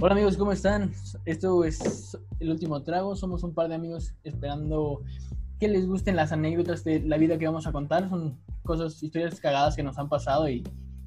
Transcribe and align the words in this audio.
Hola 0.00 0.12
amigos, 0.12 0.36
¿cómo 0.36 0.52
están? 0.52 0.92
Esto 1.24 1.64
es 1.64 2.16
el 2.38 2.52
último 2.52 2.84
trago. 2.84 3.16
Somos 3.16 3.42
un 3.42 3.52
par 3.52 3.68
de 3.68 3.74
amigos 3.74 4.14
esperando 4.22 5.02
que 5.58 5.66
les 5.66 5.88
gusten 5.88 6.14
las 6.14 6.30
anécdotas 6.30 6.84
de 6.84 7.00
la 7.00 7.16
vida 7.16 7.36
que 7.36 7.46
vamos 7.46 7.66
a 7.66 7.72
contar. 7.72 8.08
Son 8.08 8.38
cosas, 8.62 9.02
historias 9.02 9.40
cagadas 9.40 9.74
que 9.74 9.82
nos 9.82 9.98
han 9.98 10.08
pasado 10.08 10.48
y, 10.48 10.62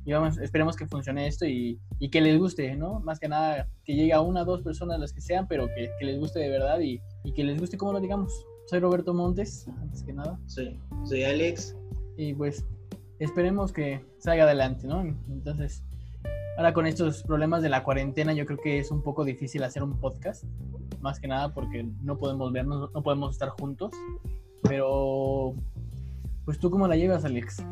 vamos, 0.06 0.38
esperemos 0.40 0.76
que 0.76 0.88
funcione 0.88 1.26
esto 1.26 1.46
y, 1.46 1.80
que 2.12 2.20
les 2.20 2.38
guste, 2.38 2.76
¿no? 2.76 3.00
Más 3.00 3.18
que 3.18 3.30
nada 3.30 3.70
que 3.86 3.96
llegue 3.96 4.12
a 4.12 4.20
una 4.20 4.42
o 4.42 4.46
dos 4.46 4.62
personas, 4.62 5.00
las 5.00 5.14
que 5.14 5.22
sean, 5.22 5.48
pero 5.48 5.70
que, 5.70 5.90
les 6.06 6.20
guste 6.20 6.40
de 6.40 6.50
verdad 6.50 6.82
y, 6.82 7.00
que 7.34 7.46
les 7.46 7.58
guste 7.62 7.78
como 7.78 7.94
lo 7.94 8.02
digamos. 8.02 8.46
Soy 8.68 8.82
Roberto 8.82 9.14
Montes, 9.14 9.70
antes 9.80 10.04
que 10.04 10.12
nada. 10.12 10.38
Sí, 10.48 10.78
soy 11.06 11.24
Alex. 11.24 11.78
Y 12.18 12.34
pues 12.34 12.66
esperemos 13.20 13.72
que 13.72 14.06
salga 14.18 14.44
adelante, 14.44 14.86
¿no? 14.86 15.00
Entonces, 15.30 15.82
Ahora 16.62 16.76
con 16.76 16.86
estos 16.86 17.24
problemas 17.24 17.64
de 17.64 17.70
la 17.70 17.84
cuarentena 17.84 18.34
yo 18.34 18.46
creo 18.46 18.60
que 18.60 18.78
es 18.78 18.92
un 18.92 19.02
poco 19.02 19.26
difícil 19.26 19.64
hacer 19.64 19.82
un 19.82 20.00
podcast, 20.00 20.44
más 21.00 21.20
que 21.20 21.28
nada 21.28 21.56
porque 21.56 21.84
no 22.04 22.20
podemos 22.20 22.54
vernos, 22.54 22.94
no 22.94 23.02
podemos 23.02 23.32
estar 23.32 23.50
juntos. 23.50 23.92
Pero, 24.62 25.56
pues 26.46 26.60
tú 26.60 26.70
cómo 26.70 26.88
la 26.88 26.96
llevas, 26.96 27.26
Alex? 27.26 27.64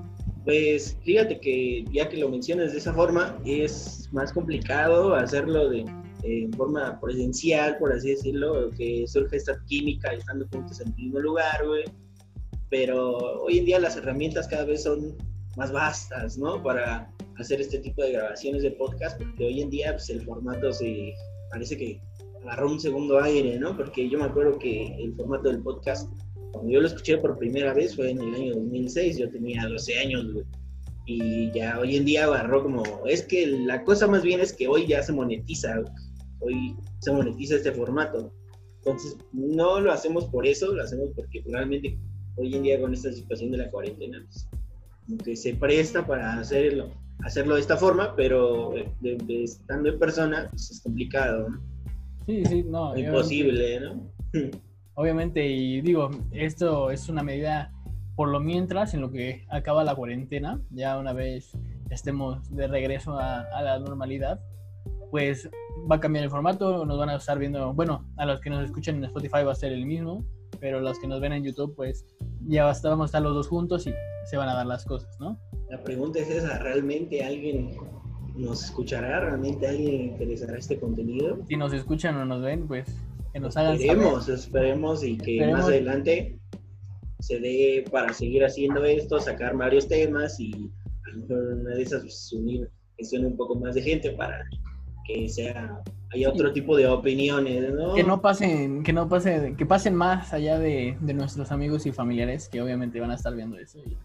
Pues 0.43 0.97
fíjate 1.03 1.39
que 1.39 1.85
ya 1.91 2.09
que 2.09 2.17
lo 2.17 2.29
mencionas 2.29 2.71
de 2.71 2.79
esa 2.79 2.91
forma, 2.91 3.37
es 3.45 4.09
más 4.11 4.33
complicado 4.33 5.13
hacerlo 5.13 5.69
de, 5.69 5.85
en 6.23 6.51
forma 6.53 6.99
presencial, 6.99 7.77
por 7.77 7.93
así 7.93 8.09
decirlo, 8.09 8.71
que 8.71 9.05
surge 9.07 9.37
esta 9.37 9.63
química 9.67 10.13
estando 10.13 10.47
juntos 10.51 10.81
en 10.81 10.87
el 10.87 10.95
mismo 10.95 11.19
lugar, 11.19 11.63
güey. 11.63 11.83
Pero 12.71 13.17
hoy 13.43 13.59
en 13.59 13.65
día 13.65 13.79
las 13.79 13.97
herramientas 13.97 14.47
cada 14.47 14.65
vez 14.65 14.81
son 14.81 15.15
más 15.57 15.71
vastas, 15.71 16.37
¿no? 16.37 16.61
Para 16.61 17.11
hacer 17.37 17.61
este 17.61 17.79
tipo 17.79 18.03
de 18.03 18.13
grabaciones 18.13 18.63
de 18.63 18.71
podcast, 18.71 19.17
porque 19.17 19.45
hoy 19.45 19.61
en 19.61 19.69
día 19.69 19.93
pues, 19.93 20.09
el 20.09 20.21
formato 20.21 20.71
se 20.71 21.13
parece 21.49 21.77
que 21.77 22.01
agarró 22.43 22.71
un 22.71 22.79
segundo 22.79 23.21
aire, 23.21 23.59
¿no? 23.59 23.75
Porque 23.75 24.09
yo 24.09 24.19
me 24.19 24.25
acuerdo 24.25 24.57
que 24.59 24.95
el 24.95 25.13
formato 25.15 25.49
del 25.49 25.61
podcast, 25.61 26.09
cuando 26.51 26.71
yo 26.71 26.81
lo 26.81 26.87
escuché 26.87 27.17
por 27.17 27.37
primera 27.37 27.73
vez 27.73 27.95
fue 27.95 28.11
en 28.11 28.21
el 28.21 28.35
año 28.35 28.55
2006, 28.55 29.17
yo 29.17 29.29
tenía 29.29 29.67
12 29.67 29.99
años, 29.99 30.25
Y 31.05 31.51
ya 31.51 31.79
hoy 31.79 31.95
en 31.95 32.05
día 32.05 32.25
agarró 32.25 32.61
como, 32.61 32.83
es 33.07 33.23
que 33.23 33.47
la 33.47 33.83
cosa 33.83 34.07
más 34.07 34.21
bien 34.21 34.39
es 34.41 34.53
que 34.53 34.67
hoy 34.67 34.85
ya 34.85 35.01
se 35.01 35.11
monetiza, 35.11 35.81
hoy 36.39 36.75
se 36.99 37.11
monetiza 37.11 37.55
este 37.55 37.71
formato. 37.71 38.31
Entonces, 38.77 39.17
no 39.33 39.79
lo 39.79 39.91
hacemos 39.91 40.25
por 40.25 40.45
eso, 40.45 40.73
lo 40.73 40.83
hacemos 40.83 41.09
porque 41.15 41.43
realmente 41.47 41.97
hoy 42.35 42.55
en 42.55 42.63
día 42.63 42.79
con 42.79 42.93
esta 42.93 43.11
situación 43.11 43.51
de 43.51 43.57
la 43.57 43.69
cuarentena, 43.71 44.23
pues, 44.23 44.47
que 45.17 45.35
se 45.35 45.55
presta 45.55 46.05
para 46.05 46.39
hacerlo 46.39 46.91
hacerlo 47.23 47.55
de 47.55 47.61
esta 47.61 47.77
forma, 47.77 48.15
pero 48.15 48.73
estando 49.27 49.89
en 49.89 49.99
persona 49.99 50.47
pues, 50.49 50.71
es 50.71 50.81
complicado, 50.81 51.49
¿no? 51.49 51.61
Sí, 52.25 52.45
sí, 52.45 52.63
no. 52.63 52.95
Imposible, 52.97 53.79
¿no? 53.79 54.11
Obviamente, 54.93 55.45
y 55.47 55.81
digo, 55.81 56.11
esto 56.31 56.91
es 56.91 57.09
una 57.09 57.23
medida 57.23 57.71
por 58.15 58.29
lo 58.29 58.39
mientras, 58.39 58.93
en 58.93 59.01
lo 59.01 59.11
que 59.11 59.45
acaba 59.49 59.83
la 59.83 59.95
cuarentena, 59.95 60.61
ya 60.71 60.97
una 60.97 61.13
vez 61.13 61.53
estemos 61.89 62.53
de 62.53 62.67
regreso 62.67 63.17
a, 63.17 63.41
a 63.41 63.61
la 63.61 63.79
normalidad, 63.79 64.41
pues 65.09 65.49
va 65.89 65.95
a 65.95 65.99
cambiar 65.99 66.25
el 66.25 66.29
formato, 66.29 66.85
nos 66.85 66.99
van 66.99 67.09
a 67.09 67.15
estar 67.15 67.39
viendo, 67.39 67.73
bueno, 67.73 68.05
a 68.17 68.25
los 68.25 68.41
que 68.41 68.49
nos 68.49 68.63
escuchan 68.65 68.97
en 68.97 69.05
Spotify 69.05 69.43
va 69.45 69.53
a 69.53 69.55
ser 69.55 69.71
el 69.71 69.85
mismo, 69.85 70.25
pero 70.59 70.81
los 70.81 70.99
que 70.99 71.07
nos 71.07 71.21
ven 71.21 71.31
en 71.31 71.43
YouTube, 71.43 71.75
pues 71.75 72.05
ya 72.45 72.65
vamos 72.65 73.01
a 73.01 73.05
estar 73.05 73.21
los 73.21 73.33
dos 73.33 73.47
juntos 73.47 73.87
y 73.87 73.93
se 74.29 74.37
van 74.37 74.49
a 74.49 74.53
dar 74.53 74.65
las 74.65 74.85
cosas, 74.85 75.19
¿no? 75.19 75.39
La 75.69 75.83
pregunta 75.83 76.19
es 76.19 76.29
esa, 76.29 76.59
¿realmente 76.59 77.23
alguien 77.23 77.75
nos 78.35 78.63
escuchará? 78.63 79.19
¿Realmente 79.21 79.67
alguien 79.67 79.97
le 79.97 80.03
interesará 80.05 80.57
este 80.57 80.79
contenido? 80.79 81.39
Si 81.47 81.57
nos 81.57 81.73
escuchan 81.73 82.15
o 82.17 82.25
nos 82.25 82.41
ven, 82.41 82.67
pues 82.67 82.87
que 83.33 83.39
nos 83.39 83.57
hagan 83.57 83.75
Esperemos, 83.75 84.25
saber. 84.25 84.39
esperemos 84.39 85.03
y 85.03 85.17
que 85.17 85.47
más 85.47 85.65
adelante 85.65 86.39
se 87.19 87.39
dé 87.39 87.85
para 87.91 88.13
seguir 88.13 88.45
haciendo 88.45 88.83
esto, 88.85 89.19
sacar 89.19 89.55
varios 89.57 89.87
temas 89.87 90.39
y 90.39 90.51
a 90.53 91.09
lo 91.11 91.21
mejor 91.21 91.53
una 91.59 91.75
de 91.75 91.81
esas 91.81 92.01
pues, 92.01 92.33
unir, 92.33 92.69
un 93.25 93.37
poco 93.37 93.55
más 93.55 93.75
de 93.75 93.81
gente 93.81 94.11
para 94.11 94.45
que 95.05 95.27
sea 95.27 95.81
haya 96.11 96.29
otro 96.29 96.51
tipo 96.51 96.75
de 96.75 96.87
opiniones, 96.87 97.73
¿no? 97.73 97.93
Que 97.93 98.03
no 98.03 98.21
pasen, 98.21 98.83
que 98.83 98.93
no 98.93 99.07
pasen, 99.07 99.55
que 99.55 99.65
pasen 99.65 99.95
más 99.95 100.33
allá 100.33 100.57
de, 100.57 100.97
de 100.99 101.13
nuestros 101.13 101.51
amigos 101.51 101.85
y 101.85 101.91
familiares 101.91 102.49
que 102.49 102.61
obviamente 102.61 102.99
van 102.99 103.11
a 103.11 103.15
estar 103.15 103.35
viendo 103.35 103.57
eso 103.57 103.79
y, 103.79 103.97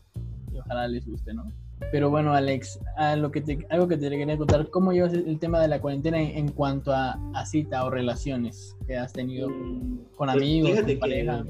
ojalá 0.56 0.87
les 0.87 1.06
guste, 1.06 1.34
¿no? 1.34 1.50
Pero 1.91 2.10
bueno, 2.10 2.32
Alex, 2.32 2.78
a 2.97 3.16
lo 3.16 3.31
que 3.31 3.41
te, 3.41 3.66
algo 3.69 3.88
que 3.88 3.97
te 3.97 4.09
quería 4.09 4.37
contar, 4.38 4.70
¿cómo 4.70 4.93
llevas 4.93 5.12
el 5.12 5.38
tema 5.38 5.60
de 5.60 5.69
la 5.69 5.81
cuarentena 5.81 6.20
en, 6.22 6.48
cuanto 6.53 6.93
a, 6.93 7.19
cita 7.44 7.84
o 7.84 7.91
relaciones 7.91 8.76
que 8.87 8.97
has 8.97 9.12
tenido 9.12 9.50
mm, 9.50 9.98
con 10.16 10.28
pues 10.28 10.37
amigos, 10.37 10.81
con 10.81 10.98
pareja? 10.98 11.44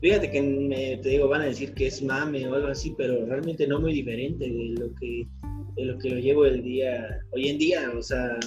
Fíjate 0.00 0.30
que 0.30 0.42
me, 0.42 0.96
te 0.98 1.10
digo, 1.10 1.28
van 1.28 1.42
a 1.42 1.46
decir 1.46 1.74
que 1.74 1.86
es 1.88 2.02
mame 2.02 2.46
o 2.48 2.54
algo 2.54 2.68
así, 2.68 2.94
pero 2.96 3.26
realmente 3.26 3.66
no 3.66 3.80
muy 3.80 3.92
diferente 3.92 4.44
de 4.44 4.74
lo 4.78 4.94
que 4.94 5.26
de 5.76 5.84
lo 5.84 5.98
que 5.98 6.10
lo 6.10 6.18
llevo 6.18 6.46
el 6.46 6.62
día, 6.62 7.20
hoy 7.32 7.48
en 7.48 7.58
día, 7.58 7.92
o 7.94 8.02
sea, 8.02 8.38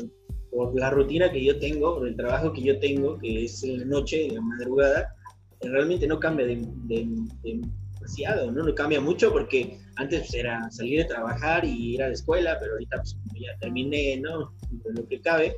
por 0.52 0.78
la 0.78 0.90
rutina 0.90 1.32
que 1.32 1.44
yo 1.44 1.60
tengo, 1.60 1.96
por 1.98 2.08
el 2.08 2.16
trabajo 2.16 2.52
que 2.54 2.62
yo 2.62 2.80
tengo, 2.80 3.18
que 3.18 3.46
es 3.46 3.64
en 3.64 3.80
la 3.80 3.86
noche, 3.86 4.28
en 4.28 4.36
la 4.36 4.42
madrugada, 4.42 5.16
realmente 5.62 6.08
no 6.08 6.20
cambia 6.20 6.46
de, 6.46 6.66
demasiado, 7.44 8.52
¿no? 8.52 8.64
No 8.64 8.76
cambia 8.76 9.02
mucho 9.02 9.32
porque 9.32 9.78
antes 9.98 10.22
pues, 10.22 10.34
era 10.34 10.70
salir 10.72 11.02
a 11.02 11.08
trabajar 11.08 11.66
y 11.66 11.96
ir 11.96 12.04
a 12.04 12.08
la 12.08 12.14
escuela, 12.14 12.58
pero 12.60 12.74
ahorita 12.74 12.98
pues 12.98 13.18
ya 13.36 13.58
terminé, 13.60 14.18
¿no? 14.18 14.54
De 14.72 14.94
lo 14.94 15.08
que 15.08 15.22
cabe, 15.22 15.58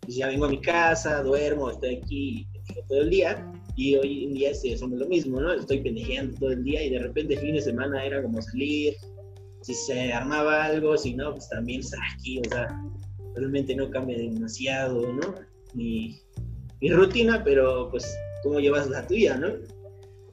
pues 0.00 0.16
ya 0.16 0.28
vengo 0.28 0.44
a 0.44 0.50
mi 0.50 0.60
casa, 0.60 1.22
duermo, 1.22 1.70
estoy 1.70 1.96
aquí 1.96 2.46
todo 2.88 3.02
el 3.02 3.10
día 3.10 3.52
y 3.76 3.96
hoy 3.96 4.24
en 4.24 4.34
día 4.34 4.50
es 4.50 4.80
lo 4.80 5.06
mismo, 5.06 5.40
¿no? 5.40 5.52
Estoy 5.52 5.80
pendejeando 5.80 6.38
todo 6.38 6.50
el 6.50 6.62
día 6.62 6.82
y 6.82 6.90
de 6.90 6.98
repente 6.98 7.34
el 7.34 7.40
fin 7.40 7.54
de 7.54 7.62
semana 7.62 8.04
era 8.04 8.22
como 8.22 8.40
salir, 8.42 8.94
si 9.62 9.74
se 9.74 10.12
armaba 10.12 10.64
algo, 10.64 10.96
si 10.98 11.14
no, 11.14 11.32
pues 11.32 11.48
también 11.48 11.80
estar 11.80 12.00
aquí, 12.14 12.40
o 12.40 12.44
sea, 12.50 12.68
realmente 13.34 13.74
no 13.74 13.90
cambia 13.90 14.18
demasiado, 14.18 15.12
¿no? 15.12 15.34
Mi, 15.74 16.18
mi 16.80 16.90
rutina, 16.90 17.42
pero 17.44 17.88
pues, 17.90 18.16
¿cómo 18.42 18.60
llevas 18.60 18.88
la 18.88 19.06
tuya, 19.06 19.36
no? 19.36 19.48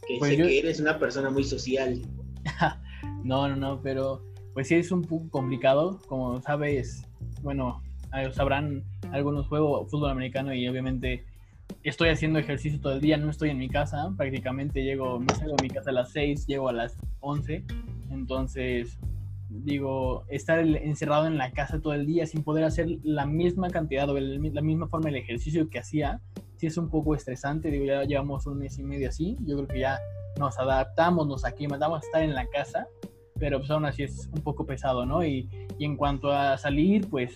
Que 0.08 0.18
pues 0.20 0.32
sé 0.32 0.38
que 0.38 0.60
eres 0.60 0.80
una 0.80 0.98
persona 1.00 1.30
muy 1.30 1.44
social. 1.44 2.02
no, 3.24 3.48
no, 3.48 3.56
no, 3.56 3.82
pero 3.82 4.24
pues 4.54 4.68
sí 4.68 4.76
es 4.76 4.92
un 4.92 5.04
poco 5.04 5.30
complicado, 5.30 6.02
como 6.08 6.42
sabes, 6.42 7.04
bueno, 7.44 7.82
sabrán 8.34 8.84
algunos 9.12 9.48
juegos 9.48 9.90
fútbol 9.90 10.10
americano 10.10 10.54
y 10.54 10.68
obviamente 10.68 11.26
estoy 11.84 12.10
haciendo 12.10 12.40
ejercicio 12.40 12.80
todo 12.80 12.94
el 12.94 13.02
día, 13.02 13.18
no 13.18 13.30
estoy 13.30 13.52
en 13.52 13.58
mi 13.58 13.70
casa, 13.70 14.12
prácticamente 14.18 14.84
llego, 14.84 15.20
me 15.20 15.34
salgo 15.36 15.56
de 15.56 15.64
mi 15.64 15.70
casa 15.70 15.92
a 15.92 15.94
las 15.94 16.12
6, 16.12 16.48
llego 16.48 16.70
a 16.70 16.74
las 16.74 16.98
11, 17.22 17.64
entonces 18.10 18.98
digo, 19.50 20.26
estar 20.28 20.60
encerrado 20.60 21.26
en 21.26 21.38
la 21.38 21.52
casa 21.52 21.82
todo 21.82 21.94
el 21.94 22.06
día 22.06 22.26
sin 22.28 22.44
poder 22.44 22.64
hacer 22.64 22.88
la 23.04 23.26
misma 23.26 23.70
cantidad 23.70 24.08
o 24.10 24.20
la 24.20 24.62
misma 24.62 24.88
forma 24.88 25.08
del 25.08 25.18
ejercicio 25.18 25.70
que 25.70 25.80
hacía, 25.80 26.22
sí 26.58 26.68
es 26.68 26.78
un 26.78 26.90
poco 26.90 27.16
estresante, 27.16 27.72
digo, 27.72 27.86
ya 27.86 28.04
llevamos 28.04 28.46
un 28.46 28.60
mes 28.60 28.78
y 28.78 28.84
medio 28.84 29.10
así, 29.10 29.38
yo 29.46 29.56
creo 29.58 29.68
que 29.68 29.80
ya 29.80 30.00
nos 30.38 30.58
adaptamos, 30.60 31.28
nos 31.28 31.46
aclimatamos 31.46 32.04
a 32.04 32.06
estar 32.06 32.24
en 32.24 32.36
la 32.36 32.46
casa, 32.48 32.88
pero 33.40 33.58
pues 33.60 33.72
aún 33.72 33.86
así 33.86 34.04
es 34.04 34.30
un 34.34 34.42
poco 34.42 34.66
pesado, 34.66 35.06
¿no? 35.06 35.26
Y, 35.26 35.50
y 35.78 35.86
en 35.86 35.96
cuanto 35.96 36.32
a 36.32 36.58
salir, 36.58 37.10
pues 37.10 37.34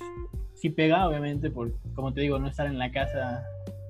sí 0.53 0.69
pega, 0.69 1.07
obviamente, 1.07 1.50
por, 1.50 1.74
como 1.95 2.13
te 2.13 2.22
digo, 2.22 2.38
no 2.38 2.47
estar 2.47 2.68
en 2.68 2.78
la 2.78 2.91
casa, 2.91 3.44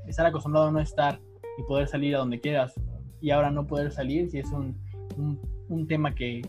estar 0.08 0.26
acostumbrado 0.26 0.68
a 0.68 0.72
no 0.72 0.80
estar 0.80 1.20
y 1.58 1.64
poder 1.64 1.88
salir 1.88 2.16
a 2.16 2.20
donde 2.20 2.40
quieras, 2.40 2.74
y 3.20 3.32
ahora 3.32 3.52
no 3.52 3.68
poder 3.68 3.92
salir, 3.92 4.30
sí 4.30 4.40
es 4.40 4.52
un, 4.52 4.78
un, 5.18 5.40
un 5.70 5.88
tema 5.88 6.14
que, 6.16 6.42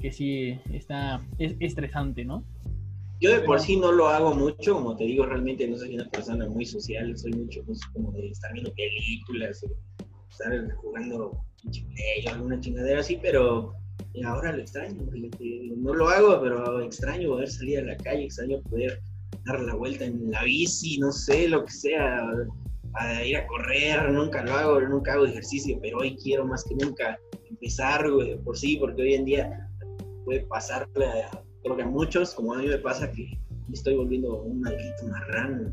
que 0.00 0.12
sí 0.12 0.58
está 0.72 1.24
es 1.38 1.54
estresante, 1.60 2.24
¿no? 2.24 2.44
Yo 3.20 3.30
de 3.30 3.40
por 3.40 3.60
sí 3.60 3.76
no 3.76 3.92
lo 3.92 4.08
hago 4.08 4.34
mucho, 4.34 4.74
como 4.74 4.96
te 4.96 5.04
digo, 5.04 5.24
realmente 5.24 5.68
no 5.68 5.78
soy 5.78 5.94
una 5.94 6.08
persona 6.10 6.44
muy 6.48 6.66
social, 6.66 7.16
soy 7.16 7.32
mucho 7.32 7.62
pues, 7.64 7.80
como 7.92 8.10
de 8.12 8.30
estar 8.30 8.52
viendo 8.52 8.72
películas, 8.74 9.64
estar 10.28 10.74
jugando 10.74 11.30
o 11.30 11.44
alguna 12.28 12.58
chingadera 12.58 13.00
así, 13.00 13.18
pero 13.22 13.74
ahora 14.24 14.52
lo 14.52 14.62
extraño, 14.62 15.02
no 15.76 15.94
lo 15.94 16.08
hago, 16.08 16.40
pero 16.42 16.80
extraño 16.80 17.28
poder 17.28 17.48
salir 17.48 17.78
a 17.78 17.82
la 17.82 17.96
calle, 17.98 18.24
extraño 18.24 18.60
poder 18.62 19.00
dar 19.44 19.60
la 19.60 19.74
vuelta 19.74 20.04
en 20.04 20.30
la 20.30 20.42
bici, 20.42 20.98
no 20.98 21.12
sé, 21.12 21.48
lo 21.48 21.64
que 21.64 21.72
sea, 21.72 22.22
a 22.94 23.24
ir 23.24 23.36
a 23.36 23.46
correr, 23.46 24.10
nunca 24.10 24.42
lo 24.44 24.52
hago, 24.52 24.80
nunca 24.80 25.12
hago 25.12 25.26
ejercicio, 25.26 25.78
pero 25.80 25.98
hoy 25.98 26.16
quiero 26.16 26.44
más 26.44 26.64
que 26.64 26.74
nunca 26.74 27.18
empezar, 27.48 28.04
por 28.44 28.58
sí, 28.58 28.76
porque 28.76 29.02
hoy 29.02 29.14
en 29.14 29.24
día 29.24 29.68
puede 30.24 30.40
pasarle 30.46 31.06
a, 31.06 31.30
creo 31.62 31.76
que 31.76 31.82
a 31.82 31.86
muchos, 31.86 32.34
como 32.34 32.54
a 32.54 32.58
mí 32.58 32.66
me 32.66 32.78
pasa 32.78 33.10
que 33.10 33.38
estoy 33.72 33.96
volviendo 33.96 34.42
un 34.42 34.60
maldito 34.60 35.06
marrano. 35.08 35.70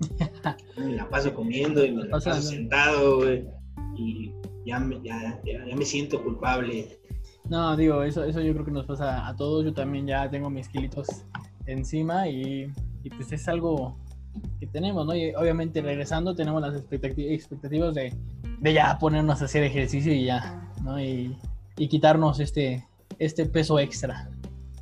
me 0.78 0.96
la 0.96 1.08
paso 1.08 1.34
comiendo 1.34 1.84
y 1.84 1.92
me 1.92 2.04
la 2.04 2.10
paso 2.10 2.34
sentado, 2.40 3.18
güey, 3.18 3.46
y 3.96 4.32
ya 4.64 4.78
me, 4.78 5.00
ya, 5.02 5.40
ya, 5.44 5.76
me 5.76 5.84
siento 5.84 6.22
culpable. 6.22 6.98
No, 7.48 7.76
digo, 7.76 8.02
eso, 8.02 8.24
eso 8.24 8.40
yo 8.40 8.52
creo 8.52 8.64
que 8.64 8.70
nos 8.70 8.86
pasa 8.86 9.26
a 9.26 9.34
todos. 9.36 9.64
Yo 9.64 9.74
también 9.74 10.06
ya 10.06 10.30
tengo 10.30 10.48
mis 10.50 10.68
kilitos 10.68 11.24
encima 11.66 12.28
y, 12.28 12.72
y 13.02 13.10
pues 13.10 13.32
es 13.32 13.48
algo 13.48 13.98
que 14.60 14.66
tenemos, 14.66 15.06
¿no? 15.06 15.14
Y 15.14 15.34
obviamente 15.34 15.82
regresando 15.82 16.34
tenemos 16.34 16.62
las 16.62 16.76
expectativas 16.76 17.94
de, 17.94 18.14
de 18.60 18.72
ya 18.72 18.96
ponernos 18.98 19.42
a 19.42 19.46
hacer 19.46 19.64
ejercicio 19.64 20.12
y 20.12 20.26
ya, 20.26 20.72
¿no? 20.84 21.00
Y, 21.00 21.36
y 21.76 21.88
quitarnos 21.88 22.38
este, 22.40 22.86
este 23.20 23.46
peso 23.46 23.78
extra 23.78 24.28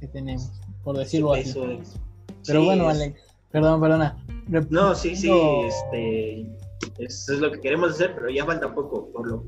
que 0.01 0.07
tenemos, 0.07 0.51
por 0.83 0.97
decirlo 0.97 1.35
así. 1.35 1.55
Pero 2.47 2.65
bueno, 2.65 2.89
Alex, 2.89 3.21
perdón, 3.51 3.81
perdona. 3.81 4.25
No, 4.71 4.95
sí, 4.95 5.15
sí, 5.15 5.31
este, 5.67 6.47
eso 6.99 7.35
es 7.35 7.41
lo 7.41 7.51
que 7.53 7.61
queremos 7.61 7.91
hacer, 7.91 8.15
pero 8.15 8.31
ya 8.31 8.47
falta 8.47 8.73
poco, 8.73 9.11
por 9.13 9.29
lo 9.29 9.45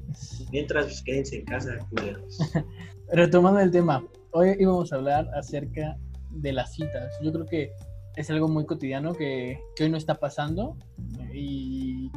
mientras 0.51 0.87
pues, 0.87 1.03
quédense 1.03 1.37
en 1.37 1.45
casa, 1.45 1.79
culeros. 1.89 2.39
Retomando 3.13 3.61
el 3.61 3.71
tema, 3.71 4.05
hoy 4.33 4.57
íbamos 4.59 4.93
a 4.93 4.97
hablar 4.97 5.31
acerca 5.35 5.97
de 6.31 6.53
las 6.53 6.75
citas. 6.75 7.15
Yo 7.23 7.33
creo 7.33 7.47
que 7.47 7.73
es 8.17 8.29
algo 8.29 8.49
muy 8.49 8.67
cotidiano 8.67 9.15
que, 9.15 9.59
que 9.77 9.85
hoy 9.85 9.91
no 9.91 9.97
está 9.97 10.17
pasando 10.17 10.77
y, 11.33 12.11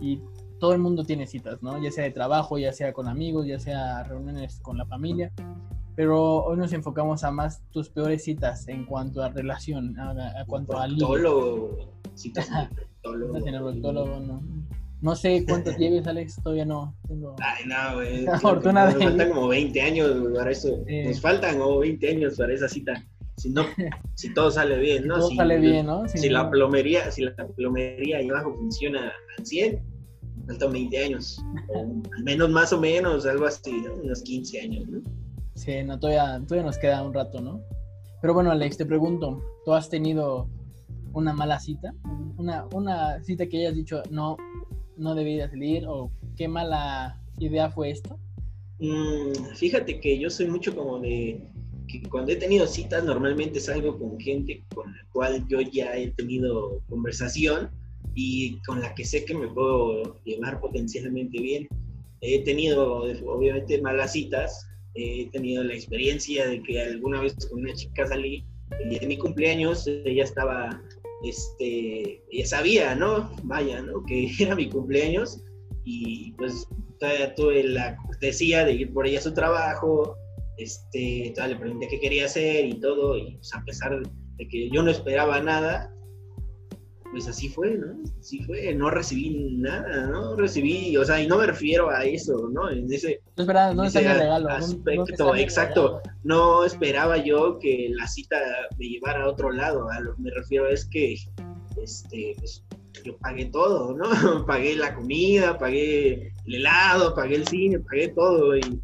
y, 0.00 0.22
todo 0.60 0.72
el 0.72 0.78
mundo 0.78 1.04
tiene 1.04 1.26
citas, 1.26 1.62
¿no? 1.62 1.82
Ya 1.82 1.90
sea 1.90 2.04
de 2.04 2.10
trabajo, 2.10 2.56
ya 2.56 2.72
sea 2.72 2.94
con 2.94 3.06
amigos, 3.06 3.46
ya 3.46 3.58
sea 3.58 4.04
reuniones 4.04 4.60
con 4.60 4.78
la 4.78 4.86
familia. 4.86 5.30
Pero 5.96 6.44
hoy 6.44 6.56
nos 6.56 6.72
enfocamos 6.72 7.22
a 7.24 7.30
más 7.30 7.62
tus 7.70 7.88
peores 7.88 8.24
citas 8.24 8.66
en 8.68 8.84
cuanto 8.84 9.22
a 9.22 9.28
relación, 9.28 9.98
a, 9.98 10.40
a 10.40 10.44
cuanto 10.46 10.78
a 10.78 10.88
citas 12.14 12.48
no. 14.20 14.42
No 15.00 15.14
sé 15.14 15.44
cuántos 15.46 15.76
lleves, 15.78 16.06
Alex, 16.06 16.36
todavía 16.42 16.64
no. 16.64 16.96
Tengo... 17.06 17.36
Ay, 17.40 17.64
no, 17.66 17.96
güey. 17.96 18.26
fortuna 18.40 18.86
Nos 18.86 19.02
faltan 19.02 19.28
como 19.28 19.48
20 19.48 19.80
años 19.82 20.10
para 20.34 20.50
eso. 20.50 20.82
Nos 21.04 21.20
faltan 21.20 21.58
como 21.58 21.78
20 21.80 22.08
años 22.08 22.36
para 22.36 22.54
esa 22.54 22.68
cita. 22.68 23.04
Si 23.36 23.50
no, 23.50 23.66
si 24.14 24.32
todo 24.32 24.50
sale 24.50 24.78
bien, 24.78 25.08
¿no? 25.08 25.18
Todo 25.18 25.28
si, 25.28 25.36
sale 25.36 25.58
bien, 25.58 25.86
¿no? 25.86 26.08
Si, 26.08 26.28
la 26.28 26.48
plomería, 26.48 27.10
si 27.10 27.22
la 27.22 27.34
plomería 27.56 28.18
ahí 28.18 28.30
abajo 28.30 28.54
funciona 28.54 29.12
al 29.36 29.44
100, 29.44 29.82
faltan 30.46 30.72
20 30.72 31.04
años. 31.04 31.44
O 31.68 31.80
al 32.16 32.22
menos 32.22 32.48
más 32.50 32.72
o 32.72 32.80
menos, 32.80 33.26
algo 33.26 33.46
así, 33.46 33.72
¿no? 33.72 33.94
Unos 33.94 34.22
15 34.22 34.60
años, 34.60 34.88
¿no? 34.88 35.02
Sí, 35.54 35.82
no, 35.84 35.98
todavía, 35.98 36.42
todavía 36.46 36.66
nos 36.66 36.78
queda 36.78 37.02
un 37.02 37.14
rato, 37.14 37.40
¿no? 37.40 37.62
Pero 38.20 38.34
bueno, 38.34 38.50
Alex, 38.50 38.76
te 38.76 38.86
pregunto, 38.86 39.42
¿tú 39.64 39.72
has 39.72 39.88
tenido 39.88 40.48
una 41.12 41.32
mala 41.32 41.60
cita? 41.60 41.94
Una, 42.36 42.66
una 42.72 43.22
cita 43.22 43.46
que 43.46 43.58
hayas 43.58 43.74
dicho, 43.74 44.02
no, 44.10 44.36
no 44.96 45.14
debía 45.14 45.48
salir 45.48 45.84
o 45.86 46.10
qué 46.36 46.48
mala 46.48 47.20
idea 47.38 47.70
fue 47.70 47.90
esto? 47.90 48.18
Mm, 48.78 49.32
fíjate 49.54 50.00
que 50.00 50.18
yo 50.18 50.30
soy 50.30 50.46
mucho 50.46 50.74
como 50.74 50.98
de 50.98 51.40
que 51.86 52.02
cuando 52.08 52.32
he 52.32 52.36
tenido 52.36 52.66
citas 52.66 53.04
normalmente 53.04 53.60
salgo 53.60 53.98
con 53.98 54.18
gente 54.18 54.64
con 54.74 54.90
la 54.92 55.06
cual 55.12 55.46
yo 55.48 55.60
ya 55.60 55.96
he 55.96 56.08
tenido 56.12 56.80
conversación 56.88 57.70
y 58.14 58.60
con 58.62 58.80
la 58.80 58.94
que 58.94 59.04
sé 59.04 59.24
que 59.24 59.34
me 59.34 59.48
puedo 59.48 60.22
llevar 60.24 60.60
potencialmente 60.60 61.40
bien. 61.40 61.68
He 62.20 62.42
tenido 62.42 63.02
obviamente 63.26 63.80
malas 63.82 64.12
citas, 64.12 64.66
he 64.94 65.28
tenido 65.30 65.64
la 65.64 65.74
experiencia 65.74 66.46
de 66.46 66.62
que 66.62 66.80
alguna 66.80 67.20
vez 67.20 67.34
con 67.50 67.60
una 67.60 67.74
chica 67.74 68.06
salí 68.06 68.44
día 68.88 69.00
de 69.00 69.06
mi 69.06 69.16
cumpleaños, 69.16 69.86
ella 69.86 70.24
estaba 70.24 70.82
este, 71.24 72.22
ella 72.30 72.46
sabía, 72.46 72.94
¿no? 72.94 73.30
Vaya, 73.44 73.82
¿no? 73.82 74.04
Que 74.04 74.30
era 74.38 74.54
mi 74.54 74.68
cumpleaños 74.68 75.42
y 75.84 76.32
pues 76.32 76.66
todavía 76.98 77.34
tuve 77.34 77.64
la 77.64 77.96
cortesía 77.96 78.64
de 78.64 78.72
ir 78.72 78.92
por 78.92 79.06
ella 79.06 79.18
a 79.18 79.22
su 79.22 79.34
trabajo, 79.34 80.16
este, 80.56 81.32
todavía 81.34 81.56
le 81.56 81.60
pregunté 81.60 81.88
qué 81.88 82.00
quería 82.00 82.26
hacer 82.26 82.64
y 82.64 82.80
todo, 82.80 83.16
y 83.16 83.36
pues 83.36 83.54
a 83.54 83.62
pesar 83.64 84.00
de 84.36 84.48
que 84.48 84.70
yo 84.70 84.82
no 84.82 84.90
esperaba 84.90 85.40
nada, 85.42 85.94
pues 87.10 87.28
así 87.28 87.48
fue, 87.48 87.76
¿no? 87.76 88.02
Así 88.18 88.42
fue, 88.44 88.74
no 88.74 88.90
recibí 88.90 89.56
nada, 89.58 90.06
¿no? 90.06 90.36
Recibí, 90.36 90.96
o 90.96 91.04
sea, 91.04 91.22
y 91.22 91.26
no 91.26 91.38
me 91.38 91.46
refiero 91.46 91.90
a 91.90 92.04
eso, 92.04 92.48
¿no? 92.52 92.70
En 92.70 92.88
no, 93.36 93.74
no 93.74 93.84
ese 93.84 94.00
regalo, 94.00 94.48
aspecto, 94.48 95.34
exacto. 95.34 96.00
No 96.22 96.64
esperaba 96.64 97.16
yo 97.16 97.58
que 97.58 97.88
la 97.90 98.06
cita 98.06 98.36
me 98.78 98.86
llevara 98.86 99.24
a 99.24 99.28
otro 99.28 99.50
lado, 99.50 99.90
a 99.90 100.00
lo 100.00 100.14
que 100.14 100.22
me 100.22 100.30
refiero 100.30 100.68
es 100.68 100.84
que, 100.86 101.16
este, 101.82 102.34
pues, 102.38 102.64
yo 103.04 103.16
pagué 103.18 103.46
todo, 103.46 103.94
¿no? 103.94 104.04
pagué 104.46 104.76
la 104.76 104.94
comida, 104.94 105.58
pagué 105.58 106.32
el 106.46 106.54
helado, 106.54 107.14
pagué 107.14 107.36
el 107.36 107.48
cine, 107.48 107.80
pagué 107.80 108.08
todo, 108.08 108.56
y, 108.56 108.80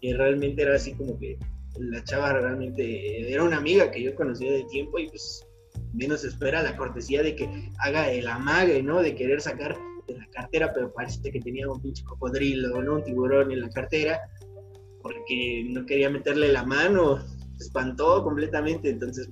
y 0.00 0.12
realmente 0.12 0.62
era 0.62 0.76
así 0.76 0.92
como 0.94 1.18
que 1.18 1.38
la 1.78 2.04
chava 2.04 2.32
realmente 2.32 3.32
era 3.32 3.42
una 3.42 3.56
amiga 3.56 3.90
que 3.90 4.02
yo 4.02 4.14
conocía 4.14 4.52
de 4.52 4.64
tiempo 4.64 4.98
y 4.98 5.08
pues 5.08 5.44
menos 5.92 6.24
espera 6.24 6.62
la 6.62 6.76
cortesía 6.76 7.22
de 7.22 7.34
que 7.34 7.72
haga 7.78 8.10
el 8.10 8.26
amague, 8.28 8.82
¿no? 8.82 9.02
De 9.02 9.14
querer 9.14 9.40
sacar 9.40 9.76
de 10.06 10.18
la 10.18 10.26
cartera, 10.30 10.72
pero 10.72 10.92
parece 10.92 11.30
que 11.30 11.40
tenía 11.40 11.68
un 11.68 11.80
pinche 11.80 12.04
cocodrilo, 12.04 12.82
¿no? 12.82 12.94
Un 12.96 13.04
tiburón 13.04 13.52
en 13.52 13.60
la 13.60 13.70
cartera, 13.70 14.20
porque 15.02 15.66
no 15.70 15.84
quería 15.86 16.10
meterle 16.10 16.52
la 16.52 16.64
mano, 16.64 17.18
se 17.56 17.64
espantó 17.64 18.22
completamente, 18.22 18.90
entonces... 18.90 19.28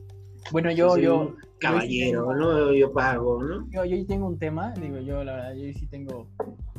Bueno, 0.50 0.70
yo, 0.70 0.96
yo... 0.96 1.34
Caballero, 1.62 2.34
¿no? 2.34 2.72
Yo 2.72 2.92
pago, 2.92 3.42
¿no? 3.42 3.68
Yo, 3.70 3.84
yo 3.84 4.06
tengo 4.06 4.26
un 4.26 4.38
tema, 4.38 4.72
digo, 4.80 4.98
yo 4.98 5.24
la 5.24 5.34
verdad, 5.34 5.54
yo 5.54 5.72
sí 5.72 5.86
tengo 5.86 6.28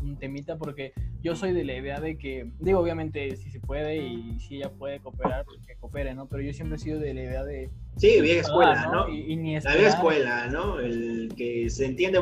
un 0.04 0.18
temita 0.18 0.58
porque 0.58 0.94
yo 1.22 1.36
soy 1.36 1.54
de 1.54 1.64
la 1.64 1.78
idea 1.78 2.00
de 2.00 2.18
que, 2.18 2.52
digo, 2.60 2.80
obviamente 2.80 3.36
si 3.38 3.50
se 3.50 3.60
puede 3.60 3.98
y 3.98 4.40
si 4.40 4.58
ella 4.58 4.70
puede 4.70 5.00
cooperar, 5.00 5.46
pues 5.46 5.66
que 5.66 5.76
coopere, 5.76 6.14
¿no? 6.14 6.28
Pero 6.28 6.44
yo 6.44 6.54
siempre 6.54 6.76
he 6.76 6.80
sido 6.80 7.00
de 7.00 7.14
la 7.14 7.22
idea 7.22 7.44
de... 7.44 7.70
Sí, 7.98 8.20
vieja 8.22 8.42
escuela, 8.42 8.90
¿no? 8.92 9.10
Y, 9.10 9.36
ni 9.36 9.60
la 9.60 9.76
vieja 9.76 9.90
escuela, 9.90 10.48
¿no? 10.48 10.80
El 10.80 11.34
que 11.36 11.70
se 11.70 11.86
entiende 11.86 12.22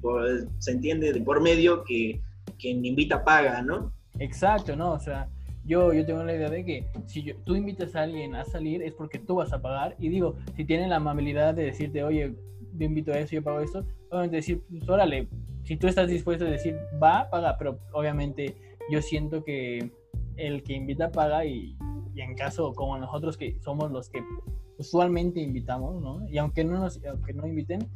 por, 0.00 0.26
se 0.58 0.70
entiende 0.70 1.12
de 1.12 1.20
por 1.20 1.40
medio 1.42 1.84
que 1.84 2.20
quien 2.58 2.84
invita 2.84 3.24
paga, 3.24 3.62
¿no? 3.62 3.92
Exacto, 4.18 4.76
¿no? 4.76 4.92
O 4.92 4.98
sea, 4.98 5.28
yo, 5.70 5.92
yo 5.92 6.04
tengo 6.04 6.24
la 6.24 6.34
idea 6.34 6.50
de 6.50 6.64
que 6.64 6.84
si 7.06 7.32
tú 7.44 7.54
invitas 7.54 7.94
a 7.94 8.02
alguien 8.02 8.34
a 8.34 8.44
salir 8.44 8.82
es 8.82 8.92
porque 8.92 9.20
tú 9.20 9.36
vas 9.36 9.52
a 9.52 9.62
pagar 9.62 9.94
y 10.00 10.08
digo, 10.08 10.34
si 10.56 10.64
tienen 10.64 10.90
la 10.90 10.96
amabilidad 10.96 11.54
de 11.54 11.62
decirte, 11.62 12.02
oye, 12.02 12.34
yo 12.76 12.84
invito 12.84 13.12
a 13.12 13.18
eso, 13.18 13.36
yo 13.36 13.44
pago 13.44 13.60
esto, 13.60 13.86
obviamente 14.10 14.36
decir, 14.36 14.62
pues 14.68 14.88
órale, 14.88 15.28
si 15.62 15.76
tú 15.76 15.86
estás 15.86 16.08
dispuesto 16.08 16.44
a 16.44 16.50
decir, 16.50 16.76
va, 17.00 17.30
paga, 17.30 17.56
pero 17.56 17.78
obviamente 17.92 18.56
yo 18.90 19.00
siento 19.00 19.44
que 19.44 19.92
el 20.36 20.64
que 20.64 20.72
invita 20.72 21.12
paga 21.12 21.44
y, 21.44 21.76
en 22.16 22.34
caso 22.34 22.72
como 22.72 22.98
nosotros 22.98 23.36
que 23.36 23.56
somos 23.60 23.92
los 23.92 24.10
que 24.10 24.20
usualmente 24.76 25.40
invitamos, 25.40 26.02
¿no? 26.02 26.28
Y 26.28 26.38
aunque 26.38 26.64
no 26.64 26.80
nos 26.80 27.00
aunque 27.04 27.32
no 27.32 27.46
inviten, 27.46 27.88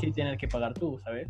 sí 0.00 0.12
tienes 0.12 0.38
que 0.38 0.48
pagar 0.48 0.74
tú, 0.74 1.00
¿sabes? 1.04 1.28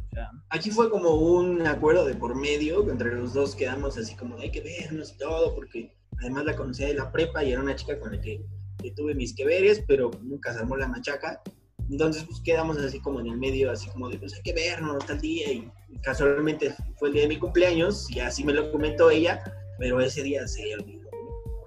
Aquí 0.50 0.70
fue 0.70 0.90
como 0.90 1.14
un 1.14 1.66
acuerdo 1.66 2.04
de 2.04 2.14
por 2.14 2.34
medio, 2.34 2.84
que 2.84 2.90
entre 2.90 3.14
los 3.14 3.34
dos 3.34 3.54
quedamos 3.54 3.96
así 3.98 4.14
como 4.16 4.38
hay 4.38 4.50
que 4.50 4.60
vernos 4.60 5.12
y 5.12 5.18
todo, 5.18 5.54
porque 5.54 5.94
además 6.20 6.44
la 6.44 6.56
conocía 6.56 6.86
de 6.88 6.94
la 6.94 7.10
prepa 7.10 7.44
y 7.44 7.52
era 7.52 7.60
una 7.60 7.76
chica 7.76 7.98
con 7.98 8.12
la 8.12 8.20
que, 8.20 8.44
que 8.78 8.90
tuve 8.92 9.14
mis 9.14 9.34
que 9.34 9.44
veres, 9.44 9.82
pero 9.86 10.10
nunca 10.22 10.52
se 10.52 10.60
armó 10.60 10.76
la 10.76 10.88
machaca. 10.88 11.42
Entonces, 11.90 12.24
pues 12.24 12.40
quedamos 12.40 12.78
así 12.78 13.00
como 13.00 13.20
en 13.20 13.26
el 13.26 13.38
medio, 13.38 13.70
así 13.70 13.88
como 13.90 14.08
de, 14.08 14.18
pues 14.18 14.34
hay 14.34 14.42
que 14.42 14.54
vernos 14.54 15.04
tal 15.04 15.20
día. 15.20 15.52
Y 15.52 15.70
casualmente 16.02 16.74
fue 16.98 17.08
el 17.08 17.14
día 17.14 17.22
de 17.22 17.28
mi 17.28 17.38
cumpleaños 17.38 18.10
y 18.10 18.20
así 18.20 18.44
me 18.44 18.52
lo 18.52 18.70
comentó 18.70 19.10
ella, 19.10 19.42
pero 19.78 20.00
ese 20.00 20.22
día 20.22 20.46
se 20.46 20.74
olvidó 20.74 21.01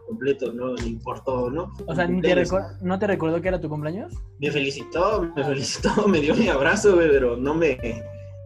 completo, 0.05 0.53
no 0.53 0.74
le 0.74 0.88
importó, 0.88 1.50
¿no? 1.50 1.74
O 1.88 1.95
sea, 1.95 2.07
¿no 2.07 3.00
te 3.00 3.07
recordó 3.07 3.41
que 3.41 3.47
era 3.47 3.59
tu 3.59 3.69
cumpleaños? 3.69 4.13
Me 4.39 4.51
felicitó, 4.51 5.31
me 5.35 5.43
felicitó, 5.43 5.89
me 6.07 6.19
dio 6.19 6.35
mi 6.35 6.47
abrazo, 6.47 6.95
güey, 6.95 7.09
pero 7.09 7.35
no 7.35 7.53
me, 7.53 7.77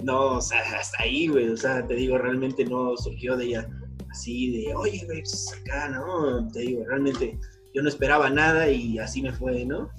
no, 0.03 0.37
o 0.37 0.41
sea, 0.41 0.61
hasta 0.79 1.03
ahí, 1.03 1.27
güey, 1.27 1.49
o 1.49 1.57
sea, 1.57 1.85
te 1.85 1.95
digo, 1.95 2.17
realmente 2.17 2.63
no 2.65 2.95
surgió 2.97 3.35
de 3.35 3.45
ella 3.45 3.69
así 4.09 4.51
de, 4.51 4.75
oye, 4.75 5.03
güey, 5.05 5.21
pues 5.21 5.53
acá, 5.61 5.89
¿no? 5.89 6.47
Te 6.49 6.61
digo, 6.61 6.83
realmente 6.87 7.37
yo 7.73 7.81
no 7.81 7.89
esperaba 7.89 8.29
nada 8.29 8.69
y 8.69 8.97
así 8.97 9.21
me 9.21 9.33
fue, 9.33 9.65
¿no? 9.65 9.89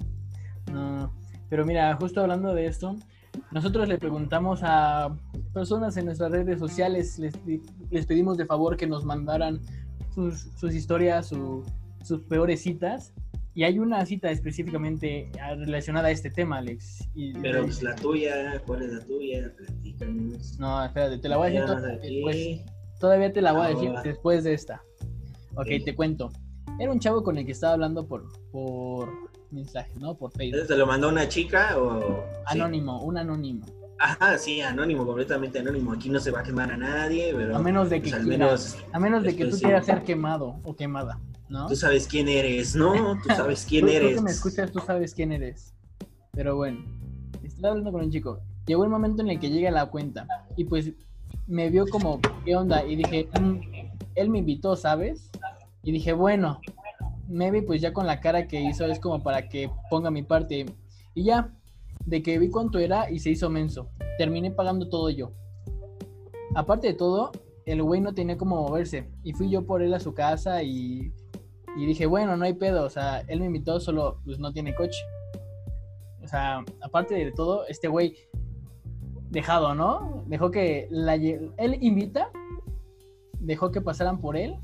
No, 0.73 1.13
pero 1.49 1.67
mira, 1.67 1.95
justo 1.97 2.21
hablando 2.21 2.55
de 2.55 2.67
esto, 2.67 2.97
nosotros 3.51 3.89
le 3.89 3.99
preguntamos 3.99 4.61
a 4.63 5.15
personas 5.53 5.97
en 5.97 6.07
nuestras 6.07 6.31
redes 6.31 6.59
sociales, 6.59 7.19
les, 7.19 7.35
les 7.91 8.07
pedimos 8.07 8.37
de 8.37 8.47
favor 8.47 8.77
que 8.77 8.87
nos 8.87 9.05
mandaran 9.05 9.61
sus, 10.15 10.49
sus 10.57 10.75
historias, 10.75 11.29
sus 11.29 12.23
peores 12.29 12.63
citas. 12.63 13.13
Y 13.53 13.65
hay 13.65 13.79
una 13.81 14.07
cita 14.07 14.31
específicamente 14.31 15.31
relacionada 15.59 16.09
a 16.09 16.11
este 16.13 16.31
tema, 16.31 16.59
Alex. 16.59 17.09
Pero 17.43 17.65
pues 17.65 17.83
la 17.83 17.97
tuya, 17.97 18.63
¿cuál 18.65 18.83
es 18.83 18.93
la 18.93 19.05
tuya? 19.05 19.53
Platícanos. 19.57 20.59
No, 20.59 20.85
espérate, 20.85 21.19
te 21.19 21.29
la 21.29 21.37
voy 21.37 21.49
a 21.49 21.51
decir 21.51 21.91
después. 22.01 22.61
Todavía 23.01 23.33
te 23.33 23.43
la 23.43 23.53
voy 23.53 23.67
a 23.67 23.69
decir 23.71 23.93
después 24.05 24.45
de 24.45 24.55
esta. 24.55 24.83
Ok, 25.57 25.67
te 25.85 25.95
cuento. 25.97 26.31
Era 26.79 26.93
un 26.93 27.01
chavo 27.01 27.25
con 27.25 27.39
el 27.39 27.45
que 27.45 27.53
estaba 27.53 27.73
hablando 27.73 28.07
por, 28.07 28.29
por 28.53 29.11
mensaje, 29.51 29.93
¿no? 29.99 30.17
Por 30.17 30.31
Facebook. 30.33 30.69
¿Te 30.69 30.77
lo 30.77 30.87
mandó 30.87 31.09
una 31.09 31.29
chica 31.29 31.77
o...? 31.77 32.25
Anónimo, 32.47 33.03
un 33.03 33.19
anónimo. 33.19 33.67
Ajá, 34.03 34.39
sí, 34.39 34.63
anónimo, 34.63 35.05
completamente 35.05 35.59
anónimo. 35.59 35.93
Aquí 35.93 36.09
no 36.09 36.19
se 36.21 36.31
va 36.31 36.41
a 36.41 36.43
quemar 36.43 36.73
a 36.73 36.77
nadie, 36.79 37.35
pero... 37.35 37.55
A 37.55 37.59
menos 37.59 37.91
de 37.91 38.01
que, 38.01 38.11
pues, 38.11 38.25
menos, 38.25 38.79
a 38.93 38.99
menos 38.99 39.23
de 39.23 39.37
que 39.37 39.45
tú 39.47 39.59
quieras 39.59 39.85
ser 39.85 40.03
quemado 40.05 40.59
o 40.65 40.75
quemada, 40.75 41.21
¿no? 41.51 41.67
Tú 41.67 41.77
sabes 41.77 42.07
quién 42.09 42.27
eres, 42.29 42.75
¿no? 42.75 43.21
Tú 43.23 43.29
sabes 43.37 43.67
quién 43.69 43.89
eres. 43.91 44.11
Tú 44.11 44.15
que 44.17 44.23
me 44.23 44.31
escuchas, 44.31 44.73
tú 44.73 44.81
sabes 44.81 45.15
quién 45.15 45.33
eres. 45.33 45.75
Pero 46.33 46.57
bueno, 46.57 46.83
estoy 47.43 47.69
hablando 47.69 47.93
con 47.93 48.03
un 48.03 48.11
chico. 48.11 48.41
llegó 48.67 48.85
el 48.85 48.91
momento 48.91 49.21
en 49.21 49.29
el 49.29 49.39
que 49.39 49.51
llega 49.51 49.71
la 49.71 49.87
cuenta 49.87 50.27
y 50.57 50.65
pues 50.65 50.93
me 51.47 51.69
vio 51.69 51.87
como, 51.87 52.21
¿qué 52.45 52.57
onda? 52.57 52.85
Y 52.87 52.97
dije, 52.97 53.29
"Mm, 53.39 53.59
él 54.15 54.31
me 54.31 54.39
invitó, 54.39 54.77
¿sabes? 54.77 55.31
Y 55.83 55.93
dije, 55.93 56.15
bueno, 56.15 56.61
maybe 57.29 57.63
pues 57.63 57.81
ya 57.83 57.93
con 57.93 58.07
la 58.07 58.21
cara 58.21 58.47
que 58.49 58.61
hizo 58.63 58.87
es 58.87 58.99
como 58.99 59.23
para 59.23 59.49
que 59.49 59.71
ponga 59.91 60.11
mi 60.11 60.23
parte. 60.23 60.67
Y 61.15 61.25
ya, 61.25 61.53
de 62.07 62.23
que 62.23 62.39
vi 62.39 62.49
cuánto 62.51 62.79
era 62.79 63.11
y 63.11 63.19
se 63.19 63.31
hizo 63.31 63.51
menso. 63.51 63.91
Terminé 64.19 64.51
pagando 64.51 64.89
todo 64.89 65.11
yo. 65.11 65.33
Aparte 66.55 66.89
de 66.89 66.95
todo, 66.95 67.31
el 67.67 67.83
güey 67.83 68.01
no 68.01 68.15
tenía 68.15 68.37
cómo 68.37 68.57
moverse. 68.57 69.09
Y 69.23 69.33
fui 69.33 69.51
yo 69.51 69.65
por 69.65 69.83
él 69.83 69.95
a 69.95 70.01
su 70.01 70.15
casa 70.15 70.63
y, 70.63 71.13
y 71.77 71.87
dije, 71.87 72.07
bueno, 72.07 72.37
no 72.37 72.45
hay 72.45 72.55
pedo. 72.55 72.85
O 72.85 72.91
sea, 72.91 73.21
él 73.29 73.41
me 73.41 73.47
invitó, 73.47 73.81
solo 73.81 74.21
pues 74.25 74.39
no 74.39 74.53
tiene 74.53 74.75
coche. 74.75 74.99
O 76.23 76.29
sea, 76.29 76.65
aparte 76.83 77.15
de 77.15 77.33
todo, 77.33 77.67
este 77.67 77.89
güey 77.89 78.17
dejado, 79.31 79.75
¿no? 79.75 80.25
Dejó 80.27 80.51
que 80.51 80.89
la, 80.91 81.15
él 81.15 81.79
invita, 81.81 82.31
dejó 83.39 83.71
que 83.71 83.81
pasaran 83.81 84.21
por 84.21 84.37
él, 84.37 84.57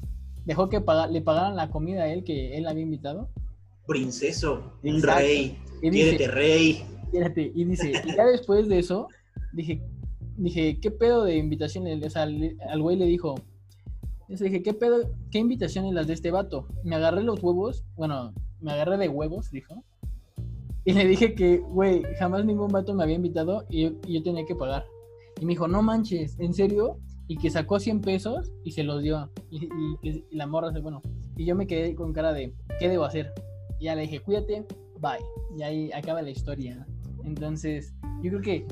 dejó 0.45 0.69
que 0.69 0.83
le 1.11 1.23
pagaran 1.23 1.57
la 1.57 1.71
comida 1.71 2.05
a 2.05 2.09
él 2.09 2.25
que 2.25 2.57
él 2.57 2.67
había 2.67 2.83
invitado. 2.83 3.31
Princeso, 3.87 4.73
un 4.83 4.97
Exacto. 4.97 5.21
rey. 5.21 5.59
Y 5.83 6.27
rey. 6.27 6.85
Y 7.13 7.65
dice, 7.65 7.93
y 8.05 8.17
ya 8.17 8.27
después 8.27 8.69
de 8.69 8.79
eso, 8.79 9.09
dije, 9.53 9.83
dije, 10.37 10.79
¿qué 10.81 10.91
pedo 10.91 11.25
de 11.25 11.37
invitaciones? 11.37 12.17
Al 12.17 12.83
güey 12.83 12.97
le 12.97 13.07
dijo, 13.07 13.37
dije, 14.29 14.63
¿qué 14.63 14.75
pedo, 14.75 15.11
qué 15.31 15.39
invitaciones 15.39 15.93
las 15.95 16.07
de 16.07 16.15
este 16.15 16.31
vato? 16.31 16.67
Me 16.85 16.97
agarré 16.97 17.23
los 17.23 17.43
huevos, 17.43 17.85
bueno, 17.97 18.33
me 18.61 18.73
agarré 18.73 18.97
de 18.99 19.09
huevos, 19.09 19.51
dijo. 19.51 19.83
Y 20.85 20.93
le 20.93 21.05
dije 21.07 21.35
que, 21.35 21.59
güey, 21.59 22.03
jamás 22.19 22.45
ningún 22.45 22.69
vato 22.69 22.95
me 22.95 23.03
había 23.03 23.17
invitado 23.17 23.65
y 23.69 23.91
yo, 24.13 24.23
tenía 24.23 24.45
que 24.45 24.55
pagar. 24.55 24.85
Y 25.41 25.45
me 25.45 25.53
dijo, 25.53 25.67
no 25.67 25.83
manches, 25.83 26.39
¿en 26.39 26.55
serio? 26.55 26.99
Y 27.29 27.37
que 27.37 27.51
sacó 27.51 27.81
100 27.81 28.03
pesos 28.03 28.53
y 28.63 28.71
se 28.71 28.85
los 28.85 29.03
dio. 29.03 29.31
Y 29.51 29.69
la 30.31 30.47
morra 30.47 30.73
se, 30.73 30.81
bueno, 30.81 31.03
y 31.37 31.45
yo 31.45 31.57
me 31.57 31.67
quedé 31.67 31.95
con 31.95 32.13
cara 32.13 32.33
de, 32.33 32.55
¿qué 32.79 32.89
debo 32.89 33.05
hacer? 33.05 33.33
Y 33.81 33.87
ya 33.87 33.97
le 33.97 34.03
dije, 34.03 34.21
cuídate, 34.21 34.65
bye. 35.01 35.19
Y 35.59 35.63
ahí 35.63 35.91
acaba 35.93 36.23
la 36.23 36.31
historia. 36.31 36.87
Entonces, 37.27 37.93
yo 38.23 38.31
creo 38.31 38.41
que 38.41 38.67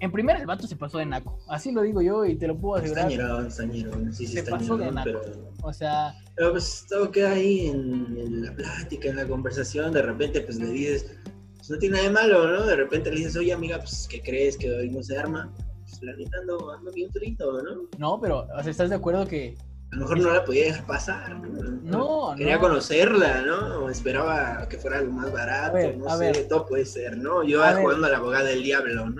en 0.00 0.10
primera 0.10 0.38
el 0.40 0.46
vato 0.46 0.66
se 0.66 0.76
pasó 0.76 0.98
de 0.98 1.06
naco. 1.06 1.38
Así 1.48 1.70
lo 1.70 1.82
digo 1.82 2.02
yo 2.02 2.24
y 2.24 2.36
te 2.36 2.46
lo 2.48 2.58
puedo 2.58 2.76
asegurar. 2.76 3.10
Estañerón, 3.10 3.46
estañerón. 3.46 4.12
Sí, 4.12 4.26
sí, 4.26 4.34
Se 4.38 4.42
pasó 4.44 4.76
de 4.76 4.90
naco. 4.90 5.10
pero... 5.24 5.52
O 5.62 5.72
sea, 5.72 6.14
Pero 6.34 6.52
pues 6.52 6.86
todo 6.88 7.10
queda 7.10 7.32
ahí 7.32 7.68
en, 7.68 8.16
en 8.18 8.44
la 8.46 8.54
plática, 8.54 9.08
en 9.08 9.16
la 9.16 9.28
conversación. 9.28 9.92
De 9.92 10.02
repente, 10.02 10.40
pues 10.40 10.58
le 10.58 10.66
dices, 10.66 11.14
pues 11.56 11.70
no 11.70 11.78
tiene 11.78 11.96
nada 11.96 12.08
de 12.08 12.14
malo, 12.14 12.48
¿no? 12.48 12.66
De 12.66 12.74
repente 12.74 13.10
le 13.10 13.18
dices, 13.18 13.36
oye, 13.36 13.52
amiga, 13.52 13.78
pues, 13.78 14.08
¿qué 14.10 14.20
crees 14.20 14.56
que 14.56 14.72
hoy 14.72 14.90
no 14.90 15.02
se 15.04 15.16
arma? 15.16 15.52
Pues 15.82 16.02
la 16.02 16.16
neta 16.16 16.38
ando, 16.40 16.72
ando 16.72 16.90
bien 16.90 17.10
¿no? 17.38 17.88
no, 17.98 18.20
pero, 18.20 18.48
o 18.56 18.62
sea, 18.62 18.70
¿estás 18.70 18.90
de 18.90 18.96
acuerdo 18.96 19.26
que 19.28 19.56
A 19.92 19.96
lo 19.96 20.00
mejor 20.02 20.20
no 20.20 20.32
la 20.32 20.42
podía 20.44 20.64
dejar 20.64 20.86
pasar, 20.86 21.38
¿no? 21.38 22.30
No, 22.30 22.34
Quería 22.34 22.54
no. 22.54 22.62
conocerla, 22.62 23.42
¿no? 23.42 23.84
O 23.84 23.90
esperaba 23.90 24.66
que 24.66 24.78
fuera 24.78 24.98
algo 24.98 25.12
más 25.12 25.30
barato, 25.30 25.74
ver, 25.74 25.98
no 25.98 26.08
sé, 26.16 26.32
ver. 26.32 26.48
todo 26.48 26.64
puede 26.66 26.86
ser, 26.86 27.18
¿no? 27.18 27.42
Yo 27.42 27.62
A 27.62 27.74
ver. 27.74 27.82
jugando 27.82 28.06
a 28.06 28.10
la 28.10 28.16
abogada 28.16 28.44
del 28.44 28.62
diablo, 28.62 29.10
¿no? 29.10 29.16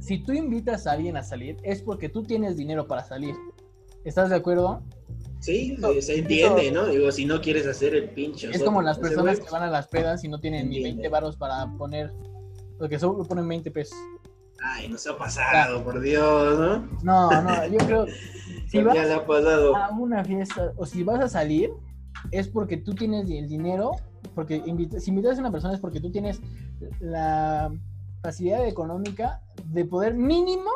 si 0.00 0.18
tú 0.18 0.32
invitas 0.34 0.86
a 0.86 0.92
alguien 0.92 1.16
a 1.16 1.22
salir, 1.22 1.56
es 1.62 1.80
porque 1.80 2.10
tú 2.10 2.24
tienes 2.24 2.58
dinero 2.58 2.86
para 2.86 3.02
salir? 3.04 3.34
¿Estás 4.04 4.28
de 4.28 4.36
acuerdo? 4.36 4.82
Sí, 5.40 5.78
se 6.00 6.18
entiende, 6.18 6.70
¿no? 6.70 6.84
Digo, 6.86 7.10
si 7.10 7.24
no 7.24 7.40
quieres 7.40 7.66
hacer 7.66 7.94
el 7.94 8.10
pinche. 8.10 8.50
Es 8.50 8.62
como 8.62 8.82
las 8.82 8.98
personas 8.98 9.40
que 9.40 9.48
van 9.50 9.62
a 9.62 9.70
las 9.70 9.88
pedas 9.88 10.22
y 10.22 10.28
no 10.28 10.40
tienen 10.40 10.68
ni 10.68 10.76
Entiende. 10.76 11.02
20 11.02 11.08
varos 11.08 11.36
para 11.38 11.66
poner, 11.78 12.12
porque 12.78 12.98
solo 12.98 13.24
ponen 13.24 13.48
20 13.48 13.70
pesos. 13.70 13.96
Ay, 14.66 14.88
nos 14.88 15.06
ha 15.06 15.16
pasado, 15.18 15.84
por 15.84 16.00
Dios, 16.00 16.58
¿no? 16.58 16.88
No, 17.02 17.42
no, 17.42 17.66
yo 17.68 17.78
creo, 17.78 18.06
si 18.68 18.78
ya 18.78 18.84
vas 18.84 18.94
le 19.06 19.12
ha 19.14 19.26
pasado. 19.26 19.76
a 19.76 19.90
una 19.90 20.24
fiesta 20.24 20.72
o 20.76 20.86
si 20.86 21.02
vas 21.02 21.20
a 21.20 21.28
salir, 21.28 21.70
es 22.30 22.48
porque 22.48 22.78
tú 22.78 22.94
tienes 22.94 23.28
el 23.28 23.46
dinero, 23.48 23.92
porque 24.34 24.62
invita- 24.64 24.98
si 25.00 25.10
invitas 25.10 25.36
a 25.36 25.40
una 25.42 25.50
persona 25.52 25.74
es 25.74 25.80
porque 25.80 26.00
tú 26.00 26.10
tienes 26.10 26.40
la 27.00 27.70
facilidad 28.22 28.66
económica 28.66 29.40
de 29.66 29.84
poder 29.84 30.14
mínimo 30.14 30.70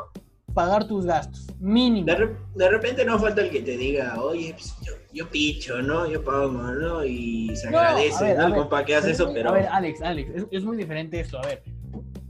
pagar 0.53 0.87
tus 0.87 1.07
gastos, 1.07 1.47
mínimo. 1.59 2.05
De, 2.07 2.15
re- 2.17 2.37
de 2.55 2.69
repente 2.69 3.05
no 3.05 3.19
falta 3.19 3.41
el 3.43 3.51
que 3.51 3.61
te 3.63 3.77
diga, 3.77 4.21
oye, 4.21 4.53
pues 4.55 4.75
yo, 4.83 4.93
yo 5.13 5.31
picho, 5.31 5.81
¿no? 5.81 6.07
Yo 6.07 6.23
pago, 6.23 6.49
¿no? 6.51 7.05
Y 7.05 7.55
se 7.57 7.71
No, 7.71 7.79
agradece, 7.79 8.25
ver, 8.25 8.39
¿no? 8.39 8.45
ver, 8.51 8.55
compa 8.59 8.85
que 8.85 8.97
hace 8.97 9.13
Es 9.13 9.21
eso, 9.21 9.31
pero. 9.33 9.51
A 9.51 9.53
ver, 9.53 9.67
Alex, 9.69 10.03
Alex, 10.03 10.31
es, 10.35 10.47
es 10.51 10.65
muy 10.65 10.77
diferente 10.77 11.21
esto. 11.21 11.39
A 11.39 11.47
ver, 11.47 11.63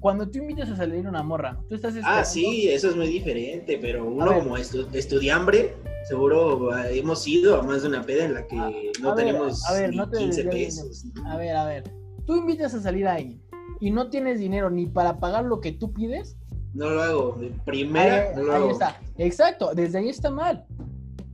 cuando 0.00 0.28
tú 0.28 0.38
invitas 0.38 0.70
a 0.70 0.76
salir 0.76 1.06
una 1.06 1.22
morra, 1.22 1.58
tú 1.68 1.74
estás 1.74 1.94
esperando... 1.94 2.20
Ah, 2.20 2.24
sí, 2.24 2.68
eso 2.68 2.90
es 2.90 2.96
muy 2.96 3.08
diferente, 3.08 3.78
pero 3.80 4.04
uno 4.06 4.32
como 4.38 4.56
estu- 4.56 4.88
estudiambre, 4.94 5.74
seguro 6.08 6.70
ah, 6.72 6.88
hemos 6.90 7.26
ido 7.26 7.56
a 7.58 7.62
más 7.62 7.82
de 7.82 7.88
una 7.88 8.02
peda 8.02 8.24
en 8.24 8.34
la 8.34 8.46
que 8.46 8.56
A- 8.56 8.70
no 9.00 9.10
a 9.10 9.14
ver, 9.14 9.24
tenemos 9.26 9.68
a 9.68 9.72
ver, 9.74 9.90
ni 9.90 9.96
no 9.96 10.08
te 10.08 10.18
15 10.18 10.42
desvíes, 10.44 10.80
pesos. 10.80 11.04
A 11.26 11.36
ver, 11.36 11.56
a 11.56 11.64
ver. 11.66 11.84
Tú 12.26 12.36
invitas 12.36 12.74
a 12.74 12.80
salir 12.80 13.06
a 13.08 13.14
alguien 13.14 13.40
y 13.80 13.90
no 13.90 14.08
tienes 14.10 14.38
dinero 14.38 14.70
ni 14.70 14.86
para 14.86 15.18
pagar 15.18 15.44
lo 15.44 15.60
que 15.60 15.72
tú 15.72 15.92
pides. 15.92 16.36
No 16.74 16.90
lo 16.90 17.02
hago, 17.02 17.36
de 17.40 17.50
primera 17.64 18.28
ahí, 18.30 18.36
no 18.36 18.42
lo 18.42 18.52
ahí 18.52 18.62
hago. 18.62 18.70
está. 18.72 19.00
Exacto, 19.16 19.72
desde 19.74 19.98
ahí 19.98 20.08
está 20.10 20.30
mal. 20.30 20.64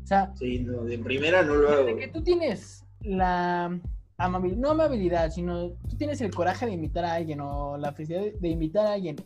O 0.02 0.06
sea, 0.06 0.32
Sí, 0.38 0.60
no, 0.60 0.84
de 0.84 0.98
primera 0.98 1.42
no 1.42 1.54
lo 1.56 1.68
hago. 1.70 1.84
desde 1.86 1.98
que 1.98 2.08
tú 2.08 2.22
tienes 2.22 2.84
la 3.00 3.78
amabilidad, 4.16 4.60
no 4.60 4.70
amabilidad, 4.70 5.30
sino 5.30 5.70
tú 5.70 5.96
tienes 5.96 6.20
el 6.20 6.34
coraje 6.34 6.66
de 6.66 6.72
invitar 6.72 7.04
a 7.04 7.14
alguien 7.14 7.40
o 7.40 7.76
la 7.76 7.92
felicidad 7.92 8.20
de, 8.20 8.32
de 8.32 8.48
invitar 8.48 8.86
a 8.86 8.92
alguien 8.92 9.16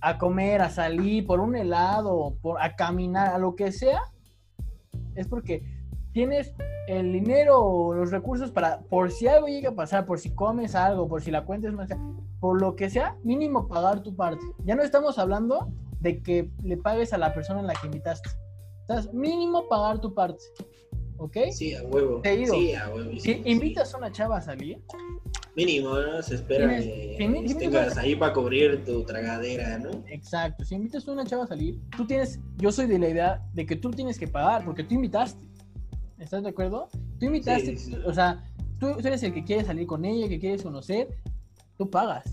a 0.00 0.18
comer, 0.18 0.60
a 0.60 0.68
salir 0.68 1.26
por 1.26 1.40
un 1.40 1.54
helado, 1.54 2.36
por, 2.42 2.60
a 2.60 2.74
caminar, 2.74 3.28
a 3.28 3.38
lo 3.38 3.54
que 3.54 3.70
sea, 3.70 4.02
es 5.14 5.28
porque 5.28 5.62
tienes 6.12 6.54
el 6.88 7.12
dinero 7.12 7.60
o 7.60 7.94
los 7.94 8.10
recursos 8.10 8.50
para, 8.50 8.80
por 8.80 9.12
si 9.12 9.28
algo 9.28 9.46
llega 9.46 9.70
a 9.70 9.74
pasar, 9.74 10.04
por 10.04 10.18
si 10.18 10.34
comes 10.34 10.74
algo, 10.74 11.08
por 11.08 11.22
si 11.22 11.30
la 11.30 11.44
cuenta 11.44 11.68
es 11.68 11.74
más, 11.74 11.88
por 12.40 12.60
lo 12.60 12.74
que 12.74 12.90
sea, 12.90 13.16
mínimo 13.22 13.68
pagar 13.68 14.02
tu 14.02 14.14
parte. 14.16 14.44
Ya 14.64 14.74
no 14.74 14.82
estamos 14.82 15.18
hablando 15.18 15.70
de 16.00 16.20
que 16.20 16.50
le 16.62 16.76
pagues 16.76 17.12
a 17.12 17.18
la 17.18 17.32
persona 17.32 17.60
a 17.60 17.62
la 17.62 17.74
que 17.74 17.86
invitaste. 17.86 18.30
Estás 18.80 19.14
mínimo 19.14 19.68
pagar 19.68 20.00
tu 20.00 20.12
parte. 20.12 20.42
¿Ok? 21.22 21.36
Sí, 21.52 21.74
a 21.74 21.82
huevo. 21.84 22.20
Sí, 22.24 22.74
a 22.74 22.88
huevo. 22.90 23.10
sí, 23.12 23.20
Si 23.20 23.34
sí. 23.34 23.42
invitas 23.44 23.94
a 23.94 23.98
una 23.98 24.10
chava 24.10 24.38
a 24.38 24.42
salir, 24.42 24.82
Mínimo, 25.54 25.90
¿no? 25.98 26.22
Se 26.22 26.36
espera 26.36 26.66
que 26.78 27.54
tengas 27.58 27.96
ahí 27.98 28.16
para 28.16 28.32
cubrir 28.32 28.84
tu 28.86 29.04
tragadera, 29.04 29.78
¿no? 29.78 29.90
exacto, 30.08 30.64
si 30.64 30.74
invitas 30.74 31.06
a 31.06 31.12
una 31.12 31.26
chava 31.26 31.44
a 31.44 31.46
salir, 31.46 31.78
tú 31.94 32.06
tienes, 32.06 32.40
yo 32.56 32.72
soy 32.72 32.86
de 32.86 32.98
la 32.98 33.08
idea 33.10 33.42
de 33.52 33.66
que 33.66 33.76
tú 33.76 33.90
tienes 33.90 34.18
que 34.18 34.26
pagar 34.26 34.64
porque 34.64 34.82
tú 34.82 34.94
invitaste. 34.94 35.46
¿Estás 36.18 36.42
de 36.42 36.48
acuerdo? 36.48 36.88
Tú 37.20 37.26
invitaste, 37.26 37.76
sí. 37.76 37.94
o 38.06 38.14
sea, 38.14 38.42
tú, 38.80 38.94
tú 38.96 39.06
eres 39.06 39.22
el 39.24 39.34
que 39.34 39.44
quiere 39.44 39.62
salir 39.64 39.86
con 39.86 40.04
ella, 40.06 40.26
que 40.28 40.40
quieres 40.40 40.62
conocer, 40.62 41.08
tú 41.76 41.90
pagas. 41.90 42.24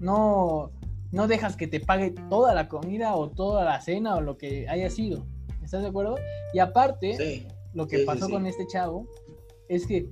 No, 0.00 0.72
no 1.12 1.28
dejas 1.28 1.56
que 1.56 1.68
te 1.68 1.78
pague 1.78 2.12
toda 2.28 2.54
la 2.54 2.68
comida 2.68 3.14
o 3.14 3.30
toda 3.30 3.64
la 3.64 3.80
cena 3.80 4.16
o 4.16 4.20
lo 4.20 4.36
que 4.36 4.68
haya 4.68 4.90
sido. 4.90 5.24
¿Estás 5.62 5.82
de 5.82 5.88
acuerdo? 5.90 6.16
Y 6.52 6.58
aparte, 6.58 7.16
Sí. 7.16 7.46
Lo 7.74 7.86
que 7.86 7.98
Sí, 7.98 8.04
pasó 8.04 8.26
sí. 8.26 8.32
con 8.32 8.46
este 8.46 8.66
chavo 8.66 9.06
es 9.68 9.86
que, 9.86 10.10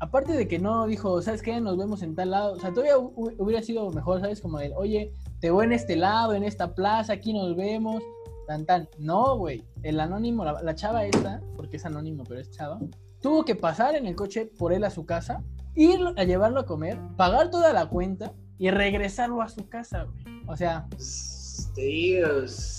aparte 0.00 0.32
de 0.32 0.46
que 0.48 0.58
no 0.58 0.86
dijo, 0.86 1.20
¿sabes 1.22 1.42
qué? 1.42 1.60
Nos 1.60 1.76
vemos 1.76 2.02
en 2.02 2.14
tal 2.14 2.30
lado. 2.30 2.52
O 2.54 2.58
sea, 2.60 2.70
todavía 2.72 2.96
hu- 2.96 3.34
hubiera 3.38 3.62
sido 3.62 3.90
mejor, 3.90 4.20
¿sabes? 4.20 4.40
Como 4.40 4.58
de, 4.58 4.72
oye, 4.74 5.12
te 5.40 5.50
voy 5.50 5.66
en 5.66 5.72
este 5.72 5.96
lado, 5.96 6.34
en 6.34 6.44
esta 6.44 6.74
plaza, 6.74 7.12
aquí 7.14 7.32
nos 7.32 7.56
vemos, 7.56 8.02
tan, 8.46 8.64
tan. 8.64 8.88
No, 8.98 9.36
güey. 9.36 9.64
El 9.82 10.00
anónimo, 10.00 10.44
la, 10.44 10.62
la 10.62 10.74
chava 10.74 11.04
esta, 11.04 11.40
porque 11.56 11.76
es 11.76 11.84
anónimo, 11.84 12.24
pero 12.26 12.40
es 12.40 12.50
chava, 12.50 12.78
tuvo 13.20 13.44
que 13.44 13.54
pasar 13.54 13.94
en 13.96 14.06
el 14.06 14.14
coche 14.14 14.46
por 14.46 14.72
él 14.72 14.84
a 14.84 14.90
su 14.90 15.04
casa, 15.04 15.42
ir 15.74 15.98
a 16.16 16.24
llevarlo 16.24 16.60
a 16.60 16.66
comer, 16.66 16.98
pagar 17.16 17.50
toda 17.50 17.72
la 17.72 17.86
cuenta 17.88 18.32
y 18.56 18.70
regresarlo 18.70 19.42
a 19.42 19.48
su 19.48 19.68
casa, 19.68 20.04
güey. 20.04 20.24
O 20.46 20.56
sea, 20.56 20.88
Pues, 21.58 21.72
Te 21.74 21.82
digo, 21.82 22.28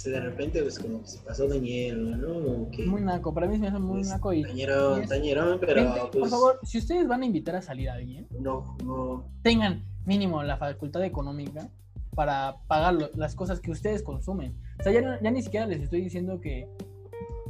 de 0.06 0.20
repente, 0.22 0.62
pues 0.62 0.80
como 0.80 1.02
que 1.02 1.08
se 1.08 1.20
pasó 1.20 1.48
de 1.48 1.60
hielo, 1.60 2.16
¿no? 2.16 2.72
Que, 2.72 2.86
muy 2.86 3.02
naco. 3.02 3.34
Para 3.34 3.48
mí 3.48 3.56
se 3.56 3.60
me 3.62 3.68
hace 3.68 3.80
muy 3.80 3.98
pues, 4.00 4.08
naco 4.10 4.32
y... 4.34 4.44
Tañerón, 4.44 5.60
pero 5.60 5.76
Gente, 5.84 6.00
pues. 6.12 6.20
por 6.20 6.30
favor, 6.30 6.60
si 6.64 6.78
ustedes 6.78 7.08
van 7.08 7.24
a 7.24 7.26
invitar 7.26 7.56
a 7.56 7.62
salir 7.62 7.90
a 7.90 7.96
alguien, 7.96 8.28
No, 8.40 8.78
no. 8.86 9.26
tengan 9.42 9.84
mínimo 10.06 10.42
la 10.44 10.58
facultad 10.58 11.04
económica 11.04 11.68
para 12.16 12.58
pagar 12.68 12.94
lo- 12.94 13.10
las 13.16 13.36
cosas 13.36 13.60
que 13.60 13.72
ustedes 13.72 14.02
consumen. 14.02 14.56
O 14.80 14.84
sea, 14.84 14.94
ya, 14.94 15.20
ya 15.22 15.32
ni 15.32 15.42
siquiera 15.42 15.66
les 15.68 15.82
estoy 15.82 16.02
diciendo 16.02 16.40
que, 16.40 16.68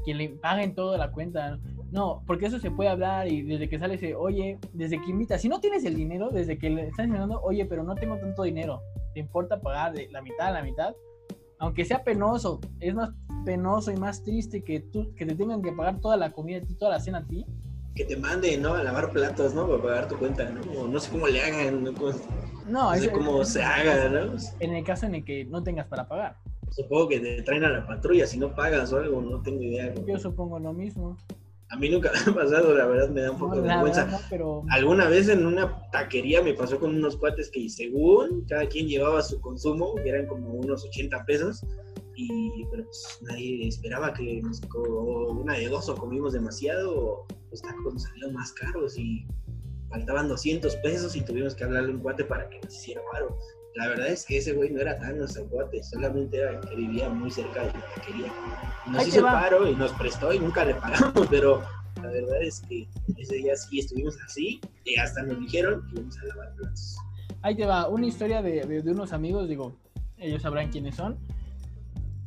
que 0.06 0.14
le 0.16 0.30
paguen 0.30 0.74
toda 0.74 0.98
la 0.98 1.12
cuenta. 1.12 1.60
No, 1.92 2.24
porque 2.28 2.46
eso 2.48 2.60
se 2.60 2.70
puede 2.72 2.90
hablar 2.90 3.28
y 3.28 3.42
desde 3.44 3.68
que 3.70 3.80
sale 3.80 3.98
se, 3.98 4.14
oye, 4.16 4.60
desde 4.74 5.02
que 5.02 5.10
invitas, 5.10 5.42
si 5.42 5.50
no 5.50 5.60
tienes 5.60 5.84
el 5.86 5.96
dinero, 5.96 6.30
desde 6.30 6.58
que 6.60 6.70
le 6.70 6.88
estás 6.88 7.06
invitando, 7.08 7.42
oye, 7.42 7.66
pero 7.66 7.84
no 7.84 7.96
tengo 7.96 8.18
tanto 8.18 8.44
dinero, 8.44 8.82
¿te 9.14 9.20
importa 9.20 9.60
pagar 9.60 9.94
de 9.94 10.08
la 10.10 10.22
mitad 10.22 10.48
a 10.48 10.52
la 10.52 10.62
mitad? 10.64 10.94
Aunque 11.60 11.84
sea 11.86 12.04
penoso, 12.04 12.60
es 12.80 12.96
más 12.96 13.12
penoso 13.46 13.92
y 13.92 13.98
más 13.98 14.24
triste 14.24 14.64
que 14.64 14.80
tú 14.80 15.14
que 15.16 15.26
te 15.26 15.36
tengan 15.36 15.62
que 15.62 15.72
pagar 15.74 16.00
toda 16.00 16.16
la 16.18 16.32
comida 16.32 16.58
a 16.60 16.62
ti, 16.62 16.74
toda 16.76 16.92
la 16.92 17.00
cena 17.00 17.20
a 17.20 17.26
ti, 17.26 17.46
que 17.96 18.06
te 18.06 18.16
manden, 18.16 18.62
¿no? 18.62 18.74
A 18.76 18.84
lavar 18.84 19.12
platos, 19.12 19.54
¿no? 19.54 19.68
Para 19.68 19.82
pagar 19.84 20.08
tu 20.08 20.18
cuenta, 20.18 20.50
¿no? 20.50 20.62
O 20.72 20.88
no 20.88 21.00
sé 21.02 21.12
cómo 21.12 21.28
le 21.28 21.42
hagan, 21.42 21.84
¿no? 21.84 21.94
Cómo- 21.94 22.12
No, 22.66 22.90
no 22.90 22.94
es- 22.94 23.04
sé 23.04 23.12
cómo 23.12 23.42
es- 23.42 23.50
se 23.50 23.62
haga, 23.62 24.08
¿no? 24.10 24.36
En 24.62 24.74
el 24.74 24.84
caso 24.86 25.06
en 25.06 25.16
el 25.16 25.26
que 25.26 25.44
no 25.46 25.62
tengas 25.62 25.88
para 25.88 26.08
pagar. 26.08 26.38
Supongo 26.70 27.10
que 27.10 27.20
te 27.20 27.42
traen 27.42 27.66
a 27.66 27.70
la 27.70 27.86
patrulla 27.86 28.26
si 28.26 28.38
no 28.38 28.56
pagas 28.56 28.94
o 28.94 28.98
algo, 28.98 29.22
no 29.22 29.42
tengo 29.42 29.62
idea. 29.62 29.94
¿no? 29.94 30.06
Yo 30.06 30.18
supongo 30.18 30.60
lo 30.60 30.72
mismo. 30.72 31.18
A 31.72 31.76
mí 31.78 31.90
nunca 31.90 32.12
me 32.26 32.32
ha 32.32 32.36
pasado, 32.36 32.74
la 32.74 32.86
verdad 32.88 33.10
me 33.10 33.22
da 33.22 33.32
un 33.32 33.38
poco 33.40 33.56
No, 33.56 33.62
de 33.62 33.68
vergüenza. 33.68 34.06
no, 34.06 34.20
pero 34.30 34.64
Alguna 34.70 35.08
vez 35.08 35.30
en 35.30 35.46
una 35.46 35.90
taquería 35.92 36.42
me 36.42 36.54
pasó 36.54 36.80
con 36.80 36.96
unos 36.96 37.16
cuates 37.18 37.50
que 37.52 37.70
según 37.70 38.46
cada 38.48 38.68
quien 38.68 38.88
llevaba 38.88 39.22
su 39.22 39.40
consumo, 39.40 39.96
que 39.96 40.10
eran 40.10 40.26
como 40.28 40.50
unos 40.54 40.84
80 40.86 41.26
pesos, 41.26 41.64
y 42.16 42.66
pero 42.72 42.84
pues, 42.84 43.20
nadie 43.22 43.68
esperaba 43.68 44.14
que 44.14 44.42
nos 44.42 44.62
una 45.30 45.54
de 45.54 45.70
dos 45.70 45.88
o 45.90 45.96
comimos 45.96 46.34
demasiado 46.34 46.92
o 46.94 47.28
los 47.50 47.62
tacos 47.62 47.94
nos 47.94 48.04
salieron 48.04 48.34
más 48.34 48.52
caros 48.52 48.98
y 48.98 49.26
faltaban 49.90 50.28
200 50.28 50.76
pesos 50.78 51.16
y 51.16 51.22
tuvimos 51.22 51.56
que 51.56 51.64
hablarle 51.64 51.92
a 51.92 51.96
un 51.96 52.02
cuate 52.02 52.26
para 52.26 52.50
que 52.50 52.60
nos 52.60 52.76
hiciera 52.76 53.02
paro. 53.12 53.38
La 53.76 53.88
verdad 53.88 54.08
es 54.08 54.26
que 54.26 54.38
ese 54.40 54.54
güey 54.54 54.72
no 54.72 54.82
era 54.82 54.98
tan 55.00 55.18
nuestro 55.18 55.46
cuate, 55.48 55.82
solamente 55.84 56.38
era 56.38 56.60
que 56.62 56.76
vivía 56.76 57.08
muy 57.10 57.30
cerca 57.32 57.62
de 57.62 57.68
la 57.68 57.86
taquería. 57.96 58.28
Y 58.88 58.90
Nos 58.90 59.02
Ahí 59.04 59.10
hizo 59.10 59.22
paro 59.24 59.68
y 59.70 59.76
nos 59.76 59.92
prestó 59.94 60.34
y 60.34 60.40
nunca 60.40 60.66
le 60.66 60.76
pagamos, 60.76 61.28
pero 61.30 61.62
la 62.02 62.08
verdad 62.10 62.42
es 62.42 62.62
que 62.62 62.88
ese 63.18 63.36
día 63.36 63.56
sí 63.56 63.80
estuvimos 63.80 64.18
así 64.26 64.60
y 64.86 64.96
hasta 64.98 65.22
nos 65.24 65.40
dijeron 65.40 65.86
que 65.88 65.96
íbamos 65.96 66.18
a 66.20 66.26
lavar 66.26 66.54
platos. 66.56 66.98
ahí 67.42 67.56
te 67.56 67.66
va. 67.66 67.88
Una 67.88 68.06
historia 68.08 68.42
de, 68.42 68.66
de- 68.66 68.82
de 68.82 68.92
unos 68.92 69.14
amigos, 69.14 69.48
digo, 69.48 69.76
ellos 70.18 70.42
sabrán 70.42 70.70
quiénes 70.72 70.96
son. 70.96 71.18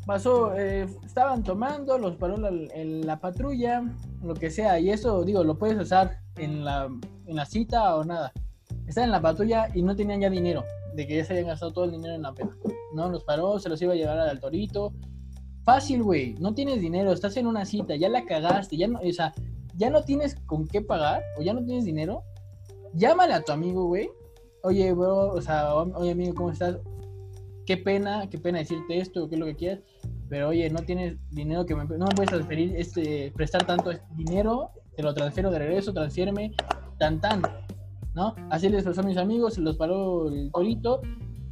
Pasó, 0.06 0.52
eh, 0.56 0.86
estaban 1.04 1.44
tomando, 1.44 1.96
los 1.96 2.16
paró 2.16 2.36
la, 2.36 2.48
en 2.48 3.06
la 3.06 3.20
patrulla, 3.20 3.84
lo 4.22 4.34
que 4.34 4.50
sea, 4.50 4.80
y 4.80 4.90
eso, 4.90 5.22
digo, 5.24 5.44
lo 5.44 5.58
puedes 5.58 5.78
usar 5.78 6.18
en 6.36 6.64
la, 6.64 6.86
en 7.26 7.36
la 7.36 7.44
cita 7.46 7.94
o 7.96 8.04
nada. 8.04 8.32
Estaban 8.88 9.08
en 9.10 9.12
la 9.12 9.20
patrulla 9.20 9.68
y 9.74 9.82
no 9.82 9.94
tenían 9.94 10.20
ya 10.20 10.28
dinero, 10.28 10.64
de 10.94 11.06
que 11.06 11.16
ya 11.16 11.24
se 11.24 11.32
habían 11.32 11.48
gastado 11.48 11.72
todo 11.72 11.84
el 11.84 11.92
dinero 11.92 12.14
en 12.14 12.22
la 12.22 12.34
peda. 12.34 12.56
No, 12.94 13.08
los 13.08 13.24
paró, 13.24 13.58
se 13.58 13.68
los 13.68 13.80
iba 13.82 13.92
a 13.92 13.96
llevar 13.96 14.18
al 14.18 14.40
torito. 14.40 14.92
Fácil, 15.64 16.02
güey, 16.02 16.34
no 16.40 16.54
tienes 16.54 16.80
dinero, 16.80 17.12
estás 17.12 17.36
en 17.36 17.46
una 17.46 17.64
cita, 17.64 17.94
ya 17.94 18.08
la 18.08 18.24
cagaste, 18.24 18.76
ya 18.76 18.88
no, 18.88 18.98
o 18.98 19.12
sea, 19.12 19.32
ya 19.76 19.90
no 19.90 20.02
tienes 20.02 20.34
con 20.46 20.66
qué 20.66 20.82
pagar 20.82 21.22
o 21.38 21.42
ya 21.42 21.54
no 21.54 21.64
tienes 21.64 21.84
dinero. 21.84 22.24
Llámale 22.94 23.34
a 23.34 23.42
tu 23.42 23.52
amigo, 23.52 23.86
güey. 23.86 24.10
Oye, 24.64 24.92
bro, 24.92 25.32
o 25.32 25.40
sea, 25.40 25.74
oye, 25.74 26.10
amigo, 26.10 26.34
¿cómo 26.34 26.50
estás? 26.50 26.78
Qué 27.64 27.76
pena, 27.76 28.28
qué 28.28 28.38
pena 28.38 28.58
decirte 28.58 28.98
esto, 28.98 29.28
qué 29.28 29.36
es 29.36 29.40
lo 29.40 29.46
que 29.46 29.56
quieras. 29.56 29.80
Pero 30.28 30.48
oye, 30.48 30.68
no 30.70 30.80
tienes 30.80 31.16
dinero 31.30 31.64
que 31.64 31.74
me, 31.74 31.84
no 31.84 32.06
me 32.06 32.14
puedes 32.14 32.30
transferir, 32.30 32.74
este, 32.76 33.32
prestar 33.34 33.64
tanto 33.64 33.90
dinero, 34.16 34.70
te 34.96 35.02
lo 35.02 35.14
transfiero 35.14 35.50
de 35.50 35.58
regreso, 35.58 35.92
transfiéreme, 35.92 36.52
tan 36.98 37.20
tan, 37.20 37.42
¿no? 38.14 38.34
Así 38.50 38.68
les 38.68 38.84
pasó 38.84 39.00
a 39.00 39.04
mis 39.04 39.16
amigos, 39.16 39.54
se 39.54 39.60
los 39.60 39.76
paró 39.76 40.28
el 40.28 40.50
torito. 40.52 41.00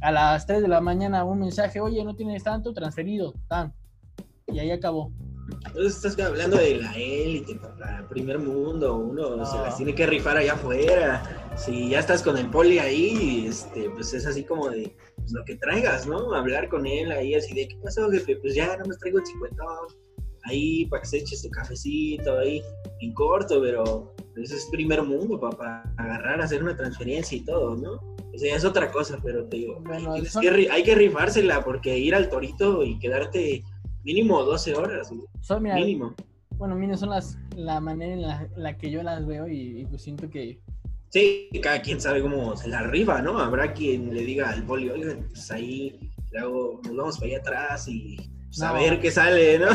A 0.01 0.11
las 0.11 0.45
3 0.47 0.63
de 0.63 0.67
la 0.67 0.81
mañana 0.81 1.23
un 1.23 1.39
mensaje, 1.39 1.79
oye, 1.79 2.03
no 2.03 2.15
tienes 2.15 2.43
tanto, 2.43 2.73
transferido, 2.73 3.33
tan. 3.47 3.73
Y 4.47 4.57
ahí 4.59 4.71
acabó. 4.71 5.11
Entonces 5.67 5.95
estás 6.03 6.19
hablando 6.25 6.57
de 6.57 6.75
la 6.75 6.93
élite, 6.93 7.55
papá, 7.55 8.05
primer 8.09 8.39
mundo, 8.39 8.95
uno 8.95 9.35
No. 9.35 9.45
se 9.45 9.57
las 9.57 9.77
tiene 9.77 9.93
que 9.93 10.05
rifar 10.07 10.37
allá 10.37 10.53
afuera. 10.53 11.21
Si 11.55 11.89
ya 11.89 11.99
estás 11.99 12.23
con 12.23 12.37
el 12.37 12.49
poli 12.49 12.79
ahí, 12.79 13.45
este, 13.47 13.89
pues 13.91 14.13
es 14.13 14.25
así 14.25 14.43
como 14.43 14.69
de 14.69 14.95
pues, 15.17 15.31
lo 15.33 15.43
que 15.45 15.55
traigas, 15.57 16.07
¿no? 16.07 16.33
Hablar 16.33 16.69
con 16.69 16.85
él 16.87 17.11
ahí 17.11 17.35
así 17.35 17.53
de, 17.53 17.67
¿qué 17.67 17.75
pasó, 17.83 18.09
jefe? 18.09 18.37
Pues 18.37 18.55
ya 18.55 18.77
no 18.77 18.85
me 18.85 18.95
traigo 18.95 19.19
el 19.19 19.25
50 19.25 19.63
ahí 20.45 20.85
para 20.87 21.01
que 21.01 21.07
se 21.07 21.17
eche 21.17 21.35
su 21.35 21.49
cafecito 21.49 22.39
ahí 22.39 22.61
en 23.01 23.13
corto, 23.13 23.61
pero 23.61 24.13
pues, 24.33 24.51
es 24.51 24.65
primer 24.71 25.01
mundo, 25.03 25.39
papá, 25.39 25.83
agarrar, 25.97 26.41
hacer 26.41 26.63
una 26.63 26.75
transferencia 26.75 27.37
y 27.37 27.41
todo, 27.41 27.75
¿no? 27.75 27.93
O 28.33 28.37
sea, 28.37 28.55
es 28.55 28.63
otra 28.63 28.89
cosa, 28.91 29.17
pero 29.23 29.45
te 29.45 29.57
digo, 29.57 29.79
Bueno, 29.83 30.15
son- 30.25 30.41
que 30.41 30.69
hay 30.71 30.83
que 30.83 30.95
rifársela 30.95 31.63
porque 31.63 31.97
ir 31.97 32.15
al 32.15 32.29
torito 32.29 32.83
y 32.83 32.97
quedarte 32.99 33.63
mínimo 34.03 34.41
12 34.43 34.73
horas, 34.73 35.11
Son, 35.41 35.61
mira, 35.63 35.75
mínimo. 35.75 36.13
bueno, 36.57 36.75
mira, 36.75 36.95
son 36.97 37.09
las, 37.09 37.37
la 37.55 37.79
manera 37.81 38.13
en 38.13 38.21
la, 38.21 38.47
la 38.55 38.77
que 38.77 38.89
yo 38.89 39.03
las 39.03 39.25
veo 39.27 39.47
y, 39.47 39.81
y, 39.81 39.85
pues 39.85 40.01
siento 40.03 40.29
que 40.29 40.59
Sí, 41.09 41.49
cada 41.61 41.81
quien 41.81 41.99
sabe 41.99 42.21
cómo 42.21 42.55
se 42.55 42.69
la 42.69 42.83
rifa, 42.83 43.21
¿no? 43.21 43.37
Habrá 43.37 43.73
quien 43.73 44.13
le 44.13 44.23
diga 44.23 44.49
al 44.49 44.63
poli, 44.63 44.89
oigan, 44.89 45.27
pues 45.27 45.51
ahí 45.51 45.99
le 46.31 46.39
hago, 46.39 46.79
nos 46.85 46.95
vamos 46.95 47.17
para 47.17 47.27
allá 47.31 47.39
atrás 47.39 47.87
y 47.89 48.15
pues, 48.45 48.61
a 48.61 48.69
No. 48.71 48.79
ver 48.79 48.99
qué 49.01 49.11
sale, 49.11 49.59
¿no? 49.59 49.67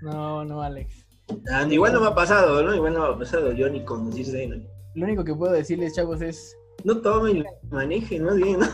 no, 0.00 0.44
no, 0.44 0.62
Alex. 0.62 1.04
Ah, 1.52 1.66
igual 1.70 1.92
no 1.92 2.00
me 2.00 2.06
ha 2.08 2.14
pasado, 2.14 2.62
¿no? 2.62 2.74
Igual 2.74 2.92
no 2.94 3.00
me 3.00 3.14
ha 3.14 3.18
pasado 3.18 3.52
yo 3.52 3.68
ni 3.68 3.84
conducirse, 3.84 4.46
¿no? 4.46 4.56
Lo 4.94 5.04
único 5.06 5.24
que 5.24 5.34
puedo 5.34 5.52
decirles, 5.52 5.94
chavos, 5.94 6.20
es, 6.22 6.56
No 6.84 7.00
tomen, 7.00 7.44
manejen, 7.70 8.24
más 8.24 8.36
bien, 8.36 8.58
¿no? 8.60 8.66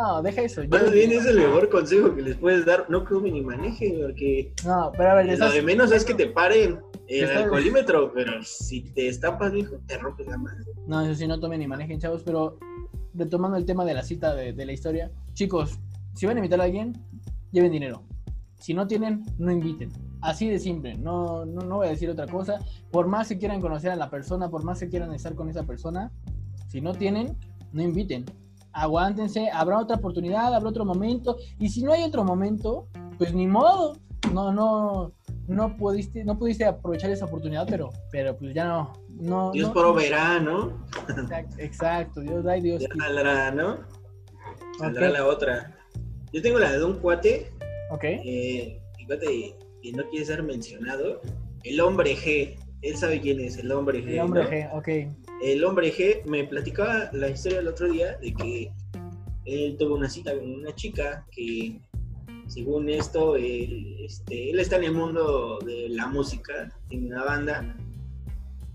no, 0.00 0.22
deja 0.22 0.42
eso. 0.42 0.62
yo- 0.62 0.68
Más 0.70 0.90
bien 0.90 1.12
es 1.12 1.26
el 1.26 1.36
mejor 1.38 1.68
consejo 1.68 2.14
que 2.14 2.22
les 2.22 2.36
puedes 2.36 2.64
dar, 2.66 2.86
no 2.88 3.04
tomen 3.04 3.34
ni 3.34 3.40
manejen, 3.42 4.00
porque 4.00 4.52
No, 4.64 4.92
pero 4.96 5.10
a 5.10 5.14
ver, 5.14 5.38
lo 5.38 5.50
de 5.50 5.62
menos 5.62 5.92
es 5.92 6.04
que 6.04 6.14
te 6.14 6.26
paren 6.26 6.80
el 7.06 7.24
Estás- 7.24 7.44
alcoholímetro, 7.44 8.12
pero 8.12 8.42
si 8.42 8.82
te 8.92 9.08
estampas, 9.08 9.52
hijo, 9.54 9.76
te 9.86 9.98
rompes 9.98 10.26
la 10.26 10.38
madre. 10.38 10.64
No, 10.86 11.00
eso 11.02 11.14
sí, 11.14 11.26
no 11.26 11.38
tomen 11.40 11.60
ni 11.60 11.66
manejen, 11.66 11.98
chavos, 12.00 12.22
pero 12.24 12.58
retomando 13.14 13.56
el 13.56 13.64
tema 13.64 13.84
de 13.84 13.94
la 13.94 14.02
cita 14.02 14.34
de, 14.34 14.52
de 14.52 14.64
la 14.66 14.72
historia, 14.72 15.10
chicos, 15.34 15.78
si 16.14 16.26
van 16.26 16.36
a 16.36 16.40
invitar 16.40 16.60
a 16.60 16.64
alguien, 16.64 16.94
lleven 17.52 17.72
dinero. 17.72 18.02
Si 18.60 18.74
no 18.74 18.86
tienen, 18.86 19.24
no 19.38 19.50
inviten. 19.50 19.90
Así 20.20 20.48
de 20.48 20.58
simple, 20.58 20.96
no, 20.98 21.46
no, 21.46 21.62
no 21.62 21.76
voy 21.76 21.86
a 21.86 21.90
decir 21.90 22.10
otra 22.10 22.26
cosa. 22.26 22.58
Por 22.90 23.06
más 23.06 23.28
que 23.28 23.38
quieran 23.38 23.60
conocer 23.60 23.90
a 23.90 23.96
la 23.96 24.10
persona, 24.10 24.50
por 24.50 24.62
más 24.64 24.78
que 24.78 24.88
quieran 24.88 25.12
estar 25.14 25.34
con 25.34 25.48
esa 25.48 25.64
persona, 25.64 26.12
si 26.68 26.80
no 26.82 26.92
tienen, 26.94 27.36
no 27.72 27.82
inviten. 27.82 28.26
Aguántense, 28.72 29.50
habrá 29.50 29.78
otra 29.78 29.96
oportunidad, 29.96 30.54
habrá 30.54 30.68
otro 30.68 30.84
momento. 30.84 31.36
Y 31.58 31.70
si 31.70 31.82
no 31.82 31.92
hay 31.92 32.04
otro 32.04 32.22
momento, 32.22 32.86
pues 33.18 33.34
ni 33.34 33.46
modo. 33.46 33.94
No, 34.34 34.52
no, 34.52 35.12
no 35.48 35.76
pudiste, 35.76 36.22
no 36.24 36.38
pudiste 36.38 36.66
aprovechar 36.66 37.10
esa 37.10 37.24
oportunidad, 37.24 37.66
pero, 37.68 37.90
pero 38.12 38.36
pues 38.36 38.54
ya 38.54 38.66
no. 38.66 38.92
no 39.08 39.50
Dios 39.52 39.68
no- 39.68 39.74
proveerá, 39.74 40.38
¿no? 40.38 40.84
Exacto, 41.08 41.56
exacto, 41.58 42.20
Dios 42.20 42.44
da 42.44 42.58
y 42.58 42.60
Dios 42.60 42.82
Ya 42.82 42.88
saldrá, 43.04 43.50
¿no? 43.50 43.78
Saldrá 44.78 45.08
la 45.08 45.26
otra. 45.26 45.76
Yo 46.32 46.42
tengo 46.42 46.58
la 46.60 46.70
de 46.72 46.84
un 46.84 46.98
cuate, 46.98 47.50
Ok, 47.90 48.04
eh, 48.04 48.80
cuate 49.06 49.56
que 49.82 49.92
no 49.92 50.08
quiere 50.08 50.24
ser 50.24 50.42
mencionado. 50.42 51.20
El 51.64 51.80
hombre 51.80 52.14
G. 52.16 52.56
Él 52.82 52.96
sabe 52.96 53.20
quién 53.20 53.40
es 53.40 53.58
el 53.58 53.70
hombre 53.72 54.02
G. 54.02 54.12
el 54.12 54.20
hombre 54.20 54.42
¿no? 54.44 54.50
G, 54.50 54.70
ok. 54.72 55.14
El 55.42 55.64
hombre 55.64 55.92
G 55.92 56.24
me 56.24 56.44
platicaba 56.44 57.10
la 57.12 57.28
historia 57.28 57.58
el 57.58 57.68
otro 57.68 57.90
día 57.90 58.16
de 58.18 58.32
que 58.32 58.72
él 59.44 59.76
tuvo 59.78 59.96
una 59.96 60.08
cita 60.08 60.34
con 60.34 60.50
una 60.50 60.74
chica 60.74 61.26
que, 61.30 61.78
según 62.46 62.88
esto, 62.88 63.36
él, 63.36 63.96
este, 64.00 64.50
él 64.50 64.60
está 64.60 64.76
en 64.76 64.84
el 64.84 64.92
mundo 64.92 65.58
de 65.64 65.90
la 65.90 66.06
música, 66.06 66.74
tiene 66.88 67.08
una 67.08 67.24
banda 67.24 67.76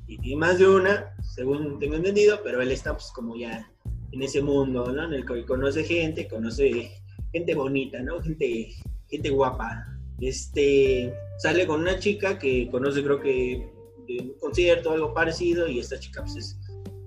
y, 0.08 0.32
y 0.32 0.36
más 0.36 0.60
de 0.60 0.67
una, 0.67 1.15
según 1.23 1.80
tengo 1.80 1.95
entendido, 1.95 2.41
pero 2.43 2.62
él 2.62 2.71
está 2.71 2.93
pues 2.93 3.12
como 3.12 3.36
ya 3.36 3.71
en 4.12 4.21
ese 4.21 4.41
mundo, 4.41 4.91
¿no? 4.91 5.06
En 5.06 5.13
el 5.13 5.25
que 5.25 5.45
conoce 5.45 5.84
gente, 5.84 6.28
conoce 6.28 6.91
gente 7.32 7.56
bonita, 7.56 7.99
¿no? 8.01 8.21
Gente, 8.21 8.69
gente 9.10 9.30
guapa. 9.30 9.86
Este, 10.20 11.13
sale 11.38 11.68
con 11.68 11.82
una 11.82 12.00
chica 12.00 12.39
que 12.39 12.70
conoce 12.72 13.04
creo 13.04 13.20
que 13.20 13.70
de 14.08 14.22
un 14.22 14.39
concierto 14.39 14.91
o 14.91 14.94
algo 14.94 15.13
parecido 15.13 15.68
y 15.68 15.80
esta 15.80 16.00
chica 16.00 16.22
pues 16.24 16.36
es, 16.36 16.60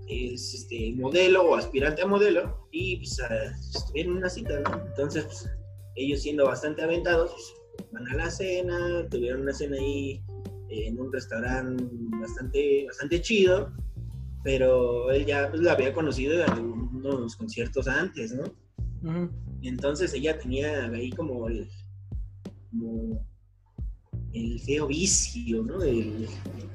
es, 0.08 0.54
este, 0.54 0.92
modelo 0.96 1.42
o 1.42 1.54
aspirante 1.54 2.02
a 2.02 2.06
modelo 2.06 2.68
y 2.70 2.96
pues 2.96 3.18
en 3.94 4.12
una 4.12 4.28
cita, 4.28 4.60
¿no? 4.60 4.86
Entonces 4.86 5.24
pues, 5.24 5.48
ellos 5.94 6.22
siendo 6.22 6.44
bastante 6.46 6.82
aventados 6.82 7.32
pues, 7.32 7.90
van 7.92 8.08
a 8.08 8.16
la 8.16 8.30
cena, 8.30 9.06
tuvieron 9.10 9.42
una 9.42 9.52
cena 9.52 9.76
ahí 9.78 10.22
en 10.68 11.00
un 11.00 11.12
restaurante 11.12 11.84
bastante, 12.20 12.84
bastante 12.86 13.22
chido, 13.22 13.72
pero 14.44 15.10
él 15.10 15.24
ya 15.24 15.48
pues, 15.50 15.62
la 15.62 15.72
había 15.72 15.92
conocido 15.92 16.34
en 16.34 16.50
algunos 16.50 17.36
conciertos 17.36 17.88
antes, 17.88 18.32
¿no? 18.32 18.44
Entonces 19.62 20.12
ella 20.12 20.38
tenía 20.38 20.86
ahí 20.86 21.10
como 21.10 21.48
el, 21.48 21.68
como 22.70 23.26
el 24.32 24.60
feo 24.60 24.86
vicio, 24.86 25.62
¿no? 25.62 25.82
El, 25.82 26.28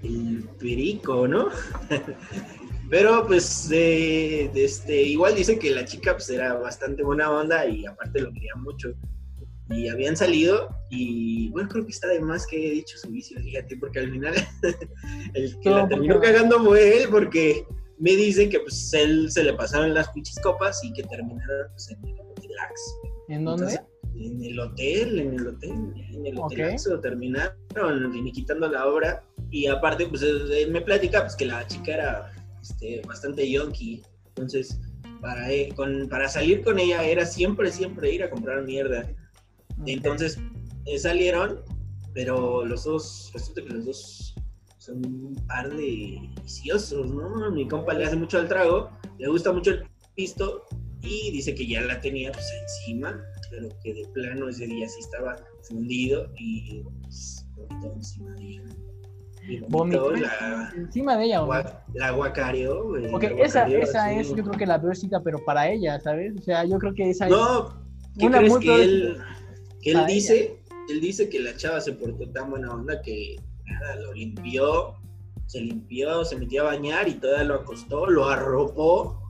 el 0.03 0.47
perico, 0.59 1.27
¿no? 1.27 1.49
Pero 2.89 3.25
pues 3.25 3.69
de, 3.69 4.51
de 4.53 4.65
este, 4.65 5.01
igual 5.01 5.35
dice 5.35 5.57
que 5.57 5.71
la 5.71 5.85
chica 5.85 6.13
pues 6.13 6.29
era 6.29 6.53
bastante 6.55 7.03
buena 7.03 7.31
onda 7.31 7.65
y 7.65 7.85
aparte 7.85 8.21
lo 8.21 8.31
quería 8.31 8.55
mucho. 8.55 8.93
Y 9.69 9.87
habían 9.87 10.15
salido 10.17 10.69
y 10.89 11.49
bueno, 11.51 11.69
creo 11.69 11.85
que 11.85 11.91
está 11.91 12.07
de 12.09 12.19
más 12.19 12.45
que 12.45 12.67
he 12.67 12.71
dicho 12.71 12.97
su 12.97 13.09
vicio, 13.09 13.39
fíjate, 13.39 13.77
porque 13.77 13.99
al 13.99 14.11
final 14.11 14.33
el 15.33 15.59
que 15.61 15.69
No, 15.69 15.77
la 15.77 15.87
terminó 15.87 16.15
porque- 16.15 16.31
cagando 16.33 16.63
fue 16.63 17.01
él 17.01 17.07
porque 17.09 17.65
me 17.97 18.11
dicen 18.15 18.49
que 18.49 18.59
pues 18.59 18.93
él 18.93 19.31
se 19.31 19.43
le 19.43 19.53
pasaron 19.53 19.93
las 19.93 20.09
pinches 20.09 20.37
copas 20.43 20.83
y 20.83 20.91
que 20.93 21.03
terminaron 21.03 21.67
pues 21.71 21.89
en 21.91 22.05
el 22.09 22.15
relax. 22.17 22.81
¿En 23.29 23.45
dónde? 23.45 23.63
Entonces, 23.63 23.81
en 24.15 24.43
el 24.43 24.59
hotel, 24.59 25.19
en 25.19 25.33
el 25.33 25.47
hotel, 25.47 25.93
en 26.11 26.25
el 26.25 26.37
hotel 26.37 26.77
terminaron 27.01 28.11
finiquitando 28.11 28.67
la 28.67 28.87
obra 28.87 29.23
Y 29.49 29.67
aparte, 29.67 30.07
pues 30.07 30.21
él 30.21 30.69
me 30.71 30.81
platica 30.81 31.21
pues, 31.21 31.35
que 31.35 31.45
la 31.45 31.65
chica 31.67 31.93
era 31.93 32.33
este, 32.61 33.01
bastante 33.07 33.49
yonky. 33.49 34.01
Entonces, 34.29 34.79
para, 35.21 35.47
con, 35.75 36.07
para 36.09 36.27
salir 36.27 36.63
con 36.63 36.79
ella 36.79 37.03
era 37.03 37.25
siempre, 37.25 37.71
siempre 37.71 38.13
ir 38.13 38.23
a 38.23 38.29
comprar 38.29 38.63
mierda. 38.63 39.09
Entonces, 39.85 40.39
eh, 40.85 40.97
salieron, 40.97 41.61
pero 42.13 42.65
los 42.65 42.83
dos, 42.83 43.31
resulta 43.33 43.63
que 43.63 43.69
los 43.69 43.85
dos 43.85 44.35
son 44.77 45.05
un 45.05 45.35
par 45.47 45.69
de 45.69 46.19
viciosos, 46.41 47.09
¿no? 47.09 47.51
Mi 47.51 47.67
compa 47.67 47.93
le 47.93 48.05
hace 48.05 48.15
mucho 48.17 48.37
al 48.37 48.47
trago, 48.47 48.89
le 49.17 49.29
gusta 49.29 49.53
mucho 49.53 49.71
el 49.71 49.87
pisto 50.13 50.65
y 51.01 51.31
dice 51.31 51.55
que 51.55 51.67
ya 51.67 51.81
la 51.81 52.01
tenía 52.01 52.31
pues, 52.31 52.45
encima, 52.61 53.23
pero 53.53 53.69
que 53.83 53.93
de 53.93 54.07
plano 54.13 54.49
ese 54.49 54.65
día 54.65 54.87
sí 54.87 54.99
estaba 54.99 55.35
fundido 55.61 56.27
y 56.37 56.83
pues, 57.03 57.45
encima 57.95 58.33
de 58.35 58.49
ella. 58.49 58.63
Vomitó 59.67 60.11
la, 60.11 60.73
encima 60.75 61.17
de 61.17 61.25
ella, 61.25 61.41
La 61.93 62.11
guacareó. 62.11 62.93
Porque 63.11 63.35
esa, 63.39 63.67
esa 63.67 64.13
es, 64.13 64.29
yo 64.29 64.43
creo 64.43 64.57
que 64.57 64.65
la 64.65 64.81
peor 64.81 64.95
cita, 64.95 65.21
pero 65.21 65.43
para 65.43 65.69
ella, 65.69 65.99
¿sabes? 65.99 66.33
O 66.39 66.41
sea, 66.41 66.63
yo 66.63 66.79
creo 66.79 66.93
que 66.93 67.09
esa 67.09 67.27
no, 67.27 67.67
es. 67.67 67.73
¿qué 68.17 68.25
una 68.25 68.37
crees 68.37 68.57
que 68.57 68.83
él, 68.83 69.17
que 69.81 69.91
él 69.91 70.05
dice? 70.07 70.59
Él 70.89 71.01
dice 71.01 71.29
que 71.29 71.39
la 71.39 71.55
chava 71.55 71.81
se 71.81 71.93
portó 71.93 72.29
tan 72.31 72.51
buena 72.51 72.73
onda 72.73 73.01
que 73.01 73.35
nada, 73.65 73.95
lo 73.97 74.13
limpió, 74.13 74.95
se 75.45 75.59
limpió, 75.61 76.23
se 76.23 76.37
metió 76.37 76.61
a 76.61 76.65
bañar 76.65 77.07
y 77.07 77.15
todavía 77.15 77.43
lo 77.43 77.55
acostó, 77.55 78.07
lo 78.07 78.29
arropó. 78.29 79.22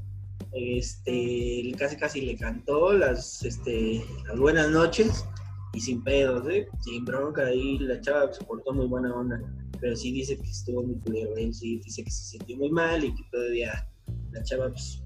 Este, 0.52 1.72
casi 1.78 1.96
casi 1.98 2.22
le 2.22 2.36
cantó 2.36 2.94
las, 2.94 3.44
este, 3.44 4.04
las 4.28 4.38
buenas 4.38 4.70
noches 4.70 5.26
y 5.74 5.80
sin 5.80 6.04
pedos, 6.04 6.48
¿eh? 6.50 6.68
sin 6.82 7.06
bronca, 7.06 7.46
ahí 7.46 7.80
la 7.80 8.00
chava 8.02 8.32
se 8.32 8.44
portó 8.46 8.74
muy 8.74 8.88
buena 8.88 9.14
onda 9.16 9.42
pero 9.84 9.98
sí 9.98 10.14
dice 10.14 10.38
que 10.38 10.50
estuvo 10.50 10.82
muy 10.82 10.96
culero. 11.00 11.36
Él 11.36 11.54
sí 11.54 11.82
dice 11.84 12.06
que 12.06 12.10
se 12.10 12.24
sintió 12.24 12.56
muy 12.56 12.72
mal 12.72 13.04
y 13.04 13.14
que 13.14 13.24
todavía 13.30 13.86
la 14.32 14.42
chava, 14.42 14.70
pues, 14.70 15.04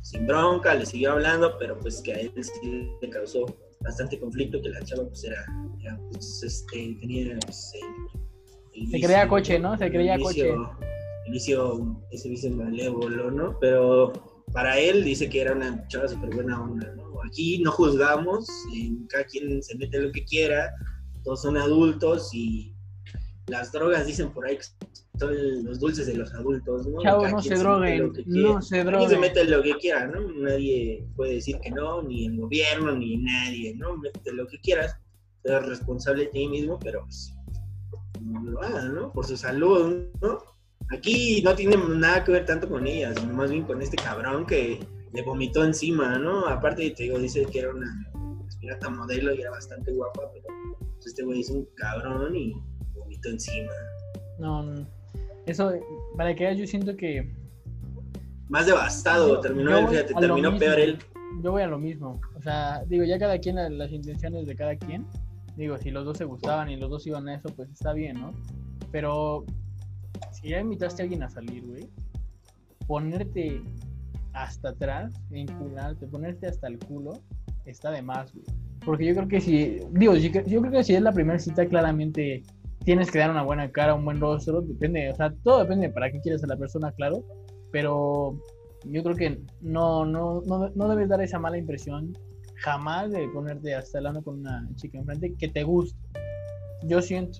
sin 0.00 0.26
bronca, 0.26 0.74
le 0.74 0.86
siguió 0.86 1.12
hablando, 1.12 1.58
pero 1.58 1.78
pues 1.78 2.00
que 2.00 2.14
a 2.14 2.20
él 2.20 2.32
sí 2.42 2.88
le 3.02 3.10
causó 3.10 3.44
bastante 3.82 4.18
conflicto, 4.18 4.62
que 4.62 4.70
la 4.70 4.82
chava, 4.82 5.06
pues, 5.06 5.24
era, 5.24 5.44
pues, 6.10 6.42
este, 6.42 6.96
tenía, 7.02 7.38
pues, 7.44 7.72
se 8.90 9.00
creía 9.00 9.28
coche, 9.28 9.58
¿no? 9.58 9.76
Se 9.76 9.90
creía 9.90 10.18
coche. 10.18 10.54
Inicio, 11.26 12.02
ese 12.10 12.30
vicio 12.30 12.50
malévolo, 12.50 13.30
¿no? 13.30 13.58
Pero 13.60 14.10
para 14.54 14.78
él 14.78 15.02
dice 15.02 15.28
que 15.28 15.42
era 15.42 15.52
una 15.52 15.86
chava 15.88 16.06
súper 16.06 16.30
buena 16.30 16.62
onda, 16.62 16.94
¿no? 16.94 17.20
Aquí 17.26 17.58
no 17.58 17.72
juzgamos, 17.72 18.46
cada 19.08 19.24
quien 19.24 19.60
se 19.60 19.76
mete 19.76 19.98
lo 19.98 20.12
que 20.12 20.24
quiera, 20.24 20.72
todos 21.24 21.42
son 21.42 21.56
adultos 21.56 22.32
y 22.32 22.72
las 23.48 23.72
drogas 23.72 24.06
dicen 24.06 24.30
por 24.30 24.46
ahí 24.46 24.56
que 24.56 24.62
son 25.18 25.64
los 25.64 25.80
dulces 25.80 26.06
de 26.06 26.14
los 26.14 26.32
adultos, 26.34 26.86
¿no? 26.86 27.02
Chavo, 27.02 27.28
no 27.28 27.42
se 27.42 27.56
droguen, 27.56 28.12
no 28.26 28.62
se 28.62 28.84
droguen. 28.84 29.10
se 29.10 29.18
mete 29.18 29.44
lo 29.44 29.60
que 29.60 29.74
quiera, 29.74 30.06
¿no? 30.06 30.20
Nadie 30.20 31.04
puede 31.16 31.34
decir 31.34 31.58
que 31.58 31.72
no, 31.72 32.02
ni 32.02 32.26
el 32.26 32.36
gobierno, 32.38 32.92
ni 32.92 33.16
nadie, 33.16 33.74
¿no? 33.74 33.96
Mete 33.96 34.32
lo 34.32 34.46
que 34.46 34.60
quieras, 34.60 34.96
eres 35.42 35.66
responsable 35.66 36.26
de 36.26 36.30
ti 36.30 36.46
mismo, 36.46 36.78
pero 36.78 37.00
pues, 37.02 37.34
no 38.20 38.40
lo 38.44 38.62
hagas, 38.62 38.84
¿no? 38.84 39.12
Por 39.12 39.26
su 39.26 39.36
salud, 39.36 40.06
¿no? 40.22 40.53
Aquí 40.90 41.42
no 41.42 41.54
tiene 41.54 41.76
nada 41.76 42.24
que 42.24 42.32
ver 42.32 42.44
tanto 42.44 42.68
con 42.68 42.86
ellas, 42.86 43.14
sino 43.18 43.32
más 43.34 43.50
bien 43.50 43.64
con 43.64 43.80
este 43.80 43.96
cabrón 43.96 44.46
que 44.46 44.78
le 45.12 45.22
vomitó 45.22 45.64
encima, 45.64 46.18
¿no? 46.18 46.46
Aparte, 46.46 46.90
te 46.90 47.04
digo, 47.04 47.18
dice 47.18 47.46
que 47.46 47.60
era 47.60 47.70
una 47.70 47.86
pirata 48.60 48.90
modelo 48.90 49.34
y 49.34 49.40
era 49.40 49.50
bastante 49.50 49.92
guapa, 49.92 50.22
pero 50.32 50.46
pues, 50.94 51.06
este 51.06 51.22
güey 51.22 51.40
es 51.40 51.50
un 51.50 51.66
cabrón 51.76 52.34
y 52.36 52.54
encima. 53.26 53.72
No, 54.38 54.86
eso, 55.46 55.72
para 56.16 56.34
que 56.34 56.56
yo 56.56 56.66
siento 56.66 56.96
que. 56.96 57.32
Más 58.48 58.66
devastado, 58.66 59.40
terminó, 59.40 59.88
terminó 60.18 60.58
peor 60.58 60.78
él. 60.78 60.98
Yo 61.42 61.52
voy 61.52 61.62
a 61.62 61.66
lo 61.66 61.78
mismo. 61.78 62.20
O 62.36 62.42
sea, 62.42 62.84
digo, 62.86 63.04
ya 63.04 63.18
cada 63.18 63.38
quien, 63.38 63.56
las 63.78 63.90
intenciones 63.90 64.46
de 64.46 64.54
cada 64.54 64.76
quien. 64.76 65.06
Digo, 65.56 65.78
si 65.78 65.90
los 65.90 66.04
dos 66.04 66.18
se 66.18 66.24
gustaban 66.24 66.68
y 66.70 66.76
los 66.76 66.90
dos 66.90 67.06
iban 67.06 67.28
a 67.28 67.36
eso, 67.36 67.48
pues 67.54 67.70
está 67.70 67.92
bien, 67.92 68.20
¿no? 68.20 68.32
Pero 68.92 69.44
si 70.44 70.50
ya 70.50 70.60
invitaste 70.60 71.00
a 71.00 71.04
alguien 71.04 71.22
a 71.22 71.30
salir, 71.30 71.64
güey, 71.66 71.88
ponerte 72.86 73.62
hasta 74.34 74.70
atrás, 74.70 75.14
vincularte, 75.30 76.06
ponerte 76.06 76.46
hasta 76.48 76.66
el 76.66 76.78
culo, 76.80 77.14
está 77.64 77.90
de 77.90 78.02
más, 78.02 78.30
güey. 78.34 78.44
Porque 78.84 79.06
yo 79.06 79.14
creo 79.14 79.28
que 79.28 79.40
si, 79.40 79.80
digo, 79.92 80.14
yo 80.14 80.60
creo 80.60 80.70
que 80.70 80.84
si 80.84 80.94
es 80.94 81.00
la 81.00 81.12
primera 81.12 81.38
cita, 81.38 81.66
claramente 81.66 82.42
tienes 82.84 83.10
que 83.10 83.20
dar 83.20 83.30
una 83.30 83.42
buena 83.42 83.72
cara, 83.72 83.94
un 83.94 84.04
buen 84.04 84.20
rostro, 84.20 84.60
depende, 84.60 85.10
o 85.10 85.14
sea, 85.14 85.32
todo 85.44 85.60
depende 85.60 85.88
para 85.88 86.12
qué 86.12 86.20
quieres 86.20 86.44
a 86.44 86.46
la 86.46 86.58
persona, 86.58 86.92
claro, 86.92 87.24
pero 87.72 88.38
yo 88.84 89.02
creo 89.02 89.16
que 89.16 89.40
no, 89.62 90.04
no, 90.04 90.42
no, 90.42 90.68
no 90.68 90.88
debes 90.90 91.08
dar 91.08 91.22
esa 91.22 91.38
mala 91.38 91.56
impresión 91.56 92.12
jamás 92.56 93.10
de 93.10 93.26
ponerte 93.28 93.74
hasta 93.74 93.96
el 93.96 94.04
lado 94.04 94.22
con 94.22 94.40
una 94.40 94.68
chica 94.76 94.98
enfrente 94.98 95.34
que 95.38 95.48
te 95.48 95.62
guste. 95.62 95.98
Yo 96.82 97.00
siento, 97.00 97.38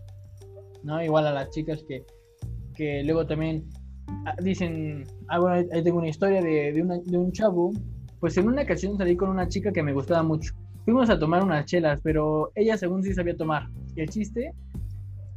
¿no? 0.83 1.05
Igual 1.05 1.27
a 1.27 1.33
las 1.33 1.51
chicas 1.51 1.85
que, 1.87 2.07
que 2.75 3.03
luego 3.05 3.27
también 3.27 3.65
ah, 4.27 4.35
dicen, 4.43 5.05
ah, 5.29 5.39
bueno, 5.39 5.69
ahí 5.73 5.83
tengo 5.83 5.99
una 5.99 6.09
historia 6.09 6.43
de, 6.43 6.73
de, 6.73 6.83
una, 6.83 6.99
de 6.99 7.19
un 7.19 7.33
chavo, 7.33 7.73
pues 8.21 8.37
en 8.37 8.49
una 8.49 8.63
ocasión 8.63 8.99
salí 8.99 9.17
con 9.17 9.31
una 9.31 9.49
chica 9.49 9.73
que 9.73 9.83
me 9.83 9.93
gustaba 9.93 10.23
mucho. 10.23 10.53
Fuimos 10.85 11.09
a 11.09 11.19
tomar 11.19 11.43
unas 11.43 11.65
chelas, 11.65 12.01
pero 12.03 12.51
ella 12.55 12.77
según 12.77 13.03
sí 13.03 13.15
sabía 13.15 13.37
tomar. 13.37 13.69
El 13.97 14.09
chiste 14.09 14.53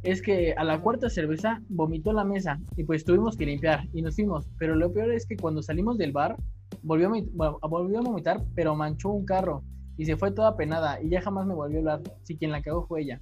es 0.02 0.22
que 0.22 0.52
a 0.52 0.64
la 0.64 0.80
cuarta 0.80 1.10
cerveza 1.10 1.60
vomitó 1.68 2.12
la 2.12 2.24
mesa 2.24 2.60
y 2.76 2.84
pues 2.84 3.04
tuvimos 3.04 3.36
que 3.36 3.46
limpiar 3.46 3.88
y 3.92 4.02
nos 4.02 4.14
fuimos. 4.14 4.46
Pero 4.58 4.74
lo 4.74 4.92
peor 4.92 5.12
es 5.12 5.26
que 5.26 5.36
cuando 5.36 5.62
salimos 5.62 5.98
del 5.98 6.12
bar, 6.12 6.36
volvió 6.82 7.08
a, 7.08 7.66
volvió 7.66 7.98
a 7.98 8.02
vomitar, 8.02 8.42
pero 8.54 8.76
manchó 8.76 9.10
un 9.10 9.24
carro 9.24 9.62
y 9.96 10.04
se 10.04 10.16
fue 10.16 10.30
toda 10.30 10.56
penada 10.56 11.02
y 11.02 11.08
ya 11.08 11.20
jamás 11.20 11.46
me 11.46 11.54
volvió 11.54 11.78
a 11.78 11.80
hablar. 11.80 12.02
Si 12.22 12.36
quien 12.36 12.52
la 12.52 12.62
cagó 12.62 12.86
fue 12.86 13.02
ella. 13.02 13.20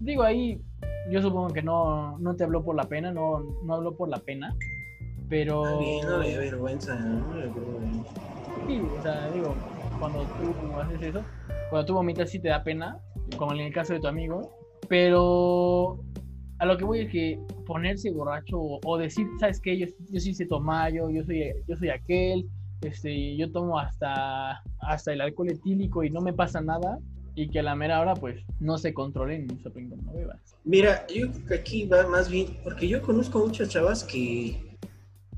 Digo 0.00 0.22
ahí, 0.22 0.60
yo 1.10 1.22
supongo 1.22 1.48
que 1.48 1.62
no, 1.62 2.18
no 2.18 2.36
te 2.36 2.44
habló 2.44 2.62
por 2.64 2.76
la 2.76 2.84
pena, 2.84 3.12
no, 3.12 3.40
no 3.64 3.74
habló 3.74 3.96
por 3.96 4.08
la 4.08 4.18
pena, 4.18 4.54
pero... 5.28 5.64
No 5.64 6.18
me 6.18 6.38
vergüenza, 6.38 6.94
¿no? 6.94 7.34
Sí, 8.66 8.80
o 8.80 9.02
sea, 9.02 9.30
digo, 9.30 9.54
cuando 9.98 10.24
tú 10.26 10.80
haces 10.80 11.02
eso, 11.02 11.24
cuando 11.70 11.86
tú 11.86 11.94
vomitas 11.94 12.30
sí 12.30 12.38
te 12.38 12.48
da 12.48 12.62
pena, 12.62 12.98
como 13.36 13.52
en 13.52 13.60
el 13.60 13.72
caso 13.72 13.94
de 13.94 14.00
tu 14.00 14.06
amigo, 14.06 14.50
pero 14.88 15.98
a 16.58 16.66
lo 16.66 16.76
que 16.76 16.84
voy 16.84 17.00
es 17.00 17.10
que 17.10 17.40
ponerse 17.66 18.10
borracho 18.10 18.58
o, 18.84 18.98
decir, 18.98 19.26
¿sabes 19.40 19.60
qué? 19.60 19.78
Yo, 19.78 19.86
yo 20.10 20.20
sí 20.20 20.34
sé 20.34 20.46
tomar, 20.46 20.92
yo, 20.92 21.10
yo, 21.10 21.24
soy, 21.24 21.52
yo 21.66 21.76
soy 21.76 21.88
aquel, 21.88 22.48
este, 22.82 23.36
yo 23.36 23.50
tomo 23.50 23.78
hasta, 23.78 24.62
hasta 24.80 25.12
el 25.12 25.20
alcohol 25.20 25.50
etílico 25.50 26.04
y 26.04 26.10
no 26.10 26.20
me 26.20 26.32
pasa 26.32 26.60
nada, 26.60 26.98
y 27.34 27.48
que 27.48 27.60
a 27.60 27.62
la 27.62 27.74
mera 27.74 28.00
hora 28.00 28.14
pues 28.14 28.44
no 28.60 28.78
se 28.78 28.92
controlen 28.92 29.46
y 29.50 29.62
se 29.62 29.80
no 29.80 30.12
bebas. 30.12 30.56
Mira, 30.64 31.06
yo 31.08 31.30
creo 31.30 31.46
que 31.46 31.54
aquí 31.54 31.86
va 31.86 32.06
más 32.06 32.30
bien, 32.30 32.58
porque 32.62 32.88
yo 32.88 33.00
conozco 33.02 33.46
muchas 33.46 33.68
chavas 33.68 34.04
que, 34.04 34.56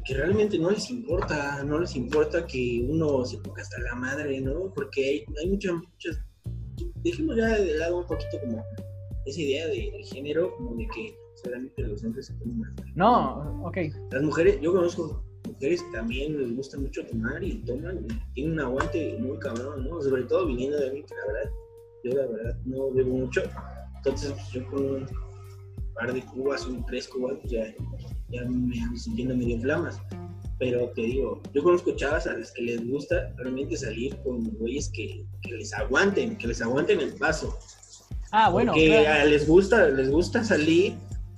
que 0.05 0.15
realmente 0.15 0.59
no 0.59 0.71
les 0.71 0.91
importa, 0.91 1.63
no 1.65 1.79
les 1.79 1.95
importa 1.97 2.47
que 2.47 2.85
uno 2.89 3.25
se 3.25 3.39
ponga 3.39 3.63
hasta 3.63 3.79
la 3.81 3.95
madre, 3.95 4.41
¿no? 4.41 4.73
Porque 4.75 5.09
hay, 5.09 5.25
hay 5.41 5.49
muchas, 5.49 5.73
muchas, 5.75 6.21
dejemos 7.03 7.37
ya 7.37 7.49
de 7.49 7.79
lado 7.79 7.99
un 7.99 8.07
poquito 8.07 8.41
como 8.41 8.65
esa 9.25 9.41
idea 9.41 9.67
de, 9.69 10.03
género, 10.05 10.55
como 10.57 10.75
de 10.77 10.87
que 10.89 11.17
solamente 11.43 11.83
los 11.83 12.05
hombres 12.05 12.27
se 12.27 12.35
ponen 12.35 12.59
más. 12.59 12.73
No, 12.95 13.65
ok. 13.65 13.79
Las 14.11 14.23
mujeres, 14.23 14.61
yo 14.61 14.73
conozco 14.73 15.25
mujeres 15.47 15.83
que 15.83 15.93
también 15.93 16.39
les 16.39 16.57
gusta 16.57 16.79
mucho 16.79 17.07
tomar 17.07 17.43
y 17.43 17.63
toman, 17.65 18.05
y 18.05 18.33
tienen 18.35 18.55
un 18.55 18.61
aguante 18.61 19.17
muy 19.19 19.39
cabrón, 19.39 19.89
¿no? 19.89 20.03
Sobre 20.03 20.25
todo 20.25 20.47
viniendo 20.47 20.79
de 20.79 20.91
mí, 20.91 21.03
que 21.03 21.15
la 21.15 21.33
verdad, 21.33 21.51
yo 22.05 22.13
la 22.13 22.27
verdad 22.27 22.57
no 22.65 22.91
bebo 22.91 23.17
mucho. 23.17 23.43
Entonces, 23.97 24.33
pues, 24.33 24.49
yo 24.53 24.67
con 24.67 24.85
un 24.85 25.07
par 25.95 26.13
de 26.13 26.23
cubas, 26.23 26.67
un 26.67 26.85
tres 26.87 27.09
cubas, 27.09 27.39
pues, 27.41 27.53
ya, 27.53 27.75
ya 28.29 28.45
me 28.45 28.81
ando 28.81 28.97
sintiendo 28.97 29.37
medio 29.37 29.59
flamas. 29.61 29.99
Pero 30.59 30.89
te 30.91 31.03
digo, 31.03 31.43
yo 31.53 31.63
conozco 31.63 31.97
chavas 31.97 32.27
a 32.27 32.35
las 32.35 32.53
que 32.53 32.63
les 32.63 32.87
gusta 32.87 33.33
realmente 33.37 33.77
salir 33.77 34.17
con 34.23 34.45
güeyes 34.59 34.89
que, 34.91 35.27
que 35.43 35.53
les 35.53 35.73
aguanten, 35.73 36.37
que 36.37 36.47
les 36.47 36.63
aguanten 36.63 37.01
el 37.01 37.15
paso. 37.15 37.59
Ah, 38.31 38.51
bueno. 38.51 38.73
Porque 38.73 39.05
les 39.27 39.49
gusta, 39.49 39.89
les 39.89 40.11
gusta 40.11 40.45
salir, 40.45 40.95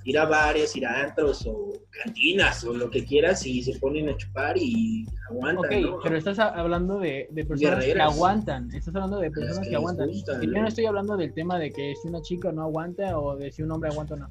ir 0.07 0.17
a 0.17 0.25
bares, 0.25 0.73
ir 0.77 0.85
a 0.85 1.03
antros 1.03 1.45
o 1.45 1.73
cantinas 1.91 2.63
o 2.63 2.73
lo 2.73 2.89
que 2.89 3.03
quieras 3.03 3.45
y 3.45 3.61
se 3.61 3.77
ponen 3.77 4.07
a 4.07 4.15
chupar 4.15 4.57
y 4.57 5.05
aguantan. 5.29 5.83
Ok, 5.83 5.99
pero 6.01 6.17
estás 6.17 6.39
hablando 6.39 6.97
de, 6.99 7.27
personas 7.45 7.83
que 7.83 8.01
aguantan. 8.01 8.73
Estás 8.73 8.95
hablando 8.95 9.19
de 9.19 9.29
personas 9.29 9.67
que, 9.67 9.75
aguantan. 9.75 10.09
y 10.09 10.23
yo 10.23 10.61
no 10.61 10.67
estoy 10.67 10.85
hablando 10.85 11.17
del 11.17 11.33
tema 11.33 11.59
de 11.59 11.71
que 11.71 11.93
si 12.01 12.07
una 12.07 12.21
chica 12.21 12.53
no 12.53 12.63
aguanta 12.63 13.19
o 13.19 13.35
de 13.35 13.51
si 13.51 13.63
un 13.63 13.71
hombre 13.73 13.89
aguanta 13.89 14.13
o 14.13 14.17
no. 14.17 14.29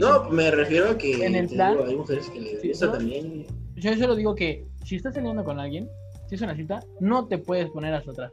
no, 0.00 0.30
me 0.30 0.50
refiero 0.50 0.90
a 0.90 0.98
que 0.98 1.24
en 1.24 1.36
el 1.36 1.48
plan, 1.48 1.76
hay 1.86 1.94
mujeres 1.94 2.28
que 2.30 2.40
les 2.40 2.62
gusta 2.64 2.90
también. 2.90 3.46
Yo 3.76 3.96
solo 3.96 4.16
digo 4.16 4.34
que 4.34 4.66
si 4.84 4.96
estás 4.96 5.14
saliendo 5.14 5.44
con 5.44 5.60
alguien, 5.60 5.88
si 6.26 6.34
es 6.34 6.42
una 6.42 6.56
cita, 6.56 6.80
no 6.98 7.28
te 7.28 7.38
puedes 7.38 7.70
poner 7.70 7.94
hasta 7.94 8.10
atrás. 8.10 8.32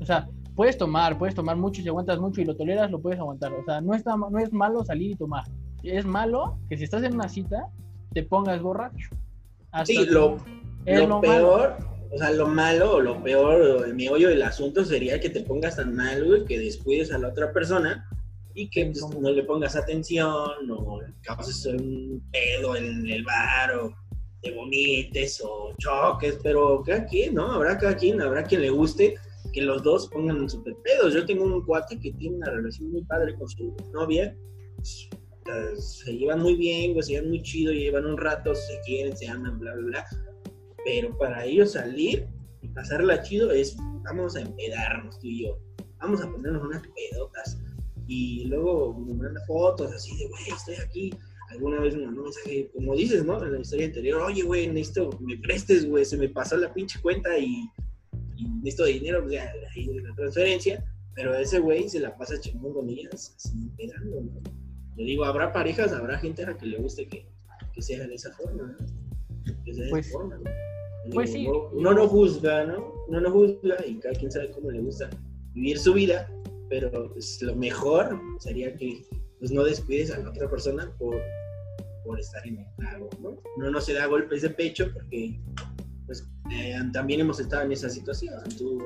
O 0.00 0.04
sea, 0.04 0.28
puedes 0.56 0.76
tomar, 0.76 1.16
puedes 1.18 1.36
tomar 1.36 1.56
mucho, 1.56 1.82
si 1.82 1.88
aguantas 1.88 2.18
mucho 2.18 2.40
y 2.40 2.44
lo 2.44 2.56
toleras, 2.56 2.90
lo 2.90 3.00
puedes 3.00 3.20
aguantar. 3.20 3.52
O 3.52 3.64
sea, 3.64 3.80
no, 3.80 3.94
está, 3.94 4.16
no 4.16 4.38
es 4.40 4.52
malo 4.52 4.84
salir 4.84 5.12
y 5.12 5.14
tomar. 5.14 5.44
Es 5.82 6.04
malo 6.04 6.58
que 6.68 6.76
si 6.76 6.84
estás 6.84 7.02
en 7.02 7.14
una 7.14 7.28
cita 7.28 7.68
te 8.12 8.22
pongas 8.22 8.60
borracho. 8.62 9.10
Hasta 9.70 9.86
Sí, 9.86 10.06
lo, 10.06 10.38
es 10.84 11.00
lo 11.00 11.06
lo 11.06 11.20
peor, 11.20 11.76
o 12.10 12.18
sea, 12.18 12.30
lo 12.32 12.46
malo 12.46 12.96
o 12.96 13.00
lo 13.00 13.22
peor, 13.22 13.60
o 13.60 13.84
el 13.84 13.94
meollo 13.94 14.28
del 14.28 14.42
asunto 14.42 14.84
sería 14.84 15.20
que 15.20 15.30
te 15.30 15.42
pongas 15.42 15.76
tan 15.76 15.94
mal, 15.94 16.24
güey, 16.24 16.44
que 16.44 16.58
descuides 16.58 17.12
a 17.12 17.18
la 17.18 17.28
otra 17.28 17.52
persona 17.52 18.08
y 18.54 18.68
que 18.70 18.86
pues, 18.86 19.04
no 19.20 19.30
le 19.30 19.44
pongas 19.44 19.76
atención 19.76 20.70
o 20.70 21.00
causes 21.22 21.64
un 21.66 22.22
pedo 22.32 22.76
en 22.76 23.08
el 23.08 23.22
bar 23.24 23.74
o 23.76 23.94
te 24.42 24.52
vomites 24.52 25.40
o 25.44 25.74
choques, 25.78 26.38
pero 26.42 26.82
cada 26.84 27.04
quien, 27.06 27.34
¿no? 27.34 27.52
Habrá 27.52 27.78
cada 27.78 27.96
quien, 27.96 28.20
habrá 28.20 28.44
quien 28.44 28.62
le 28.62 28.70
guste 28.70 29.16
que 29.52 29.62
los 29.62 29.82
dos 29.82 30.08
pongan 30.08 30.48
super 30.48 30.74
pedos. 30.84 31.14
Yo 31.14 31.26
tengo 31.26 31.44
un 31.44 31.64
cuate 31.64 31.98
que 31.98 32.12
tiene 32.12 32.36
una 32.36 32.50
relación 32.50 32.90
muy 32.90 33.02
padre 33.04 33.34
con 33.36 33.48
su 33.48 33.76
novia. 33.92 34.34
Se 35.76 36.16
llevan 36.16 36.40
muy 36.40 36.56
bien, 36.56 36.92
güey, 36.92 37.02
se 37.02 37.12
llevan 37.12 37.30
muy 37.30 37.42
chido, 37.42 37.72
llevan 37.72 38.06
un 38.06 38.16
rato, 38.16 38.54
se 38.54 38.80
quieren, 38.84 39.16
se 39.16 39.28
aman, 39.28 39.58
bla, 39.58 39.74
bla, 39.74 39.86
bla. 39.86 40.06
Pero 40.84 41.16
para 41.16 41.44
ellos 41.44 41.72
salir 41.72 42.26
y 42.62 42.68
pasarla 42.68 43.22
chido 43.22 43.50
es, 43.50 43.76
vamos 44.04 44.36
a 44.36 44.40
empedarnos 44.40 45.18
tú 45.20 45.26
y 45.26 45.44
yo. 45.44 45.58
Vamos 46.00 46.22
a 46.22 46.30
ponernos 46.30 46.64
unas 46.64 46.82
pedotas. 46.88 47.58
Y 48.06 48.44
luego 48.44 48.98
me 48.98 49.14
manda 49.14 49.40
fotos 49.46 49.92
así 49.92 50.16
de, 50.16 50.28
güey, 50.28 50.42
estoy 50.48 50.74
aquí. 50.76 51.10
Alguna 51.50 51.80
vez 51.80 51.96
me 51.96 52.04
mandó 52.04 52.20
un 52.20 52.24
mensaje, 52.26 52.70
como 52.74 52.94
dices, 52.94 53.24
¿no? 53.24 53.42
En 53.42 53.52
la 53.52 53.60
historia 53.60 53.86
anterior, 53.86 54.20
oye, 54.20 54.42
güey, 54.42 54.66
necesito, 54.68 55.10
me 55.20 55.38
prestes, 55.38 55.88
güey, 55.88 56.04
se 56.04 56.18
me 56.18 56.28
pasó 56.28 56.56
la 56.58 56.72
pinche 56.74 57.00
cuenta 57.00 57.38
y, 57.38 57.64
y 58.36 58.48
necesito 58.62 58.84
dinero, 58.84 59.28
ya, 59.30 59.50
ahí 59.74 59.86
de 59.86 60.02
la 60.02 60.14
transferencia. 60.14 60.84
Pero 61.14 61.34
ese 61.34 61.58
güey 61.58 61.88
se 61.88 62.00
la 62.00 62.16
pasa 62.16 62.38
chingón 62.38 62.74
con 62.74 62.88
ellas, 62.88 63.34
así, 63.36 63.56
empedando, 63.58 64.20
¿no? 64.20 64.67
Le 64.98 65.04
digo, 65.04 65.24
habrá 65.24 65.52
parejas, 65.52 65.92
habrá 65.92 66.18
gente 66.18 66.42
a 66.42 66.50
la 66.50 66.58
que 66.58 66.66
le 66.66 66.76
guste 66.78 67.06
que, 67.08 67.26
que 67.72 67.80
sea 67.82 68.06
de 68.06 68.14
esa 68.14 68.32
forma, 68.32 68.62
¿no? 68.78 69.54
Que 69.64 69.72
sea 69.72 69.84
de 69.84 69.90
Pues- 69.90 70.06
esa 70.08 70.18
forma, 70.18 70.36
¿no? 70.36 70.42
Le 71.06 71.14
pues 71.14 71.32
sí. 71.32 71.46
no- 71.46 71.68
Uno 71.72 71.94
no 71.94 72.08
juzga, 72.08 72.64
¿no? 72.66 72.92
Uno 73.06 73.20
no 73.20 73.30
juzga 73.30 73.76
y 73.86 73.94
cada 74.00 74.14
quien 74.14 74.30
sabe 74.30 74.50
cómo 74.50 74.70
le 74.70 74.80
gusta 74.80 75.08
vivir 75.54 75.78
su 75.78 75.94
vida, 75.94 76.28
pero 76.68 76.90
pues, 77.12 77.40
lo 77.40 77.54
mejor 77.56 78.20
sería 78.40 78.74
que 78.76 79.06
pues, 79.38 79.50
no 79.52 79.62
descuides 79.64 80.10
a 80.10 80.18
la 80.18 80.28
otra 80.30 80.50
persona 80.50 80.92
por, 80.98 81.16
por 82.04 82.18
estar 82.18 82.46
en 82.46 82.58
el 82.58 82.66
trago, 82.76 83.08
¿no? 83.20 83.36
Uno 83.56 83.70
no 83.70 83.80
se 83.80 83.94
da 83.94 84.06
golpes 84.06 84.42
de 84.42 84.50
pecho 84.50 84.92
porque 84.92 85.40
pues, 86.06 86.28
eh, 86.52 86.74
también 86.92 87.20
hemos 87.20 87.38
estado 87.38 87.62
en 87.62 87.72
esa 87.72 87.88
situación. 87.88 88.34
Tú 88.58 88.82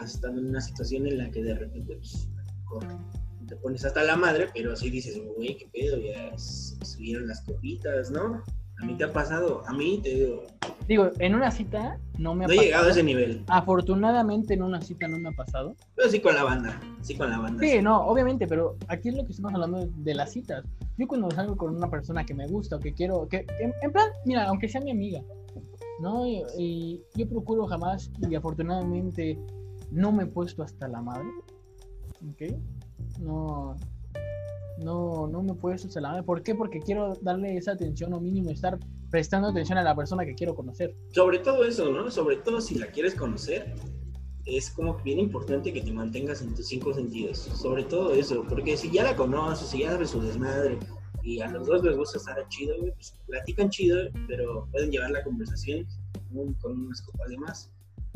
has 0.00 0.14
estado 0.14 0.38
en 0.38 0.46
una 0.46 0.60
situación 0.60 1.06
en 1.08 1.18
la 1.18 1.30
que 1.30 1.42
de 1.42 1.54
repente 1.54 1.96
pues, 1.96 2.28
te 3.46 3.56
pones 3.56 3.84
hasta 3.84 4.02
la 4.04 4.16
madre, 4.16 4.48
pero 4.54 4.72
así 4.72 4.90
dices, 4.90 5.20
güey, 5.36 5.56
qué 5.56 5.68
pedo, 5.72 5.98
ya 5.98 6.36
subieron 6.38 7.26
las 7.28 7.40
copitas, 7.42 8.10
¿no? 8.10 8.42
A 8.82 8.84
mí 8.84 8.96
te 8.96 9.04
ha 9.04 9.12
pasado, 9.12 9.62
a 9.66 9.72
mí 9.72 10.00
te 10.02 10.08
digo, 10.14 10.42
Digo, 10.88 11.10
en 11.18 11.34
una 11.34 11.50
cita 11.50 11.98
no 12.18 12.34
me 12.34 12.44
ha 12.44 12.48
no 12.48 12.52
he 12.54 12.56
llegado 12.56 12.82
a 12.84 12.88
pasado. 12.88 12.90
ese 12.90 13.02
nivel, 13.04 13.42
Afortunadamente 13.46 14.52
en 14.54 14.62
una 14.62 14.82
cita 14.82 15.08
no 15.08 15.18
me 15.18 15.28
ha 15.30 15.32
pasado. 15.32 15.74
pero 15.94 16.08
sí 16.10 16.20
con 16.20 16.34
la 16.34 16.42
banda, 16.44 16.78
sí 17.00 17.16
con 17.16 17.30
la 17.30 17.38
banda. 17.38 17.60
Sí, 17.64 17.80
no, 17.80 18.04
obviamente, 18.06 18.46
pero 18.46 18.76
aquí 18.88 19.08
es 19.10 19.14
lo 19.16 19.24
que 19.24 19.30
estamos 19.30 19.54
hablando 19.54 19.86
de 19.86 20.14
las 20.14 20.32
citas. 20.32 20.64
Yo 20.98 21.06
cuando 21.08 21.30
salgo 21.30 21.56
con 21.56 21.74
una 21.74 21.88
persona 21.88 22.26
que 22.26 22.34
me 22.34 22.46
gusta 22.48 22.76
o 22.76 22.80
que 22.80 22.92
quiero, 22.92 23.26
que 23.28 23.46
en, 23.60 23.72
en 23.80 23.92
plan, 23.92 24.08
mira, 24.26 24.44
aunque 24.48 24.68
sea 24.68 24.80
mi 24.80 24.90
amiga, 24.90 25.22
¿no? 26.00 26.26
Y, 26.26 26.42
y 26.58 27.02
yo 27.14 27.28
procuro 27.28 27.66
jamás, 27.66 28.10
y 28.28 28.34
afortunadamente 28.34 29.38
no 29.90 30.12
me 30.12 30.24
he 30.24 30.26
puesto 30.26 30.62
hasta 30.62 30.88
la 30.88 31.00
madre, 31.00 31.28
¿ok? 32.32 32.54
No, 33.20 33.76
no, 34.78 35.26
no 35.26 35.42
me 35.42 35.54
la 35.94 36.08
madre. 36.08 36.22
¿Por 36.22 36.42
qué? 36.42 36.54
Porque 36.54 36.80
quiero 36.80 37.14
darle 37.22 37.56
esa 37.56 37.72
atención 37.72 38.12
o 38.12 38.20
mínimo 38.20 38.50
estar 38.50 38.78
prestando 39.10 39.48
atención 39.48 39.78
a 39.78 39.82
la 39.82 39.94
persona 39.94 40.24
que 40.24 40.34
quiero 40.34 40.54
conocer. 40.54 40.94
Sobre 41.12 41.38
todo 41.38 41.64
eso, 41.64 41.90
¿no? 41.90 42.10
Sobre 42.10 42.36
todo 42.36 42.60
si 42.60 42.76
la 42.76 42.86
quieres 42.86 43.14
conocer, 43.14 43.74
es 44.44 44.70
como 44.70 44.96
bien 44.98 45.20
importante 45.20 45.72
que 45.72 45.80
te 45.80 45.92
mantengas 45.92 46.42
en 46.42 46.54
tus 46.54 46.66
cinco 46.66 46.92
sentidos. 46.92 47.38
Sobre 47.38 47.84
todo 47.84 48.12
eso, 48.14 48.44
porque 48.48 48.76
si 48.76 48.90
ya 48.90 49.04
la 49.04 49.16
conoces, 49.16 49.68
si 49.68 49.80
ya 49.80 49.92
sabes 49.92 50.10
su 50.10 50.20
desmadre, 50.20 50.78
y 51.22 51.40
a 51.40 51.48
los 51.48 51.66
dos 51.66 51.82
les 51.82 51.96
gusta 51.96 52.18
estar 52.18 52.48
chido, 52.48 52.76
pues 52.78 53.14
platican 53.26 53.70
chido, 53.70 53.98
pero 54.28 54.68
pueden 54.70 54.90
llevar 54.90 55.10
la 55.10 55.24
conversación 55.24 55.86
con, 56.32 56.52
con 56.54 56.86
unas 56.86 57.00
copas 57.00 57.28
de 57.30 57.38
más. 57.38 57.70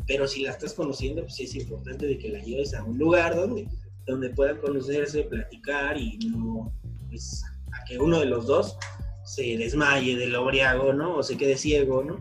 Pero 0.05 0.27
si 0.27 0.43
la 0.43 0.51
estás 0.51 0.73
conociendo, 0.73 1.23
pues 1.23 1.35
sí 1.35 1.45
es 1.45 1.55
importante 1.55 2.05
de 2.05 2.17
que 2.17 2.29
la 2.29 2.39
lleves 2.39 2.73
a 2.73 2.83
un 2.83 2.97
lugar 2.99 3.35
donde, 3.35 3.67
donde 4.09 4.29
puedan 4.31 4.57
conocerse, 4.57 5.23
platicar 5.23 5.97
y 5.97 6.17
no, 6.29 6.71
pues, 7.09 7.43
a 7.71 7.83
que 7.85 7.97
uno 7.97 8.19
de 8.19 8.25
los 8.25 8.45
dos 8.47 8.77
se 9.23 9.57
desmaye 9.57 10.15
del 10.17 10.35
obriago, 10.35 10.93
¿no? 10.93 11.17
O 11.17 11.23
se 11.23 11.37
quede 11.37 11.57
ciego, 11.57 12.03
¿no? 12.03 12.17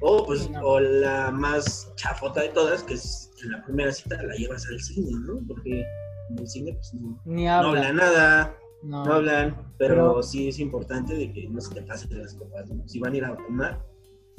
O, 0.00 0.24
pues, 0.26 0.50
o 0.62 0.80
la 0.80 1.30
más 1.30 1.90
chafota 1.96 2.42
de 2.42 2.48
todas, 2.50 2.82
que 2.82 2.94
es 2.94 3.30
en 3.42 3.52
la 3.52 3.64
primera 3.64 3.92
cita 3.92 4.22
la 4.22 4.34
llevas 4.34 4.66
al 4.66 4.80
cine, 4.80 5.10
¿no? 5.26 5.40
Porque 5.46 5.84
en 6.30 6.38
el 6.38 6.46
cine, 6.48 6.72
pues, 6.74 6.92
no, 6.94 7.20
Ni 7.24 7.44
no 7.44 7.52
habla. 7.52 7.68
hablan 7.70 7.96
nada, 7.96 8.58
no. 8.82 9.04
no 9.04 9.12
hablan, 9.14 9.56
pero, 9.78 9.94
Pero- 9.94 10.22
sí 10.22 10.48
es 10.48 10.58
importante 10.58 11.14
de 11.14 11.32
que 11.32 11.48
no 11.48 11.60
se 11.60 11.74
te 11.74 11.82
pasen 11.82 12.18
las 12.18 12.34
copas, 12.34 12.68
¿no? 12.70 12.86
Si 12.88 12.98
van 12.98 13.12
a 13.14 13.16
ir 13.16 13.24
a 13.24 13.36
tomar, 13.36 13.82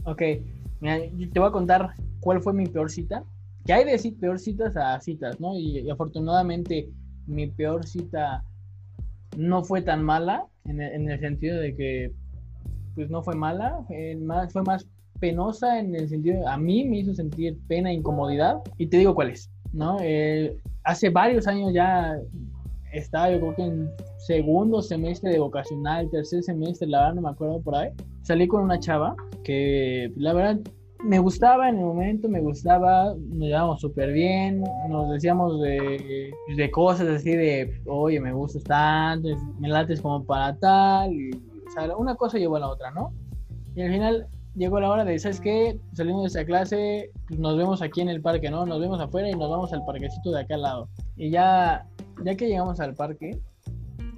Ok, 0.07 0.21
mira, 0.81 0.99
te 1.33 1.39
voy 1.39 1.47
a 1.49 1.51
contar 1.51 1.95
cuál 2.19 2.39
fue 2.41 2.53
mi 2.53 2.67
peor 2.67 2.91
cita. 2.91 3.23
Que 3.65 3.73
hay 3.73 3.83
de 3.83 4.11
peor 4.19 4.39
citas 4.39 4.77
a 4.77 4.99
citas, 5.01 5.39
¿no? 5.39 5.57
Y, 5.57 5.89
afortunadamente 5.89 6.89
mi 7.27 7.47
peor 7.47 7.85
cita 7.85 8.43
no 9.35 9.63
fue 9.63 9.81
tan 9.81 10.03
mala, 10.03 10.45
en 10.65 10.81
el, 10.81 10.93
en 10.93 11.09
el 11.09 11.19
sentido 11.19 11.59
de 11.59 11.75
que, 11.75 12.11
pues 12.95 13.09
no 13.09 13.23
fue 13.23 13.35
mala, 13.35 13.79
más, 14.21 14.53
fue 14.53 14.61
más 14.63 14.87
penosa 15.19 15.79
en 15.79 15.95
el 15.95 16.07
sentido, 16.07 16.41
de- 16.41 16.47
a 16.47 16.57
mí 16.57 16.85
me 16.85 16.99
hizo 16.99 17.13
sentir 17.13 17.57
pena 17.67 17.89
e 17.89 17.95
incomodidad. 17.95 18.57
Y 18.77 18.87
te 18.87 18.97
digo 18.97 19.15
cuál 19.15 19.31
es, 19.31 19.49
¿no? 19.73 19.97
Eh, 20.01 20.55
hace 20.83 21.09
varios 21.09 21.47
años 21.47 21.73
ya 21.73 22.17
estaba, 22.93 23.31
yo 23.31 23.39
creo 23.39 23.55
que 23.55 23.63
en 23.63 23.89
segundo 24.17 24.81
semestre 24.81 25.31
de 25.31 25.39
vocacional, 25.39 26.09
tercer 26.09 26.43
semestre, 26.43 26.87
la 26.87 26.99
verdad 26.99 27.15
no 27.15 27.21
me 27.21 27.29
acuerdo 27.29 27.61
por 27.61 27.75
ahí. 27.75 27.89
Salí 28.21 28.47
con 28.47 28.63
una 28.63 28.79
chava 28.79 29.15
que 29.43 30.11
la 30.15 30.33
verdad 30.33 30.59
me 31.05 31.19
gustaba 31.19 31.69
en 31.69 31.77
el 31.77 31.85
momento, 31.85 32.27
me 32.27 32.41
gustaba, 32.41 33.13
nos 33.13 33.47
llevábamos 33.47 33.81
súper 33.81 34.11
bien, 34.11 34.63
nos 34.89 35.11
decíamos 35.11 35.61
de, 35.61 36.31
de 36.55 36.71
cosas 36.71 37.07
así 37.07 37.29
de, 37.31 37.79
oye, 37.85 38.19
me 38.19 38.33
gustas 38.33 38.63
tanto, 38.63 39.29
me 39.59 39.67
lates 39.67 40.01
como 40.01 40.23
para 40.25 40.57
tal, 40.57 41.13
y, 41.13 41.29
o 41.31 41.71
sea, 41.71 41.95
una 41.95 42.15
cosa 42.15 42.39
llevó 42.39 42.55
a 42.55 42.61
la 42.61 42.69
otra, 42.69 42.89
¿no? 42.91 43.13
Y 43.75 43.83
al 43.83 43.91
final 43.91 44.27
llegó 44.55 44.79
la 44.79 44.89
hora 44.89 45.05
de, 45.05 45.19
¿sabes 45.19 45.39
qué? 45.39 45.79
Salimos 45.93 46.23
de 46.23 46.27
esta 46.27 46.45
clase, 46.45 47.11
pues, 47.27 47.39
nos 47.39 47.55
vemos 47.55 47.83
aquí 47.83 48.01
en 48.01 48.09
el 48.09 48.21
parque, 48.21 48.49
¿no? 48.49 48.65
Nos 48.65 48.79
vemos 48.79 48.99
afuera 48.99 49.29
y 49.29 49.35
nos 49.35 49.49
vamos 49.49 49.73
al 49.73 49.85
parquecito 49.85 50.31
de 50.31 50.41
acá 50.41 50.55
al 50.55 50.63
lado. 50.63 50.89
Y 51.17 51.29
ya, 51.29 51.85
ya 52.23 52.35
que 52.35 52.47
llegamos 52.47 52.79
al 52.79 52.95
parque, 52.95 53.39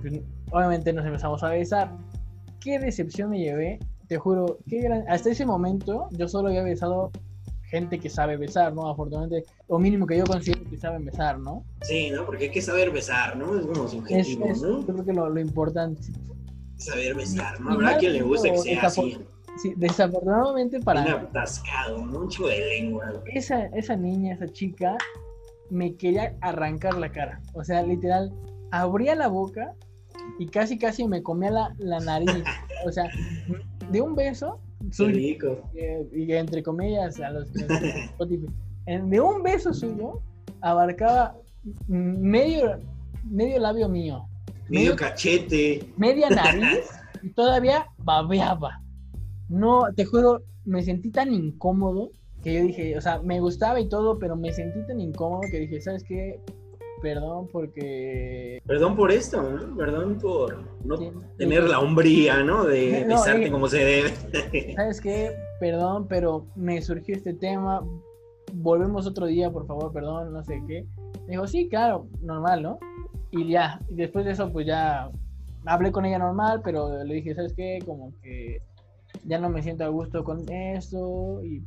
pues, 0.01 0.21
obviamente 0.51 0.93
nos 0.93 1.05
empezamos 1.05 1.43
a 1.43 1.49
besar. 1.49 1.91
Qué 2.61 2.79
decepción 2.79 3.31
me 3.31 3.39
llevé, 3.39 3.79
te 4.07 4.17
juro, 4.17 4.57
qué 4.69 4.81
gran... 4.81 5.03
hasta 5.09 5.29
ese 5.29 5.45
momento 5.45 6.07
yo 6.11 6.27
solo 6.27 6.47
había 6.49 6.63
besado 6.63 7.11
gente 7.69 7.99
que 7.99 8.09
sabe 8.09 8.37
besar, 8.37 8.73
¿no? 8.73 8.87
Afortunadamente, 8.89 9.43
o 9.67 9.77
mínimo 9.77 10.07
que 10.07 10.17
yo 10.17 10.23
considero 10.25 10.63
que 10.69 10.77
saben 10.77 11.03
besar, 11.05 11.37
¿no? 11.39 11.63
sí, 11.81 12.09
¿no? 12.11 12.25
Porque 12.25 12.45
hay 12.45 12.51
que 12.51 12.61
saber 12.61 12.91
besar, 12.91 13.35
¿no? 13.35 13.59
Es 13.59 13.65
como 13.65 13.85
Es, 13.85 13.91
subjetivo, 13.91 14.45
es- 14.45 14.61
¿no? 14.61 14.79
yo 14.79 14.93
creo 14.93 15.05
que 15.05 15.13
lo, 15.13 15.29
lo 15.29 15.39
importante. 15.39 16.01
Saber 16.77 17.15
besar, 17.15 17.59
¿no? 17.59 17.71
Habrá 17.71 17.97
quien 17.97 18.13
le 18.13 18.21
guste 18.21 18.51
que 18.51 18.57
sea 18.59 18.81
así, 18.83 19.17
Sí, 19.61 19.73
desafortunadamente 19.75 20.79
para 20.79 21.01
bien 21.03 21.15
atascado. 21.15 21.97
Un 21.97 22.29
chico 22.29 22.47
de 22.47 22.59
lengua, 22.59 23.11
güey. 23.11 23.35
esa, 23.35 23.65
esa 23.67 23.95
niña, 23.95 24.35
esa 24.35 24.47
chica, 24.47 24.95
me 25.71 25.95
quería 25.95 26.35
arrancar 26.41 26.93
la 26.95 27.11
cara. 27.11 27.41
O 27.53 27.63
sea, 27.63 27.81
literal, 27.81 28.31
abría 28.69 29.15
la 29.15 29.27
boca 29.27 29.73
y 30.37 30.45
casi, 30.45 30.77
casi 30.77 31.07
me 31.07 31.23
comía 31.23 31.49
la, 31.51 31.75
la 31.79 31.99
nariz. 31.99 32.31
O 32.85 32.91
sea, 32.91 33.09
de 33.89 34.01
un 34.01 34.15
beso, 34.15 34.59
suyo, 34.91 35.15
rico. 35.15 35.61
eh, 35.75 36.07
y 36.13 36.31
entre 36.33 36.61
comillas, 36.63 37.19
a 37.19 37.31
los 37.31 37.51
de 38.87 39.19
un 39.21 39.43
beso 39.43 39.73
suyo, 39.73 40.21
abarcaba 40.61 41.35
medio, 41.87 42.79
medio 43.29 43.59
labio 43.59 43.89
mío, 43.89 44.27
Medio 44.69 44.95
cachete. 44.95 45.93
media 45.97 46.29
nariz 46.31 46.89
y 47.23 47.29
todavía 47.31 47.87
babeaba. 47.99 48.81
No, 49.49 49.87
te 49.95 50.03
juro, 50.05 50.41
me 50.65 50.83
sentí 50.83 51.09
tan 51.09 51.33
incómodo 51.33 52.11
que 52.43 52.53
yo 52.53 52.61
dije, 52.63 52.97
o 52.97 53.01
sea, 53.01 53.21
me 53.21 53.39
gustaba 53.39 53.79
y 53.79 53.87
todo, 53.89 54.19
pero 54.19 54.35
me 54.35 54.51
sentí 54.53 54.85
tan 54.87 54.99
incómodo 54.99 55.41
que 55.49 55.59
dije, 55.61 55.81
¿sabes 55.81 56.03
qué? 56.03 56.39
Perdón 57.01 57.47
porque... 57.51 58.59
Perdón 58.65 58.95
por 58.95 59.11
esto, 59.11 59.41
¿no? 59.41 59.75
Perdón 59.75 60.17
por 60.19 60.63
no 60.85 60.97
Sí, 60.97 61.11
tener 61.37 61.63
sí. 61.63 61.69
la 61.69 61.79
hombría, 61.79 62.43
¿no? 62.43 62.63
De 62.65 63.01
No, 63.07 63.15
besarte 63.15 63.51
como 63.51 63.67
se 63.67 63.77
debe. 63.77 64.73
¿Sabes 64.75 64.99
qué? 65.01 65.31
Perdón, 65.59 66.07
pero 66.07 66.47
me 66.55 66.81
surgió 66.81 67.15
este 67.15 67.33
tema. 67.33 67.83
Volvemos 68.53 69.05
otro 69.05 69.25
día, 69.27 69.51
por 69.51 69.67
favor, 69.67 69.91
perdón, 69.91 70.33
no 70.33 70.43
sé 70.43 70.61
qué. 70.67 70.85
Me 71.25 71.31
dijo, 71.31 71.45
sí, 71.47 71.67
claro, 71.69 72.07
normal, 72.21 72.63
¿no? 72.63 72.79
Y 73.31 73.47
ya, 73.49 73.79
y 73.89 73.95
después 73.95 74.25
de 74.25 74.31
eso, 74.31 74.51
pues 74.51 74.65
ya 74.65 75.11
hablé 75.65 75.91
con 75.91 76.05
ella 76.05 76.17
normal, 76.17 76.61
pero 76.63 77.03
le 77.03 77.15
dije, 77.15 77.35
¿sabes 77.35 77.53
qué? 77.53 77.79
Como 77.85 78.13
que 78.23 78.61
ya 79.25 79.37
no 79.37 79.49
me 79.49 79.61
siento 79.61 79.83
a 79.83 79.89
gusto 79.89 80.23
con 80.23 80.49
esto 80.49 81.43
y 81.43 81.61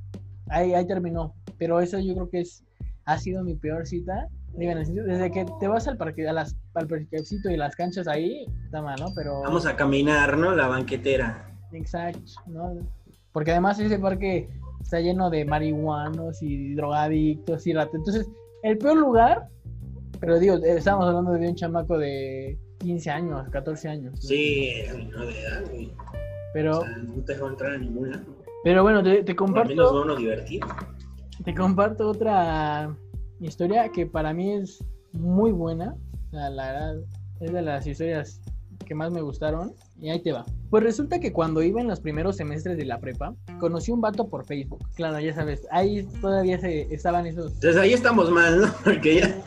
ahí, 0.48 0.72
ahí 0.72 0.86
terminó. 0.86 1.34
Pero 1.58 1.80
eso 1.80 1.98
yo 1.98 2.14
creo 2.14 2.30
que 2.30 2.40
es, 2.40 2.64
ha 3.04 3.18
sido 3.18 3.44
mi 3.44 3.54
peor 3.54 3.86
cita. 3.86 4.28
Desde 4.52 5.30
que 5.30 5.46
te 5.58 5.68
vas 5.68 5.86
al 5.88 5.96
parque, 5.96 6.28
a 6.28 6.32
las, 6.32 6.56
al 6.74 6.86
parquecito 6.86 7.50
y 7.50 7.56
las 7.56 7.76
canchas 7.76 8.08
ahí, 8.08 8.46
está 8.64 8.82
mal, 8.82 8.98
¿no? 9.00 9.06
Pero... 9.14 9.40
Vamos 9.42 9.64
a 9.66 9.76
caminar, 9.76 10.36
¿no? 10.36 10.54
La 10.54 10.66
banquetera. 10.66 11.50
Exacto, 11.72 12.20
¿no? 12.46 12.78
Porque 13.32 13.52
además 13.52 13.78
ese 13.78 13.98
parque 13.98 14.48
está 14.82 15.00
lleno 15.00 15.30
de 15.30 15.44
marihuanos 15.44 16.42
y 16.42 16.74
drogadictos 16.74 17.66
y 17.66 17.72
ratos. 17.72 17.94
Entonces, 17.94 18.28
el 18.62 18.76
peor 18.78 18.96
lugar, 18.96 19.48
pero 20.18 20.38
digo, 20.38 20.56
estamos 20.56 21.06
hablando 21.06 21.32
de 21.32 21.48
un 21.48 21.54
chamaco 21.54 21.96
de 21.96 22.58
15 22.78 23.10
años, 23.10 23.48
14 23.50 23.88
años. 23.88 24.18
Sí, 24.20 24.72
no 25.10 25.26
de 25.26 25.40
edad, 25.40 25.64
güey. 25.70 25.92
Pero. 26.52 26.80
O 26.80 26.84
sea, 26.84 26.96
no 26.96 27.22
te 27.22 27.34
dejó 27.34 27.48
entrar 27.48 27.72
a 27.74 27.78
ninguna. 27.78 28.24
Pero 28.64 28.82
bueno, 28.82 29.02
te, 29.02 29.22
te 29.22 29.36
comparto. 29.36 29.70
Al 29.70 29.76
menos 29.76 30.06
no 30.06 30.16
divertido. 30.16 30.66
Te 31.44 31.54
comparto 31.54 32.08
otra 32.08 32.94
historia 33.40 33.90
que 33.90 34.06
para 34.06 34.32
mí 34.32 34.52
es 34.52 34.84
muy 35.12 35.52
buena. 35.52 35.94
Sea, 36.30 36.50
la 36.50 36.72
verdad, 36.72 36.96
es 37.40 37.52
de 37.52 37.62
las 37.62 37.86
historias 37.86 38.40
que 38.86 38.94
más 38.94 39.12
me 39.12 39.20
gustaron. 39.20 39.74
Y 40.00 40.10
ahí 40.10 40.20
te 40.20 40.32
va. 40.32 40.44
Pues 40.70 40.82
resulta 40.82 41.18
que 41.20 41.32
cuando 41.32 41.62
iba 41.62 41.80
en 41.80 41.88
los 41.88 42.00
primeros 42.00 42.36
semestres 42.36 42.76
de 42.78 42.84
la 42.84 43.00
prepa, 43.00 43.34
conocí 43.58 43.90
un 43.90 44.00
vato 44.00 44.28
por 44.28 44.44
Facebook. 44.44 44.86
Claro, 44.94 45.18
ya 45.20 45.34
sabes, 45.34 45.66
ahí 45.70 46.06
todavía 46.20 46.58
se 46.58 46.82
estaban 46.94 47.26
esos. 47.26 47.52
Entonces 47.54 47.76
ahí 47.76 47.92
estamos 47.92 48.30
mal, 48.30 48.60
¿no? 48.62 48.68
Porque 48.84 49.20
ya, 49.20 49.42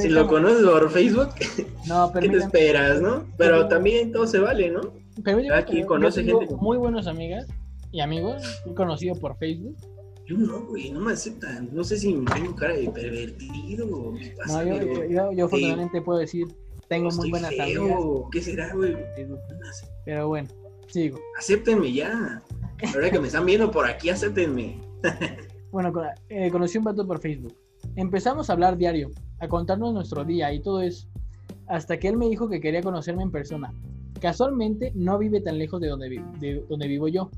si 0.00 0.08
lo 0.08 0.26
conoces 0.26 0.64
por 0.64 0.90
Facebook, 0.90 1.28
no, 1.86 2.12
¿qué 2.12 2.28
te 2.28 2.38
esperas, 2.38 3.00
no? 3.00 3.24
Pero 3.36 3.68
también 3.68 4.12
todo 4.12 4.26
se 4.26 4.38
vale, 4.38 4.70
¿no? 4.70 4.80
Pero 5.22 5.40
yo, 5.40 5.54
Aquí 5.54 5.82
conoce 5.84 6.24
tengo 6.24 6.40
gente. 6.40 6.56
muy 6.56 6.78
buenas 6.78 7.06
amigas 7.06 7.46
y 7.92 8.00
amigos 8.00 8.42
he 8.66 8.74
conocido 8.74 9.14
por 9.14 9.36
Facebook. 9.36 9.76
Yo 10.26 10.36
no, 10.38 10.66
güey, 10.66 10.90
no 10.90 11.00
me 11.00 11.12
aceptan. 11.12 11.68
No 11.72 11.82
sé 11.84 11.96
si 11.98 12.12
tengo 12.34 12.54
cara 12.54 12.74
de 12.76 12.88
pervertido 12.90 13.86
o 13.90 14.14
qué 14.14 14.34
pasa. 14.36 14.62
No, 14.64 14.68
yo, 14.76 14.82
yo, 14.84 15.04
yo, 15.08 15.32
yo 15.32 15.44
afortunadamente 15.46 16.00
puedo 16.02 16.18
decir, 16.20 16.46
tengo 16.88 17.10
muy 17.10 17.30
buenas 17.30 17.50
feo, 17.54 17.82
amigas. 17.82 18.28
¿Qué 18.32 18.40
será, 18.42 18.74
güey? 18.74 18.96
Pero 20.04 20.28
bueno, 20.28 20.48
sigo. 20.88 21.18
Acéptenme 21.38 21.92
ya. 21.92 22.42
Ahora 22.94 23.10
que 23.10 23.18
me 23.20 23.26
están 23.26 23.46
viendo 23.46 23.70
por 23.70 23.86
aquí, 23.86 24.10
acéptenme. 24.10 24.80
Bueno, 25.70 25.92
eh, 26.28 26.50
conocí 26.50 26.78
un 26.78 26.84
vato 26.84 27.06
por 27.06 27.18
Facebook. 27.20 27.56
Empezamos 27.96 28.48
a 28.48 28.52
hablar 28.52 28.76
diario, 28.76 29.10
a 29.40 29.48
contarnos 29.48 29.92
nuestro 29.94 30.24
día 30.24 30.52
y 30.52 30.60
todo 30.60 30.82
eso. 30.82 31.08
Hasta 31.66 31.98
que 31.98 32.08
él 32.08 32.16
me 32.16 32.28
dijo 32.28 32.48
que 32.48 32.60
quería 32.60 32.82
conocerme 32.82 33.22
en 33.22 33.30
persona. 33.30 33.72
Casualmente 34.20 34.92
no 34.94 35.18
vive 35.18 35.40
tan 35.40 35.58
lejos 35.58 35.80
de 35.80 35.88
donde, 35.88 36.08
vi- 36.08 36.22
de 36.38 36.64
donde 36.68 36.86
vivo 36.86 37.08
yo. 37.08 37.30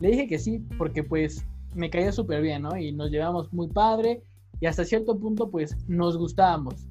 Le 0.00 0.10
dije 0.10 0.26
que 0.26 0.38
sí, 0.38 0.60
porque 0.78 1.04
pues 1.04 1.44
me 1.74 1.90
caía 1.90 2.12
súper 2.12 2.42
bien, 2.42 2.62
¿no? 2.62 2.76
Y 2.76 2.92
nos 2.92 3.10
llevamos 3.10 3.52
muy 3.52 3.68
padre 3.68 4.22
y 4.60 4.66
hasta 4.66 4.84
cierto 4.84 5.18
punto 5.18 5.50
pues 5.50 5.76
nos 5.88 6.16
gustábamos. 6.16 6.86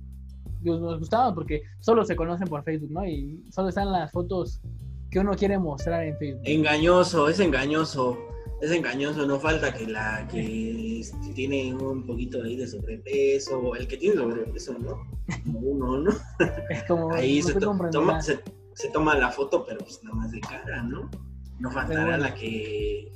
Nos 0.61 0.99
gustábamos 0.99 1.35
porque 1.35 1.63
solo 1.79 2.03
se 2.03 2.15
conocen 2.15 2.47
por 2.47 2.63
Facebook, 2.63 2.91
¿no? 2.91 3.05
Y 3.05 3.43
solo 3.51 3.69
están 3.69 3.91
las 3.91 4.11
fotos 4.11 4.61
que 5.09 5.19
uno 5.19 5.31
quiere 5.33 5.57
mostrar 5.57 6.03
en 6.03 6.17
Facebook. 6.17 6.41
Engañoso, 6.45 7.29
es 7.29 7.39
engañoso. 7.39 8.17
Es 8.61 8.71
engañoso, 8.71 9.25
no 9.25 9.39
falta 9.39 9.73
que 9.73 9.87
la 9.87 10.27
que 10.29 10.99
este, 10.99 11.29
tiene 11.33 11.73
un 11.73 12.05
poquito 12.05 12.43
ahí 12.43 12.57
de 12.57 12.67
sobrepeso, 12.67 13.57
o 13.57 13.73
el 13.77 13.87
que 13.87 13.95
tiene 13.95 14.17
sobrepeso, 14.17 14.77
¿no? 14.79 14.97
Como 15.45 15.59
uno, 15.59 15.97
¿no? 15.99 16.11
Es 16.69 16.83
como... 16.83 17.13
Ahí 17.13 17.39
no 17.39 17.47
se, 17.47 17.53
to- 17.53 17.59
toma, 17.61 17.87
aprenderá. 17.87 18.21
se, 18.21 18.39
se 18.73 18.89
toma 18.89 19.15
la 19.15 19.31
foto, 19.31 19.63
pero 19.65 19.77
pues 19.79 20.03
nada 20.03 20.17
más 20.17 20.31
de 20.31 20.41
cara, 20.41 20.83
¿no? 20.83 21.09
No 21.59 21.71
faltará 21.71 22.03
bueno. 22.03 22.17
la 22.17 22.35
que 22.35 23.09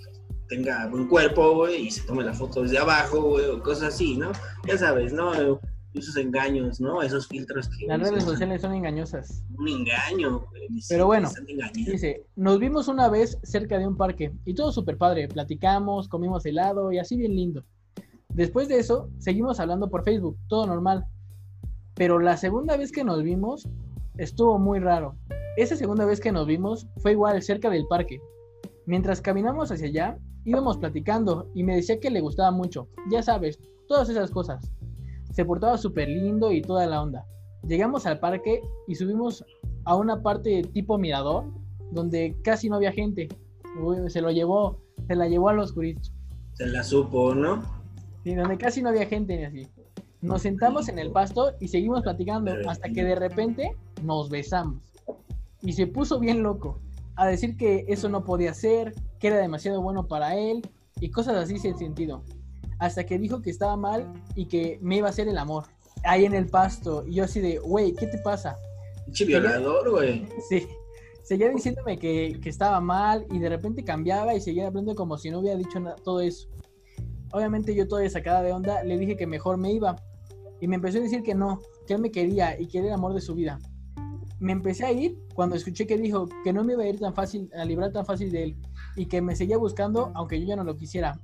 tenga 0.47 0.87
buen 0.87 1.07
cuerpo, 1.07 1.55
güey, 1.55 1.87
y 1.87 1.91
se 1.91 2.01
tome 2.05 2.23
la 2.23 2.33
foto 2.33 2.63
desde 2.63 2.77
abajo, 2.77 3.21
güey, 3.21 3.45
o 3.45 3.61
cosas 3.61 3.93
así, 3.93 4.17
¿no? 4.17 4.31
Ya 4.67 4.77
sabes, 4.77 5.13
¿no? 5.13 5.59
Esos 5.93 6.17
engaños, 6.17 6.79
¿no? 6.79 7.01
Esos 7.01 7.27
filtros 7.27 7.69
que... 7.69 7.85
Las 7.85 8.01
redes 8.01 8.23
sociales 8.23 8.61
son 8.61 8.73
engañosas. 8.73 9.43
Un 9.57 9.67
engaño, 9.67 10.39
güey. 10.39 10.67
Pero 10.89 11.05
bueno. 11.05 11.29
Dice, 11.73 12.25
nos 12.35 12.59
vimos 12.59 12.87
una 12.87 13.09
vez 13.09 13.37
cerca 13.43 13.77
de 13.77 13.87
un 13.87 13.95
parque 13.95 14.33
y 14.45 14.55
todo 14.55 14.71
súper 14.71 14.97
padre. 14.97 15.27
Platicamos, 15.27 16.07
comimos 16.07 16.45
helado 16.45 16.91
y 16.91 16.97
así 16.97 17.15
bien 17.15 17.35
lindo. 17.35 17.63
Después 18.29 18.67
de 18.67 18.79
eso, 18.79 19.09
seguimos 19.19 19.59
hablando 19.59 19.89
por 19.89 20.03
Facebook, 20.03 20.37
todo 20.47 20.65
normal. 20.65 21.05
Pero 21.93 22.17
la 22.19 22.37
segunda 22.37 22.75
vez 22.75 22.91
que 22.91 23.03
nos 23.03 23.21
vimos 23.21 23.67
estuvo 24.17 24.57
muy 24.57 24.79
raro. 24.79 25.15
Esa 25.57 25.75
segunda 25.75 26.05
vez 26.05 26.19
que 26.19 26.31
nos 26.31 26.47
vimos 26.47 26.87
fue 26.97 27.11
igual 27.11 27.41
cerca 27.43 27.69
del 27.69 27.85
parque. 27.87 28.19
Mientras 28.85 29.21
caminamos 29.21 29.71
hacia 29.71 29.87
allá, 29.87 30.17
íbamos 30.43 30.77
platicando 30.77 31.49
y 31.53 31.63
me 31.63 31.75
decía 31.75 31.99
que 31.99 32.09
le 32.09 32.21
gustaba 32.21 32.51
mucho. 32.51 32.89
Ya 33.09 33.23
sabes, 33.23 33.59
todas 33.87 34.09
esas 34.09 34.29
cosas. 34.29 34.71
Se 35.31 35.45
portaba 35.45 35.77
súper 35.77 36.09
lindo 36.09 36.51
y 36.51 36.61
toda 36.61 36.85
la 36.85 37.01
onda. 37.01 37.25
Llegamos 37.65 38.05
al 38.05 38.19
parque 38.19 38.61
y 38.87 38.95
subimos 38.95 39.43
a 39.85 39.95
una 39.95 40.21
parte 40.21 40.63
tipo 40.73 40.97
mirador 40.97 41.45
donde 41.91 42.35
casi 42.43 42.69
no 42.69 42.75
había 42.75 42.91
gente. 42.91 43.29
Uy, 43.81 44.09
se 44.09 44.21
lo 44.21 44.31
llevó, 44.31 44.79
se 45.07 45.15
la 45.15 45.27
llevó 45.27 45.49
al 45.49 45.59
oscurito. 45.59 46.09
Se 46.53 46.67
la 46.67 46.83
supo, 46.83 47.33
¿no? 47.33 47.63
Sí, 48.23 48.35
donde 48.35 48.57
casi 48.57 48.81
no 48.81 48.89
había 48.89 49.05
gente 49.05 49.37
ni 49.37 49.43
así. 49.43 49.67
Nos 50.21 50.41
sentamos 50.41 50.89
en 50.89 50.99
el 50.99 51.11
pasto 51.11 51.53
y 51.59 51.69
seguimos 51.69 52.01
platicando 52.03 52.51
hasta 52.67 52.89
que 52.89 53.03
de 53.03 53.15
repente 53.15 53.75
nos 54.03 54.29
besamos. 54.29 54.81
Y 55.61 55.73
se 55.73 55.87
puso 55.87 56.19
bien 56.19 56.43
loco 56.43 56.79
a 57.15 57.27
decir 57.27 57.55
que 57.57 57.85
eso 57.87 58.09
no 58.09 58.23
podía 58.23 58.53
ser, 58.53 58.93
que 59.19 59.27
era 59.27 59.37
demasiado 59.37 59.81
bueno 59.81 60.07
para 60.07 60.35
él 60.37 60.61
y 60.99 61.09
cosas 61.11 61.35
así 61.35 61.59
sin 61.59 61.77
sentido. 61.77 62.23
Hasta 62.79 63.05
que 63.05 63.17
dijo 63.19 63.41
que 63.41 63.49
estaba 63.49 63.77
mal 63.77 64.11
y 64.35 64.47
que 64.47 64.79
me 64.81 64.97
iba 64.97 65.07
a 65.07 65.11
hacer 65.11 65.27
el 65.27 65.37
amor. 65.37 65.65
Ahí 66.03 66.25
en 66.25 66.33
el 66.33 66.47
pasto. 66.47 67.05
Y 67.07 67.15
yo 67.15 67.23
así 67.25 67.39
de, 67.39 67.59
güey, 67.59 67.93
¿qué 67.93 68.07
te 68.07 68.17
pasa? 68.17 68.57
Pinche 69.05 69.25
violador, 69.25 69.89
güey. 69.91 70.27
Sí, 70.49 70.67
seguía 71.23 71.49
diciéndome 71.49 71.97
que, 71.97 72.39
que 72.41 72.49
estaba 72.49 72.81
mal 72.81 73.25
y 73.31 73.39
de 73.39 73.47
repente 73.49 73.83
cambiaba 73.83 74.33
y 74.35 74.41
seguía 74.41 74.67
hablando 74.67 74.95
como 74.95 75.17
si 75.17 75.29
no 75.29 75.39
hubiera 75.39 75.57
dicho 75.57 75.79
na- 75.79 75.95
todo 75.95 76.19
eso. 76.21 76.47
Obviamente 77.31 77.73
yo 77.75 77.87
todavía 77.87 78.09
sacada 78.09 78.41
de 78.41 78.51
onda 78.51 78.83
le 78.83 78.97
dije 78.97 79.15
que 79.15 79.25
mejor 79.27 79.57
me 79.57 79.71
iba 79.71 79.95
y 80.59 80.67
me 80.67 80.75
empezó 80.75 80.97
a 80.99 81.01
decir 81.01 81.23
que 81.23 81.33
no, 81.35 81.59
que 81.87 81.93
él 81.95 82.01
me 82.01 82.11
quería 82.11 82.59
y 82.59 82.67
que 82.67 82.79
era 82.79 82.87
el 82.87 82.93
amor 82.93 83.13
de 83.13 83.21
su 83.21 83.33
vida. 83.33 83.59
Me 84.43 84.51
empecé 84.51 84.85
a 84.85 84.91
ir 84.91 85.17
cuando 85.33 85.55
escuché 85.55 85.87
que 85.87 85.97
dijo 85.97 86.27
que 86.43 86.51
no 86.51 86.65
me 86.65 86.73
iba 86.73 86.83
a 86.83 86.87
ir 86.89 86.99
tan 86.99 87.13
fácil, 87.13 87.49
a 87.57 87.63
librar 87.63 87.93
tan 87.93 88.05
fácil 88.05 88.29
de 88.29 88.43
él 88.43 88.55
y 88.97 89.05
que 89.05 89.21
me 89.21 89.37
seguía 89.37 89.57
buscando 89.57 90.11
aunque 90.15 90.37
yo 90.41 90.45
ya 90.47 90.57
no 90.57 90.65
lo 90.65 90.75
quisiera 90.75 91.17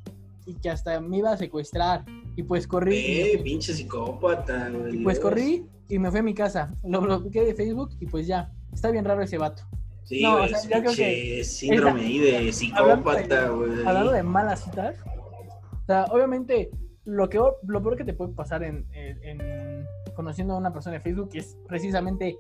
y 0.46 0.54
que 0.54 0.70
hasta 0.70 1.02
me 1.02 1.18
iba 1.18 1.32
a 1.34 1.38
secuestrar 1.38 2.06
y 2.38 2.44
pues 2.44 2.66
corrí. 2.66 2.96
y 2.96 3.20
Eh, 3.20 3.32
fui. 3.36 3.44
pinche 3.44 3.74
psicópata, 3.74 4.70
güey. 4.70 4.96
Y 4.96 5.04
pues 5.04 5.18
Dios. 5.18 5.24
corrí 5.30 5.66
y 5.90 6.00
me 6.00 6.10
fui 6.12 6.22
a 6.22 6.24
mi 6.24 6.34
casa. 6.34 6.74
Lo 6.84 7.02
bloqueé 7.02 7.44
de 7.44 7.54
Facebook 7.56 7.90
y 8.00 8.06
pues 8.06 8.26
ya. 8.26 8.52
Está 8.74 8.90
bien 8.90 9.04
raro 9.04 9.22
ese 9.22 9.38
vato. 9.38 9.64
Sí, 10.06 10.24
No, 10.24 10.36
o 10.42 10.48
sea, 10.48 10.62
yo 10.64 10.70
creo 10.82 10.96
que 10.96 11.44
síndrome 11.44 12.02
ahí 12.02 12.20
de 12.20 12.54
psicópata, 12.54 13.50
güey. 13.50 13.86
Hablando 13.86 14.12
de 14.14 14.24
malas 14.24 14.64
citas, 14.64 14.96
o 15.06 15.86
sea, 15.86 16.06
obviamente 16.06 16.72
lo, 17.04 17.28
que, 17.30 17.38
lo 17.68 17.84
peor 17.84 17.98
que 17.98 18.06
te 18.06 18.14
puede 18.14 18.32
pasar 18.34 18.64
en, 18.64 18.86
en- 18.94 19.24
en 19.42 19.86
conociendo 20.16 20.54
a 20.54 20.58
una 20.58 20.72
persona 20.72 20.96
de 20.96 21.02
Facebook 21.02 21.30
es 21.34 21.58
precisamente 21.68 22.38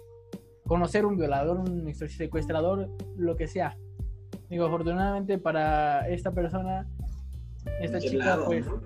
conocer 0.70 1.04
un 1.04 1.18
violador, 1.18 1.58
un 1.58 1.92
secuestrador, 1.96 2.88
lo 3.18 3.36
que 3.36 3.48
sea. 3.48 3.76
Digo, 4.52 4.68
afortunadamente 4.68 5.40
para 5.40 6.08
esta 6.08 6.32
persona, 6.32 6.88
esta 7.82 8.00
chica, 8.00 8.24
lado, 8.26 8.46
pues 8.46 8.68
¿no? 8.68 8.80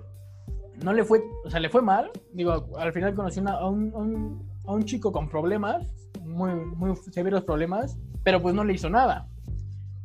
no 0.82 0.92
le 0.94 1.04
fue, 1.04 1.22
o 1.44 1.50
sea, 1.50 1.60
le 1.60 1.68
fue 1.68 1.82
mal. 1.82 2.10
Digo, 2.32 2.70
al 2.78 2.92
final 2.94 3.14
conocí 3.14 3.38
una- 3.40 3.52
a, 3.58 3.68
un, 3.68 3.92
a 3.94 3.98
un- 3.98 4.48
a 4.66 4.72
un 4.72 4.84
chico 4.84 5.12
con 5.12 5.28
problemas, 5.28 5.86
muy, 6.22 6.54
muy 6.54 6.96
severos 7.12 7.44
problemas, 7.44 7.98
pero 8.22 8.40
pues 8.40 8.54
no 8.54 8.64
le 8.64 8.72
hizo 8.72 8.88
nada. 8.88 9.28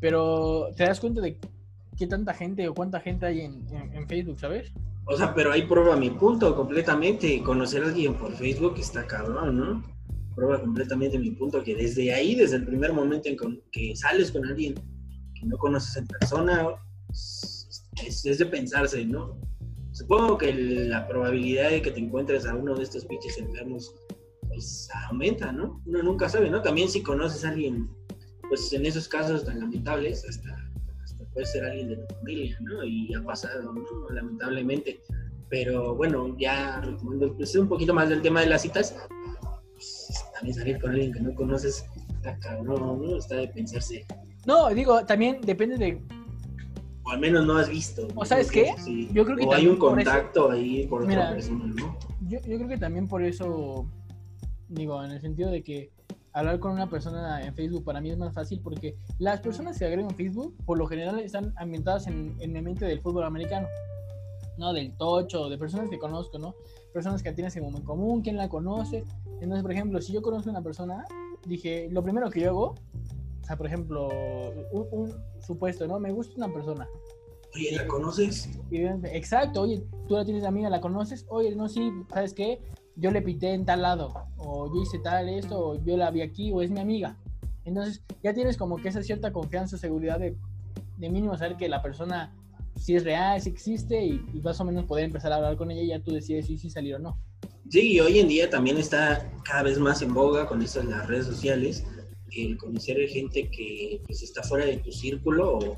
Pero 0.02 0.68
te 0.76 0.84
das 0.84 1.00
cuenta 1.00 1.22
de 1.22 1.40
qué 1.98 2.08
tanta 2.08 2.34
gente 2.34 2.68
o 2.68 2.74
cuánta 2.74 3.00
gente 3.00 3.26
hay 3.26 3.40
en, 3.42 3.66
en- 3.74 3.94
en 3.94 4.06
Facebook, 4.08 4.38
¿sabes? 4.38 4.74
O 5.06 5.16
sea, 5.16 5.34
pero 5.34 5.54
ahí 5.54 5.62
prueba 5.64 5.96
mi 5.96 6.10
punto 6.10 6.54
completamente. 6.58 7.42
Conocer 7.42 7.84
a 7.84 7.88
alguien 7.88 8.16
por 8.16 8.34
Facebook 8.34 8.76
está 8.78 9.08
cabrón, 9.08 9.58
¿no? 9.58 9.99
Prueba 10.36 10.62
completamente 10.62 11.20
mi 11.20 11.32
punto 11.32 11.64
que 11.64 11.76
desde 11.76 12.14
ahí, 12.14 12.36
desde 12.36 12.58
el 12.58 12.66
primer 12.66 12.94
momento 12.94 13.30
en 13.30 13.38
que 13.72 13.96
sales 13.96 14.32
con 14.32 14.46
alguien 14.46 14.76
que 15.36 15.46
no 15.46 15.58
conoces 15.58 15.98
en 15.98 16.08
persona, 16.08 16.68
es, 17.10 18.38
de 18.38 18.46
pensarse, 18.46 19.06
¿no? 19.06 19.40
Supongo 19.92 20.38
que 20.38 20.54
la 20.54 21.08
probabilidad 21.08 21.72
de 21.72 21.82
que 21.82 21.92
te 21.92 22.00
encuentres 22.00 22.46
a 22.46 22.56
uno 22.56 22.76
de 22.76 22.84
estos 22.84 23.06
pinches 23.06 23.38
enfermos 23.38 23.94
pues 24.48 24.90
aumenta, 25.10 25.52
¿no? 25.52 25.82
Uno 25.86 26.04
nunca 26.04 26.30
sabe, 26.30 26.50
¿no? 26.50 26.62
También 26.62 26.90
si 26.90 27.02
conoces 27.02 27.44
a 27.46 27.50
alguien, 27.50 27.90
pues 28.48 28.72
en 28.74 28.86
esos 28.86 29.08
casos 29.08 29.46
tan 29.46 29.60
lamentables, 29.60 30.26
hasta, 30.28 30.72
hasta 31.04 31.26
puede 31.26 31.46
ser 31.46 31.66
alguien 31.66 31.90
de 31.90 31.98
tu 31.98 32.16
familia, 32.16 32.58
¿no? 32.62 32.84
Y 32.84 33.14
ha 33.14 33.24
pasado, 33.24 33.74
¿no? 33.74 34.10
Lamentablemente. 34.10 35.02
Pero 35.50 35.96
bueno, 35.96 36.36
ya 36.38 36.80
retomando 36.82 37.36
pues, 37.36 37.56
un 37.56 37.68
poquito 37.68 37.94
más 37.94 38.10
del 38.10 38.22
tema 38.22 38.42
de 38.42 38.48
las 38.48 38.62
citas, 38.62 38.96
también 40.40 40.58
salir 40.58 40.80
con 40.80 40.92
alguien 40.92 41.12
que 41.12 41.20
no 41.20 41.36
conoces, 41.36 41.86
Está 42.16 42.38
cabrón, 42.40 43.02
¿no? 43.02 43.16
Está 43.16 43.36
de 43.36 43.48
pensarse. 43.48 44.06
No, 44.46 44.70
digo, 44.70 45.06
también 45.06 45.40
depende 45.42 45.78
de. 45.78 46.02
O 47.04 47.12
al 47.12 47.20
menos 47.20 47.46
no 47.46 47.58
has 47.58 47.70
visto. 47.70 48.08
¿O 48.14 48.26
sabes 48.26 48.52
qué? 48.52 48.74
Sí. 48.78 49.10
Yo 49.14 49.24
creo 49.24 49.38
que 49.38 49.46
o 49.46 49.54
hay 49.54 49.68
un 49.68 49.80
por 49.80 49.98
eso- 50.00 50.10
contacto 50.12 50.52
ahí 50.52 50.86
por 50.88 51.08
Mira, 51.08 51.22
otra 51.22 51.34
persona, 51.36 51.66
¿no? 51.78 51.98
Yo, 52.28 52.40
yo 52.40 52.58
creo 52.58 52.68
que 52.68 52.78
también 52.78 53.08
por 53.08 53.24
eso. 53.24 53.86
Digo, 54.68 55.02
en 55.04 55.12
el 55.12 55.22
sentido 55.22 55.50
de 55.50 55.64
que 55.64 55.92
hablar 56.34 56.60
con 56.60 56.74
una 56.74 56.90
persona 56.90 57.42
en 57.44 57.56
Facebook 57.56 57.86
para 57.86 58.02
mí 58.02 58.12
es 58.12 58.18
más 58.18 58.34
fácil 58.34 58.60
porque 58.62 58.98
las 59.18 59.40
personas 59.40 59.80
que 59.80 59.86
agregan 59.86 60.14
Facebook 60.14 60.56
por 60.66 60.78
lo 60.78 60.86
general 60.88 61.20
están 61.20 61.54
ambientadas 61.58 62.06
en, 62.08 62.36
en 62.40 62.52
el 62.52 62.58
ambiente 62.58 62.86
del 62.86 63.00
fútbol 63.00 63.24
americano. 63.24 63.68
No, 64.58 64.74
del 64.74 64.92
tocho, 64.98 65.48
de 65.48 65.58
personas 65.58 65.90
que 65.90 65.98
conozco, 65.98 66.38
¿no? 66.38 66.54
Personas 66.94 67.24
que 67.24 67.32
tienes 67.32 67.56
en 67.56 67.72
común, 67.84 68.22
quién 68.22 68.36
la 68.36 68.50
conoce. 68.50 69.06
Entonces, 69.42 69.62
por 69.62 69.72
ejemplo, 69.72 70.02
si 70.02 70.14
yo 70.14 70.22
conozco 70.22 70.50
a 70.50 70.52
una 70.52 70.62
persona, 70.62 71.06
dije, 71.46 71.88
lo 71.92 72.04
primero 72.04 72.30
que 72.30 72.42
yo 72.42 72.50
hago, 72.50 72.76
o 73.42 73.46
sea, 73.46 73.58
por 73.58 73.68
ejemplo, 73.68 74.10
un, 74.72 74.88
un 74.92 75.14
supuesto, 75.42 75.88
¿no? 75.88 76.00
Me 76.00 76.12
gusta 76.12 76.34
una 76.38 76.54
persona. 76.54 76.88
Oye, 77.56 77.76
¿la 77.76 77.88
conoces? 77.88 78.50
Exacto, 78.72 79.62
oye, 79.62 79.84
tú 80.08 80.16
la 80.16 80.26
tienes 80.26 80.44
de 80.44 80.48
amiga, 80.48 80.70
la 80.70 80.82
conoces, 80.82 81.26
oye, 81.30 81.56
no, 81.56 81.68
sí, 81.68 81.92
¿sabes 82.14 82.34
qué? 82.34 82.62
Yo 82.96 83.12
le 83.12 83.22
pité 83.22 83.54
en 83.54 83.66
tal 83.66 83.82
lado, 83.82 84.14
o 84.38 84.68
yo 84.68 84.82
hice 84.82 85.00
tal 85.00 85.30
esto, 85.30 85.70
o 85.70 85.84
yo 85.84 85.98
la 85.98 86.12
vi 86.12 86.22
aquí, 86.22 86.52
o 86.52 86.62
es 86.62 86.70
mi 86.70 86.80
amiga. 86.80 87.18
Entonces, 87.66 88.04
ya 88.22 88.34
tienes 88.34 88.58
como 88.58 88.78
que 88.78 88.90
esa 88.90 89.02
cierta 89.02 89.32
confianza, 89.32 89.78
seguridad 89.78 90.20
de, 90.20 90.38
de 90.98 91.10
mínimo 91.10 91.38
saber 91.38 91.58
que 91.58 91.70
la 91.70 91.82
persona 91.82 92.36
si 92.76 92.96
es 92.96 93.04
real, 93.04 93.42
si 93.42 93.50
existe, 93.50 94.04
y, 94.06 94.26
y 94.34 94.42
más 94.42 94.60
o 94.60 94.66
menos 94.66 94.86
poder 94.86 95.06
empezar 95.06 95.32
a 95.32 95.36
hablar 95.36 95.58
con 95.58 95.70
ella 95.70 95.82
y 95.82 95.88
ya 95.88 96.00
tú 96.00 96.14
decides 96.14 96.48
si, 96.48 96.58
si 96.58 96.70
salir 96.70 96.96
o 96.96 97.00
no. 97.00 97.18
Sí, 97.70 97.94
y 97.94 98.00
hoy 98.00 98.20
en 98.20 98.28
día 98.28 98.50
también 98.50 98.78
está 98.78 99.32
cada 99.44 99.64
vez 99.64 99.78
más 99.80 100.02
en 100.02 100.14
boga 100.14 100.48
con 100.48 100.62
esto 100.62 100.80
de 100.80 100.86
las 100.90 101.08
redes 101.08 101.26
sociales, 101.26 101.86
el 102.32 102.58
conocer 102.58 102.98
gente 103.10 103.50
que 103.50 104.02
pues, 104.06 104.22
está 104.24 104.44
fuera 104.44 104.66
de 104.66 104.78
tu 104.78 104.92
círculo 104.92 105.58
o, 105.58 105.78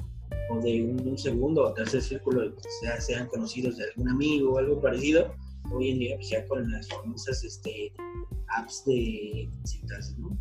o 0.52 0.60
de 0.62 0.84
un, 0.84 1.08
un 1.08 1.18
segundo 1.18 1.64
o 1.64 1.74
tercer 1.74 2.02
círculo, 2.02 2.54
sea, 2.82 3.00
sean 3.02 3.28
conocidos 3.28 3.78
de 3.78 3.86
algún 3.86 4.10
amigo 4.10 4.54
o 4.54 4.58
algo 4.58 4.80
parecido. 4.82 5.34
Hoy 5.74 5.92
en 5.92 6.00
día, 6.00 6.16
pues, 6.16 6.30
ya 6.30 6.46
con 6.48 6.70
las 6.72 6.88
famosas 6.90 7.44
este, 7.44 7.94
apps 8.58 8.84
de 8.86 9.50
citas, 9.64 10.16
¿no? 10.18 10.38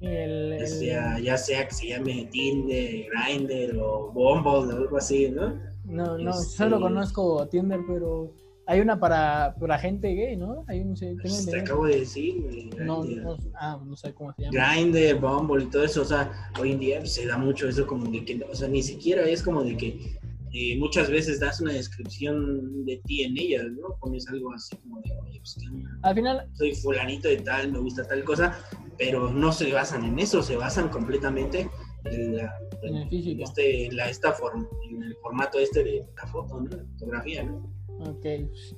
El, 0.00 0.58
Ya 0.60 0.66
sea, 0.66 1.18
ya 1.18 1.36
sea 1.36 1.66
que 1.66 1.74
se 1.74 1.88
llame 1.88 2.28
Tinder, 2.30 3.06
Grindr 3.10 3.76
o 3.80 4.12
Bumble 4.12 4.72
o 4.72 4.76
algo 4.78 4.96
así, 4.96 5.28
¿no? 5.30 5.54
no, 5.84 6.18
no, 6.18 6.30
este- 6.30 6.56
solo 6.56 6.80
conozco 6.80 7.48
Tinder, 7.48 7.80
pero 7.88 8.32
hay 8.68 8.80
una 8.80 9.00
para, 9.00 9.54
para 9.58 9.78
gente 9.78 10.08
gay, 10.14 10.36
¿no? 10.36 10.64
Hay 10.68 10.80
un, 10.80 10.94
Pues, 11.22 11.46
te 11.46 11.60
acabo 11.60 11.86
de 11.86 12.00
decir, 12.00 12.40
güey, 12.42 12.70
no, 12.86 13.02
ah, 13.54 13.80
no 13.84 13.96
sé 13.96 14.12
cómo 14.12 14.32
se 14.34 14.42
llama. 14.42 14.74
Grindr, 14.74 15.18
Bumble 15.18 15.64
y 15.64 15.66
todo 15.68 15.84
eso, 15.84 16.02
o 16.02 16.04
sea, 16.04 16.30
hoy 16.60 16.72
en 16.72 16.78
día 16.78 16.98
pues, 17.00 17.14
se 17.14 17.26
da 17.26 17.38
mucho 17.38 17.66
eso 17.68 17.86
como 17.86 18.04
de 18.10 18.24
que, 18.24 18.40
o 18.44 18.54
sea, 18.54 18.68
ni 18.68 18.82
siquiera 18.82 19.22
es 19.22 19.42
como 19.42 19.64
de 19.64 19.76
que 19.76 20.18
eh, 20.52 20.78
muchas 20.78 21.10
veces 21.10 21.40
das 21.40 21.60
una 21.60 21.72
descripción 21.72 22.84
de 22.84 22.98
ti 23.06 23.22
en 23.24 23.38
ellas, 23.38 23.64
¿no? 23.72 23.96
Pones 24.00 24.28
algo 24.28 24.52
así 24.52 24.76
como 24.76 25.00
de, 25.00 25.12
oye, 25.22 25.38
pues 25.40 25.56
que 25.58 25.66
Al 26.02 26.14
final, 26.14 26.46
soy 26.54 26.74
fulanito 26.74 27.28
de 27.28 27.38
tal, 27.38 27.72
me 27.72 27.78
gusta 27.78 28.06
tal 28.06 28.22
cosa, 28.24 28.58
pero 28.98 29.30
no 29.30 29.50
se 29.52 29.72
basan 29.72 30.04
en 30.04 30.18
eso, 30.18 30.42
se 30.42 30.56
basan 30.56 30.88
completamente 30.90 31.70
en, 32.04 32.36
la, 32.36 32.54
En 32.82 32.96
el 32.96 33.08
físico. 33.08 33.44
este, 33.44 33.90
la, 33.92 34.10
esta 34.10 34.34
form- 34.34 34.68
en 34.90 35.02
el 35.04 35.16
formato 35.22 35.58
este 35.58 35.82
de 35.84 36.04
la 36.16 36.26
foto, 36.26 36.60
¿no? 36.60 36.68
La 36.76 36.84
fotografía, 36.98 37.42
¿no? 37.44 37.77
Ok, 38.00 38.26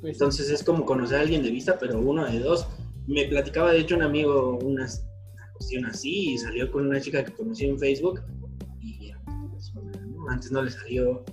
pues 0.00 0.14
Entonces 0.14 0.50
es 0.50 0.62
como 0.62 0.84
conocer 0.84 1.18
a 1.18 1.20
alguien 1.22 1.42
de 1.42 1.50
vista, 1.50 1.78
pero 1.78 2.00
uno 2.00 2.24
de 2.30 2.38
dos. 2.38 2.66
Me 3.06 3.26
platicaba, 3.26 3.72
de 3.72 3.80
hecho, 3.80 3.96
un 3.96 4.02
amigo 4.02 4.58
una, 4.58 4.84
una 4.84 5.52
cuestión 5.54 5.84
así 5.86 6.34
y 6.34 6.38
salió 6.38 6.70
con 6.70 6.86
una 6.86 7.00
chica 7.00 7.24
que 7.24 7.32
conoció 7.32 7.68
en 7.68 7.78
Facebook 7.78 8.20
y 8.80 9.12
¿no? 9.12 10.28
antes 10.30 10.52
no 10.52 10.62
le 10.62 10.70
salió 10.70 11.24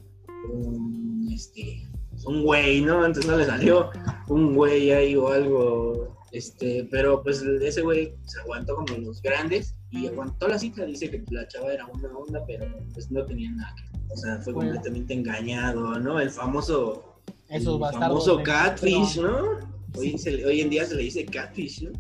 un, 0.51 1.29
este, 1.31 1.87
un 2.25 2.43
güey, 2.43 2.81
¿no? 2.81 3.03
Antes 3.03 3.27
no 3.27 3.37
le 3.37 3.45
salió 3.45 3.89
un 4.27 4.55
güey 4.55 4.91
ahí 4.91 5.15
o 5.15 5.29
algo, 5.29 6.17
este, 6.31 6.87
pero 6.89 7.21
pues 7.21 7.41
ese 7.41 7.81
güey 7.81 8.15
se 8.25 8.39
aguantó 8.39 8.75
como 8.75 8.97
los 8.97 9.21
grandes 9.21 9.75
y 9.91 10.07
aguantó 10.07 10.47
la 10.47 10.57
cita. 10.59 10.85
Dice 10.85 11.09
que 11.09 11.23
la 11.29 11.47
chava 11.47 11.73
era 11.73 11.85
una 11.85 12.09
onda, 12.17 12.43
pero 12.47 12.65
pues 12.93 13.11
no 13.11 13.25
tenía 13.25 13.51
nada 13.51 13.73
que 13.75 14.13
O 14.13 14.17
sea, 14.17 14.39
fue 14.41 14.53
Bueno. 14.53 14.71
completamente 14.71 15.13
engañado, 15.13 15.99
¿no? 15.99 16.19
El 16.19 16.29
famoso 16.29 17.06
esos 17.49 17.79
bastardos. 17.79 18.25
famoso 18.25 18.43
catfish, 18.43 19.19
¿no? 19.21 19.59
Hoy, 19.95 20.17
se 20.17 20.31
le- 20.31 20.45
hoy 20.45 20.61
en 20.61 20.69
día 20.69 20.85
se 20.85 20.95
le 20.95 21.03
dice 21.03 21.25
catfish, 21.25 21.83
¿no? 21.83 21.91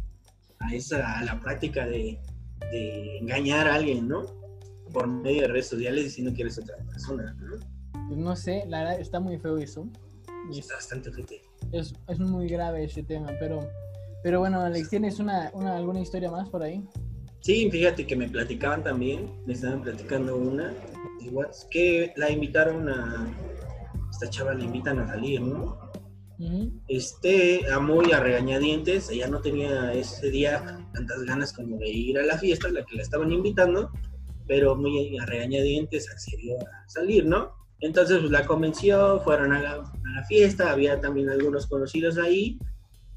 A 0.59 0.73
esa, 0.73 1.19
a 1.19 1.23
la 1.23 1.39
práctica 1.39 1.85
de, 1.85 2.19
de 2.71 3.17
engañar 3.19 3.67
a 3.67 3.75
alguien, 3.75 4.07
¿no? 4.07 4.25
Por 4.91 5.07
medio 5.07 5.43
de 5.43 5.47
redes 5.49 5.67
sociales 5.67 6.03
diciendo 6.05 6.33
que 6.33 6.41
eres 6.43 6.57
otra 6.57 6.75
persona, 6.85 7.35
¿no? 7.39 7.55
Pues 8.07 8.19
no 8.19 8.35
sé, 8.35 8.63
la 8.67 8.79
verdad 8.79 8.99
está 8.99 9.19
muy 9.19 9.37
feo 9.37 9.57
eso. 9.57 9.87
Y 10.51 10.59
es, 10.59 10.65
Está 10.65 10.75
bastante 10.75 11.11
fuerte. 11.11 11.41
es, 11.71 11.93
es 12.07 12.19
muy 12.19 12.47
grave 12.47 12.83
ese 12.85 13.03
tema, 13.03 13.27
pero, 13.39 13.67
pero 14.23 14.39
bueno, 14.39 14.61
Alex, 14.61 14.89
¿tienes 14.89 15.19
una, 15.19 15.51
una, 15.53 15.75
alguna 15.77 15.99
historia 15.99 16.31
más 16.31 16.47
por 16.49 16.63
ahí? 16.63 16.83
Sí, 17.41 17.69
fíjate 17.69 18.05
que 18.07 18.15
me 18.15 18.27
platicaban 18.29 18.83
también, 18.83 19.29
me 19.45 19.53
estaban 19.53 19.81
platicando 19.81 20.35
una, 20.37 20.73
igual, 21.21 21.49
que 21.69 22.13
la 22.15 22.29
invitaron 22.31 22.89
a, 22.89 23.27
esta 24.17 24.29
chava 24.31 24.55
la 24.55 24.63
invitan 24.63 24.97
a 24.99 25.07
salir, 25.07 25.41
¿no? 25.41 25.77
Este, 26.87 27.71
a 27.71 27.79
muy 27.79 28.11
a 28.11 28.19
regañadientes, 28.19 29.09
ella 29.09 29.27
no 29.27 29.41
tenía 29.41 29.93
ese 29.93 30.29
día 30.31 30.87
tantas 30.93 31.23
ganas 31.23 31.53
como 31.53 31.77
de 31.77 31.89
ir 31.89 32.17
a 32.17 32.23
la 32.23 32.37
fiesta, 32.37 32.67
a 32.67 32.71
la 32.71 32.83
que 32.83 32.95
la 32.95 33.03
estaban 33.03 33.31
invitando, 33.31 33.91
pero 34.47 34.75
muy 34.75 35.17
a 35.19 35.25
regañadientes 35.25 36.09
accedió 36.11 36.57
a 36.57 36.89
salir, 36.89 37.25
¿no? 37.25 37.53
Entonces 37.79 38.19
pues, 38.19 38.31
la 38.31 38.45
convenció, 38.45 39.19
fueron 39.21 39.53
a 39.53 39.61
la, 39.61 39.73
a 39.73 40.09
la 40.15 40.25
fiesta, 40.25 40.71
había 40.71 40.99
también 40.99 41.29
algunos 41.29 41.67
conocidos 41.67 42.17
ahí, 42.17 42.57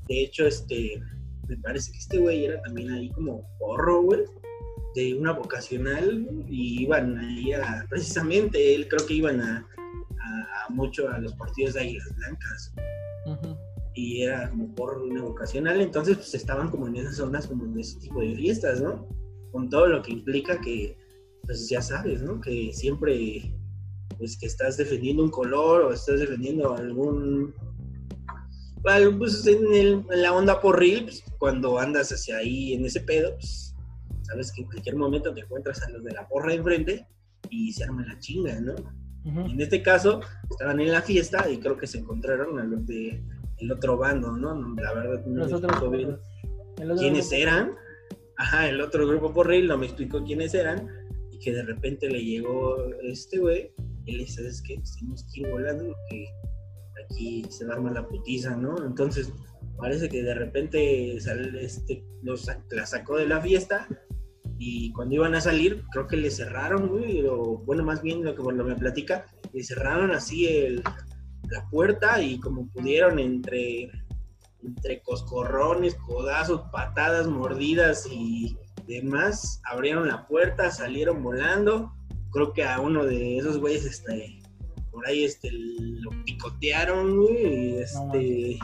de 0.08 0.22
hecho, 0.22 0.46
este, 0.46 1.00
me 1.48 1.56
parece 1.58 1.92
que 1.92 1.98
este 1.98 2.18
güey 2.18 2.44
era 2.44 2.60
también 2.62 2.90
ahí 2.90 3.10
como 3.10 3.48
porro, 3.58 4.02
güey, 4.02 4.20
de 4.94 5.14
una 5.14 5.32
vocacional, 5.32 6.26
y 6.48 6.82
iban 6.82 7.16
ahí 7.16 7.52
a, 7.52 7.86
precisamente, 7.88 8.74
él 8.74 8.88
creo 8.88 9.06
que 9.06 9.14
iban 9.14 9.40
a, 9.40 9.66
a- 10.20 10.66
a 10.66 10.70
mucho 10.70 11.08
a 11.08 11.18
los 11.18 11.34
partidos 11.34 11.74
de 11.74 11.80
Águilas 11.80 12.14
Blancas 12.16 12.72
y 13.94 14.22
era 14.22 14.48
como 14.50 14.74
por 14.74 14.98
una 14.98 15.22
vocacional, 15.22 15.80
entonces 15.80 16.16
pues 16.16 16.34
estaban 16.34 16.70
como 16.70 16.86
en 16.88 16.96
esas 16.96 17.16
zonas 17.16 17.46
como 17.46 17.66
de 17.66 17.80
ese 17.80 17.98
tipo 17.98 18.20
de 18.20 18.34
fiestas, 18.34 18.80
¿no? 18.80 19.06
Con 19.52 19.68
todo 19.68 19.86
lo 19.88 20.02
que 20.02 20.12
implica 20.12 20.60
que, 20.60 20.96
pues 21.44 21.68
ya 21.68 21.82
sabes, 21.82 22.22
¿no? 22.22 22.40
Que 22.40 22.72
siempre, 22.72 23.52
pues 24.16 24.38
que 24.38 24.46
estás 24.46 24.76
defendiendo 24.76 25.22
un 25.24 25.30
color 25.30 25.82
o 25.82 25.92
estás 25.92 26.20
defendiendo 26.20 26.74
algún... 26.74 27.52
al- 28.84 29.16
Pues 29.18 29.46
en, 29.46 29.66
el- 29.74 30.04
en 30.10 30.22
la 30.22 30.32
onda 30.32 30.60
porril, 30.60 31.04
pues, 31.04 31.22
cuando 31.38 31.78
andas 31.78 32.10
hacia 32.12 32.36
ahí 32.38 32.72
en 32.74 32.84
ese 32.86 33.00
pedo, 33.00 33.32
pues 33.34 33.74
sabes 34.22 34.52
que 34.52 34.62
en 34.62 34.68
cualquier 34.68 34.96
momento 34.96 35.34
te 35.34 35.40
encuentras 35.40 35.82
a 35.82 35.90
los 35.90 36.04
de 36.04 36.12
la 36.12 36.28
porra 36.28 36.54
enfrente 36.54 37.06
y 37.50 37.72
se 37.72 37.84
arma 37.84 38.06
la 38.06 38.18
chinga, 38.20 38.60
¿no? 38.60 38.74
En 39.24 39.60
este 39.60 39.82
caso, 39.82 40.20
estaban 40.50 40.80
en 40.80 40.92
la 40.92 41.02
fiesta 41.02 41.48
y 41.50 41.58
creo 41.58 41.76
que 41.76 41.86
se 41.86 41.98
encontraron 41.98 42.58
a 42.58 42.64
los 42.64 42.86
de 42.86 43.22
el 43.58 43.72
otro 43.72 43.98
bando, 43.98 44.32
¿no? 44.32 44.54
La 44.76 44.94
verdad 44.94 45.24
no 45.26 45.46
me 45.46 45.52
explicó 45.52 45.90
bien 45.90 46.18
quiénes 46.98 47.30
eran. 47.32 47.74
Ajá, 48.36 48.68
el 48.68 48.80
otro 48.80 49.06
grupo 49.06 49.32
por 49.32 49.54
no 49.54 49.76
me 49.76 49.86
explicó 49.86 50.24
quiénes 50.24 50.54
eran 50.54 50.88
y 51.30 51.38
que 51.38 51.52
de 51.52 51.62
repente 51.62 52.08
le 52.08 52.24
llegó 52.24 52.76
este 53.02 53.38
güey 53.38 53.70
y 54.06 54.12
le 54.12 54.18
dice, 54.24 54.36
¿sabes 54.36 54.62
qué? 54.62 54.80
Tenemos 54.98 55.26
que 55.32 55.40
ir 55.40 55.50
volando 55.50 55.84
porque 55.84 56.24
aquí 57.04 57.44
se 57.50 57.66
va 57.66 57.74
a 57.74 57.76
armar 57.76 57.92
la 57.92 58.08
putiza, 58.08 58.56
¿no? 58.56 58.82
Entonces 58.84 59.30
parece 59.76 60.08
que 60.08 60.22
de 60.22 60.34
repente 60.34 61.20
sale 61.20 61.62
este, 61.62 62.02
los, 62.22 62.46
la 62.70 62.86
sacó 62.86 63.18
de 63.18 63.26
la 63.26 63.40
fiesta 63.42 63.86
y 64.62 64.92
cuando 64.92 65.14
iban 65.14 65.34
a 65.34 65.40
salir, 65.40 65.82
creo 65.90 66.06
que 66.06 66.18
le 66.18 66.30
cerraron, 66.30 66.88
güey, 66.88 67.24
o 67.26 67.62
bueno, 67.64 67.82
más 67.82 68.02
bien 68.02 68.22
lo 68.22 68.34
que 68.34 68.42
me 68.42 68.76
platica, 68.76 69.24
le 69.54 69.64
cerraron 69.64 70.10
así 70.10 70.46
el, 70.48 70.82
la 71.48 71.66
puerta 71.70 72.20
y 72.20 72.38
como 72.40 72.68
pudieron 72.68 73.18
entre, 73.18 73.90
entre 74.62 75.00
coscorrones, 75.00 75.94
codazos, 75.94 76.60
patadas, 76.70 77.26
mordidas 77.26 78.06
y 78.12 78.54
demás, 78.86 79.62
abrieron 79.64 80.08
la 80.08 80.26
puerta, 80.26 80.70
salieron 80.70 81.22
volando. 81.22 81.90
Creo 82.30 82.52
que 82.52 82.62
a 82.62 82.80
uno 82.80 83.06
de 83.06 83.38
esos 83.38 83.56
güeyes, 83.56 83.86
este, 83.86 84.42
por 84.90 85.08
ahí, 85.08 85.24
este, 85.24 85.48
lo 85.52 86.10
picotearon, 86.26 87.16
güey, 87.16 87.46
y 87.46 87.72
No 87.72 87.80
este, 87.80 88.58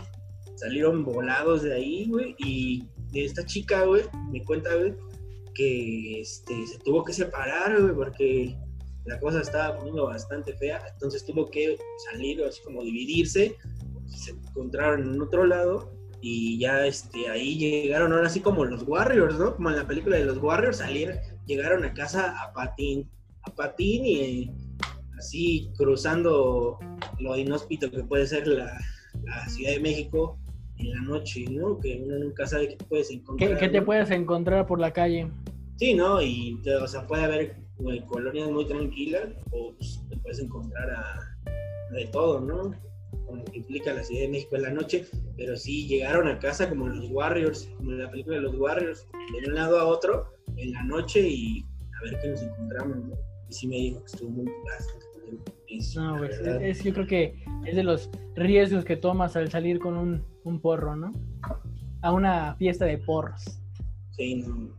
salieron 0.56 1.04
volados 1.04 1.62
de 1.62 1.72
ahí, 1.72 2.06
güey, 2.10 2.36
y 2.38 2.86
de 3.12 3.24
esta 3.24 3.46
chica, 3.46 3.84
güey, 3.84 4.02
me 4.30 4.44
cuenta, 4.44 4.74
güey, 4.74 4.94
que 5.56 6.20
este, 6.20 6.66
se 6.66 6.78
tuvo 6.78 7.04
que 7.04 7.12
separar, 7.12 7.94
porque 7.94 8.56
la 9.04 9.18
cosa 9.20 9.40
estaba 9.40 9.76
poniendo 9.76 10.06
bastante 10.06 10.54
fea, 10.56 10.82
entonces 10.92 11.24
tuvo 11.24 11.50
que 11.50 11.76
salir, 12.10 12.42
así 12.44 12.62
como 12.62 12.82
dividirse, 12.82 13.56
se 14.06 14.32
encontraron 14.32 15.14
en 15.14 15.20
otro 15.20 15.46
lado 15.46 15.92
y 16.20 16.58
ya 16.58 16.86
este, 16.86 17.28
ahí 17.28 17.56
llegaron 17.56 18.12
ahora 18.12 18.26
así 18.26 18.40
como 18.40 18.64
los 18.64 18.82
Warriors, 18.82 19.38
¿no? 19.38 19.54
Como 19.54 19.70
en 19.70 19.76
la 19.76 19.86
película 19.86 20.16
de 20.16 20.24
los 20.24 20.38
Warriors, 20.38 20.78
salir 20.78 21.18
llegaron 21.46 21.84
a 21.84 21.94
casa 21.94 22.34
a 22.42 22.52
patín, 22.52 23.08
a 23.42 23.54
patín 23.54 24.04
y 24.04 24.50
así 25.18 25.70
cruzando 25.76 26.78
lo 27.20 27.36
inhóspito 27.36 27.90
que 27.90 28.02
puede 28.04 28.26
ser 28.26 28.46
la, 28.48 28.78
la 29.22 29.48
Ciudad 29.48 29.72
de 29.72 29.80
México 29.80 30.38
en 30.78 30.90
la 30.90 31.00
noche, 31.02 31.44
¿no? 31.50 31.78
Que 31.80 32.02
uno 32.04 32.18
nunca 32.18 32.46
sabe 32.46 32.68
qué 32.68 32.76
te 32.76 32.84
puedes 32.84 33.10
encontrar. 33.10 33.58
¿Qué, 33.58 33.68
te 33.68 33.82
puedes 33.82 34.10
encontrar 34.10 34.66
por 34.66 34.80
la 34.80 34.92
calle? 34.92 35.28
Sí, 35.76 35.94
¿no? 35.94 36.22
Y, 36.22 36.60
o 36.82 36.86
sea, 36.86 37.06
puede 37.06 37.24
haber 37.24 37.56
colonias 38.06 38.50
muy 38.50 38.66
tranquilas 38.66 39.28
o 39.50 39.74
pues, 39.76 40.02
te 40.08 40.16
puedes 40.18 40.38
encontrar 40.40 40.90
a, 40.90 41.36
de 41.92 42.06
todo, 42.06 42.40
¿no? 42.40 42.74
Como 43.26 43.44
que 43.44 43.58
implica 43.58 43.92
la 43.92 44.02
Ciudad 44.02 44.22
de 44.22 44.28
México 44.28 44.56
en 44.56 44.62
la 44.62 44.70
noche, 44.70 45.06
pero 45.36 45.56
sí 45.56 45.86
llegaron 45.86 46.28
a 46.28 46.38
casa 46.38 46.68
como 46.68 46.88
los 46.88 47.10
Warriors, 47.10 47.68
como 47.76 47.92
en 47.92 48.02
la 48.02 48.10
película 48.10 48.36
de 48.36 48.42
los 48.42 48.54
Warriors, 48.56 49.06
de 49.32 49.48
un 49.48 49.54
lado 49.54 49.78
a 49.78 49.86
otro 49.86 50.32
en 50.56 50.72
la 50.72 50.82
noche 50.84 51.20
y 51.28 51.64
a 51.98 52.04
ver 52.04 52.18
qué 52.20 52.28
nos 52.28 52.42
encontramos, 52.42 52.96
¿no? 52.96 53.14
Y 53.48 53.52
sí 53.52 53.66
me 53.68 53.76
dijo 53.76 54.00
que 54.00 54.06
estuvo 54.06 54.30
muy 54.30 54.46
bastante 54.64 55.05
no, 55.96 56.18
pues, 56.18 56.40
es, 56.40 56.84
yo 56.84 56.92
creo 56.92 57.06
que 57.06 57.44
es 57.64 57.76
de 57.76 57.82
los 57.82 58.10
riesgos 58.34 58.84
que 58.84 58.96
tomas 58.96 59.36
al 59.36 59.50
salir 59.50 59.78
con 59.78 59.96
un, 59.96 60.24
un 60.44 60.60
porro, 60.60 60.96
¿no? 60.96 61.12
A 62.02 62.12
una 62.12 62.54
fiesta 62.56 62.84
de 62.84 62.98
porros. 62.98 63.60
Sí, 64.12 64.36
no. 64.36 64.70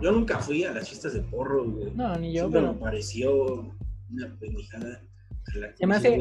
Yo 0.00 0.12
nunca 0.12 0.38
fui 0.38 0.64
a 0.64 0.72
las 0.72 0.88
fiestas 0.88 1.14
de 1.14 1.20
porro, 1.20 1.70
güey. 1.70 1.92
No, 1.94 2.16
ni 2.16 2.32
yo. 2.32 2.48
Siempre 2.48 2.62
me 2.62 2.74
pareció 2.74 3.74
una 4.10 4.36
pendejada. 4.38 5.02
Se 5.76 5.86
me 5.86 5.94
hace 5.94 6.18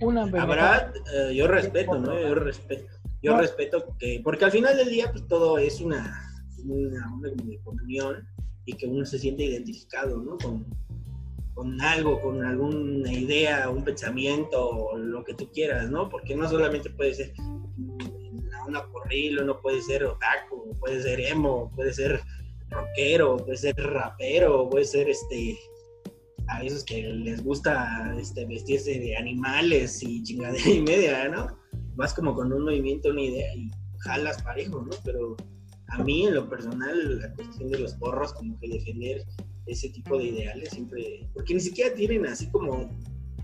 una 0.00 0.24
Habrá, 0.24 0.92
eh, 1.14 1.34
yo 1.34 1.48
respeto, 1.48 1.98
¿no? 1.98 2.20
Yo 2.20 2.34
respeto, 2.34 2.86
yo 3.22 3.38
respeto 3.38 3.96
que, 3.98 4.20
porque 4.22 4.44
al 4.44 4.50
final 4.52 4.76
del 4.76 4.90
día, 4.90 5.10
pues 5.10 5.26
todo 5.26 5.58
es 5.58 5.80
una, 5.80 6.22
una, 6.64 7.12
una 7.12 7.30
comunión 7.64 8.28
y 8.66 8.74
que 8.74 8.86
uno 8.86 9.04
se 9.06 9.18
siente 9.18 9.44
identificado, 9.44 10.22
¿no? 10.22 10.36
Con, 10.36 10.66
con 11.58 11.80
algo, 11.80 12.20
con 12.20 12.44
alguna 12.44 13.12
idea, 13.12 13.68
un 13.68 13.82
pensamiento, 13.82 14.96
lo 14.96 15.24
que 15.24 15.34
tú 15.34 15.50
quieras, 15.50 15.90
¿no? 15.90 16.08
Porque 16.08 16.36
no 16.36 16.48
solamente 16.48 16.88
puede 16.88 17.14
ser 17.14 17.32
una 18.68 18.86
porrilo, 18.92 19.44
no 19.44 19.60
puede 19.60 19.82
ser 19.82 20.04
otaku, 20.04 20.72
puede 20.78 21.02
ser 21.02 21.18
emo, 21.18 21.72
puede 21.74 21.92
ser 21.92 22.20
rockero, 22.70 23.38
puede 23.38 23.56
ser 23.56 23.74
rapero, 23.74 24.70
puede 24.70 24.84
ser 24.84 25.08
este 25.08 25.58
a 26.46 26.62
esos 26.62 26.84
que 26.84 27.02
les 27.02 27.42
gusta 27.42 28.14
este, 28.20 28.46
vestirse 28.46 28.96
de 28.96 29.16
animales 29.16 30.00
y 30.00 30.22
chingadera 30.22 30.70
y 30.70 30.80
media, 30.80 31.28
¿no? 31.28 31.58
Vas 31.96 32.14
como 32.14 32.36
con 32.36 32.52
un 32.52 32.66
movimiento, 32.66 33.10
una 33.10 33.22
idea 33.22 33.52
y 33.56 33.68
jalas 34.04 34.40
parejo, 34.44 34.80
¿no? 34.80 34.96
Pero 35.04 35.36
a 35.88 36.04
mí 36.04 36.24
en 36.24 36.36
lo 36.36 36.48
personal 36.48 37.18
la 37.18 37.34
cuestión 37.34 37.68
de 37.68 37.80
los 37.80 37.94
porros 37.94 38.32
como 38.32 38.56
que 38.60 38.68
defender 38.68 39.24
ese 39.68 39.90
tipo 39.90 40.18
de 40.18 40.24
ideales 40.24 40.70
siempre, 40.70 41.28
porque 41.34 41.54
ni 41.54 41.60
siquiera 41.60 41.94
tienen 41.94 42.26
así 42.26 42.48
como 42.50 42.90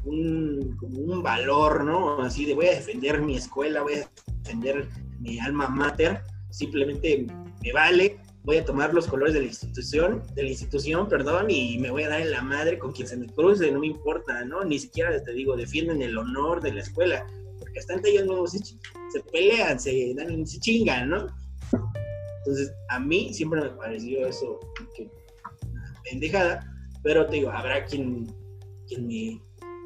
un, 0.05 0.77
como 0.79 0.99
un 0.99 1.23
valor, 1.23 1.85
¿no? 1.85 2.23
Así 2.23 2.45
de 2.45 2.55
voy 2.55 2.67
a 2.67 2.75
defender 2.75 3.21
mi 3.21 3.37
escuela, 3.37 3.83
voy 3.83 3.95
a 3.95 4.11
defender 4.43 4.89
mi 5.21 5.39
alma 5.39 5.69
mater, 5.69 6.23
simplemente 6.51 7.27
me 7.63 7.73
vale, 7.73 8.19
voy 8.45 8.59
a 8.59 8.65
tomar 8.65 8.93
los 8.93 9.07
colores 9.07 9.35
de 9.35 9.41
la 9.41 9.47
institución, 9.47 10.23
de 10.35 10.43
la 10.43 10.49
institución, 10.51 11.09
perdón, 11.09 11.51
y 11.51 11.79
me 11.79 11.91
voy 11.91 12.03
a 12.03 12.11
dar 12.11 12.21
en 12.21 12.31
la 12.31 12.43
madre 12.43 12.79
con 12.79 12.93
quien 12.93 13.09
se 13.09 13.17
me 13.17 13.27
cruce, 13.27 13.71
no 13.71 13.81
me 13.81 13.87
importa, 13.87 14.45
¿no? 14.45 14.65
Ni 14.65 14.79
siquiera 14.79 15.23
te 15.23 15.33
digo, 15.33 15.57
defienden 15.57 16.03
el 16.03 16.17
honor 16.17 16.61
de 16.61 16.73
la 16.73 16.81
escuela, 16.81 17.27
porque 17.59 17.79
hasta 17.79 17.95
ellos 18.05 18.27
no 18.27 18.47
se, 18.47 18.59
se 18.59 19.21
pelean, 19.33 19.81
se 19.81 20.15
dan, 20.15 20.47
se 20.47 20.59
chingan, 20.61 21.09
¿no? 21.09 21.27
Entonces, 22.39 22.75
a 22.91 23.01
mí 23.01 23.33
siempre 23.33 23.63
me 23.63 23.71
pareció 23.71 24.27
eso, 24.27 24.61
que 24.95 25.11
pendejada, 26.05 26.73
pero 27.03 27.27
te 27.27 27.37
digo, 27.37 27.51
habrá 27.51 27.85
quien, 27.85 28.27
quien, 28.87 29.07
me, 29.07 29.41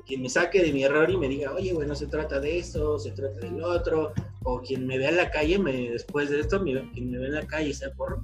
quien 0.07 0.23
me 0.23 0.29
saque 0.29 0.63
de 0.63 0.73
mi 0.73 0.85
error 0.85 1.11
y 1.11 1.17
me 1.17 1.29
diga, 1.29 1.53
oye, 1.53 1.73
bueno, 1.73 1.95
se 1.95 2.07
trata 2.07 2.41
de 2.41 2.59
esto, 2.59 2.99
se 2.99 3.13
trata 3.13 3.41
del 3.41 3.63
otro, 3.63 4.13
o 4.45 4.61
quien 4.61 4.87
me 4.87 4.99
vea 4.99 5.11
en 5.11 5.17
la 5.17 5.31
calle, 5.31 5.59
me, 5.59 5.91
después 5.91 6.31
de 6.31 6.41
esto, 6.41 6.63
quien 6.63 7.11
me 7.11 7.19
ve 7.19 7.27
en 7.27 7.35
la 7.35 7.47
calle 7.47 7.73
sea 7.73 7.91
por. 7.93 8.23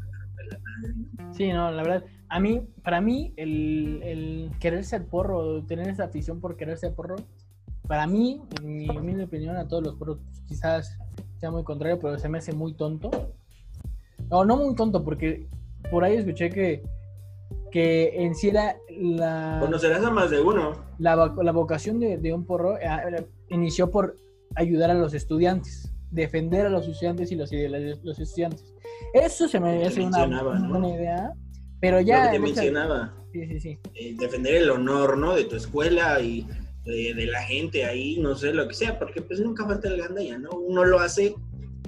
Sí, 1.32 1.52
no, 1.52 1.70
la 1.70 1.82
verdad, 1.82 2.04
a 2.28 2.40
mí, 2.40 2.66
para 2.82 3.00
mí, 3.00 3.32
el, 3.36 4.00
el 4.02 4.50
querer 4.60 4.84
ser 4.84 5.06
porro, 5.06 5.64
tener 5.64 5.88
esa 5.88 6.04
afición 6.04 6.40
por 6.40 6.56
querer 6.56 6.78
ser 6.78 6.94
porro, 6.94 7.16
para 7.86 8.06
mí, 8.06 8.40
en 8.60 8.76
mi 8.76 8.88
humilde 8.88 9.24
opinión, 9.24 9.56
a 9.56 9.68
todos 9.68 9.82
los 9.82 9.96
porros, 9.96 10.18
quizás 10.46 10.96
sea 11.38 11.50
muy 11.50 11.64
contrario, 11.64 11.98
pero 12.00 12.18
se 12.18 12.28
me 12.28 12.38
hace 12.38 12.52
muy 12.52 12.72
tonto. 12.74 13.10
No, 14.30 14.44
no 14.44 14.56
muy 14.56 14.74
tonto, 14.74 15.04
porque 15.04 15.48
por 15.90 16.04
ahí 16.04 16.16
escuché 16.16 16.48
que 16.50 16.82
que 17.74 18.22
en 18.22 18.36
sí 18.36 18.50
era 18.50 18.76
la... 18.88 19.58
Conocerás 19.60 20.04
a 20.04 20.10
más 20.12 20.30
de 20.30 20.40
uno. 20.40 20.74
La, 21.00 21.16
la 21.16 21.50
vocación 21.50 21.98
de, 21.98 22.18
de, 22.18 22.32
un 22.32 22.46
porro 22.46 22.78
eh, 22.78 23.26
inició 23.48 23.90
por 23.90 24.16
ayudar 24.54 24.92
a 24.92 24.94
los 24.94 25.12
estudiantes, 25.12 25.92
defender 26.12 26.66
a 26.66 26.68
los 26.68 26.86
estudiantes 26.86 27.32
y 27.32 27.34
los 27.34 27.52
ideales 27.52 27.98
de 27.98 28.04
los 28.04 28.20
estudiantes. 28.20 28.72
Eso 29.12 29.48
se 29.48 29.58
me 29.58 29.84
hace 29.84 30.02
una, 30.02 30.24
buena 30.68 30.88
idea, 30.88 31.32
pero 31.80 32.00
ya... 32.00 32.26
Lo 32.26 32.30
que 32.30 32.36
te 32.36 32.38
mencionaba. 32.38 33.12
Sí, 33.32 33.44
sí, 33.48 33.58
sí. 33.58 33.78
Eh, 33.94 34.14
defender 34.20 34.54
el 34.54 34.70
honor, 34.70 35.18
¿no? 35.18 35.34
De 35.34 35.42
tu 35.42 35.56
escuela 35.56 36.20
y 36.20 36.46
de, 36.84 37.12
de, 37.12 37.26
la 37.26 37.42
gente 37.42 37.84
ahí, 37.84 38.20
no 38.20 38.36
sé, 38.36 38.54
lo 38.54 38.68
que 38.68 38.74
sea, 38.74 38.96
porque 39.00 39.20
pues 39.20 39.40
nunca 39.40 39.66
falta 39.66 39.88
el 39.88 39.96
ganda 39.96 40.22
ya, 40.22 40.38
¿no? 40.38 40.50
Uno 40.50 40.84
lo 40.84 41.00
hace 41.00 41.34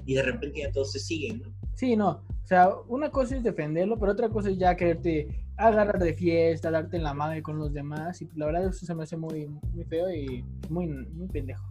y 0.05 0.15
de 0.15 0.23
repente 0.23 0.63
ya 0.63 0.73
todos 0.73 0.91
se 0.91 0.99
siguen, 0.99 1.43
¿no? 1.43 1.55
Sí, 1.77 1.95
no. 1.95 2.25
O 2.43 2.47
sea, 2.49 2.71
una 2.89 3.11
cosa 3.11 3.37
es 3.37 3.45
defenderlo, 3.45 4.01
pero 4.01 4.11
otra 4.11 4.29
cosa 4.31 4.51
es 4.51 4.59
ya 4.59 4.75
quererte 4.75 5.46
agarrar 5.57 5.99
de 5.99 6.15
fiesta, 6.15 6.71
darte 6.71 6.97
en 6.97 7.03
la 7.03 7.15
madre 7.15 7.43
con 7.43 7.59
los 7.59 7.73
demás. 7.73 8.21
Y 8.23 8.29
la 8.35 8.47
verdad, 8.47 8.67
eso 8.67 8.87
se 8.87 8.95
me 8.95 9.05
hace 9.05 9.17
muy, 9.17 9.47
muy 9.47 9.85
feo 9.85 10.11
y 10.11 10.45
muy, 10.69 10.87
muy 10.87 11.29
pendejo. 11.29 11.65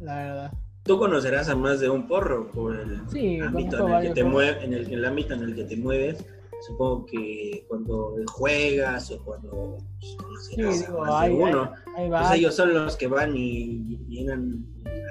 La 0.00 0.16
verdad. 0.16 0.52
Tú 0.84 0.98
conocerás 0.98 1.48
a 1.48 1.54
más 1.54 1.78
de 1.78 1.88
un 1.88 2.08
porro 2.08 2.50
por 2.50 2.74
el 2.74 3.00
ámbito 3.42 3.86
en 3.86 3.94
el, 3.94 4.02
que 4.08 4.14
te 4.14 4.24
mueve, 4.24 4.64
en 4.64 4.72
el, 4.72 5.04
ámbito 5.04 5.34
en 5.34 5.42
el 5.42 5.54
que 5.54 5.64
te 5.64 5.76
mueves. 5.76 6.24
Supongo 6.66 7.06
que 7.06 7.64
cuando 7.68 8.16
juegas 8.32 9.10
o 9.10 9.22
cuando 9.24 9.78
pues, 10.00 10.16
conocerás 10.16 10.88
a 10.88 10.92
más 10.92 11.26
de 11.26 11.34
uno. 11.34 11.72
pues 11.94 12.30
ellos 12.32 12.54
son 12.54 12.74
los 12.74 12.96
que 12.96 13.06
van 13.06 13.36
y 13.36 13.96
llenan 14.08 14.64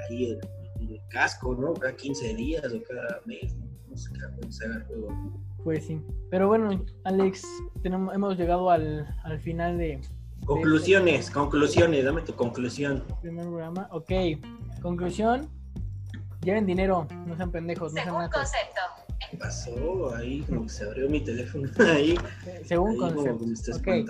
ahí 0.08 0.30
el, 0.30 0.40
casco, 1.08 1.54
¿no? 1.54 1.74
Cada 1.74 1.94
15 1.94 2.34
días 2.34 2.72
o 2.72 2.82
cada 2.82 3.20
mes. 3.26 3.54
No 3.88 3.96
sé 3.96 4.10
cuándo 4.18 4.50
se 4.50 4.64
haga 4.64 4.76
el 4.76 4.84
juego. 4.84 5.08
Pues 5.64 5.86
sí. 5.86 6.00
Pero 6.30 6.48
bueno, 6.48 6.84
Alex, 7.04 7.46
tenemos, 7.82 8.14
hemos 8.14 8.36
llegado 8.36 8.70
al, 8.70 9.06
final 9.42 9.78
de... 9.78 10.00
Conclusiones, 10.44 11.30
conclusiones, 11.30 12.04
dame 12.04 12.22
tu 12.22 12.34
conclusión. 12.34 13.04
Primer 13.20 13.46
programa, 13.46 13.88
ok. 13.92 14.10
Conclusión, 14.80 15.48
lleven 16.42 16.66
dinero, 16.66 17.06
no 17.26 17.36
sean 17.36 17.52
pendejos, 17.52 17.92
no 17.94 18.02
sean 18.02 18.14
concepto. 18.30 18.80
¿Qué 19.30 19.36
pasó? 19.36 20.14
Ahí 20.16 20.40
como 20.42 20.64
que 20.64 20.68
se 20.68 20.84
abrió 20.84 21.08
mi 21.08 21.20
teléfono 21.20 21.70
ahí. 21.78 22.16
Según 22.64 22.96
concepto. 22.96 23.38
Como 23.38 23.46
me 23.46 23.54
estás 23.54 23.78
okay. 23.78 24.04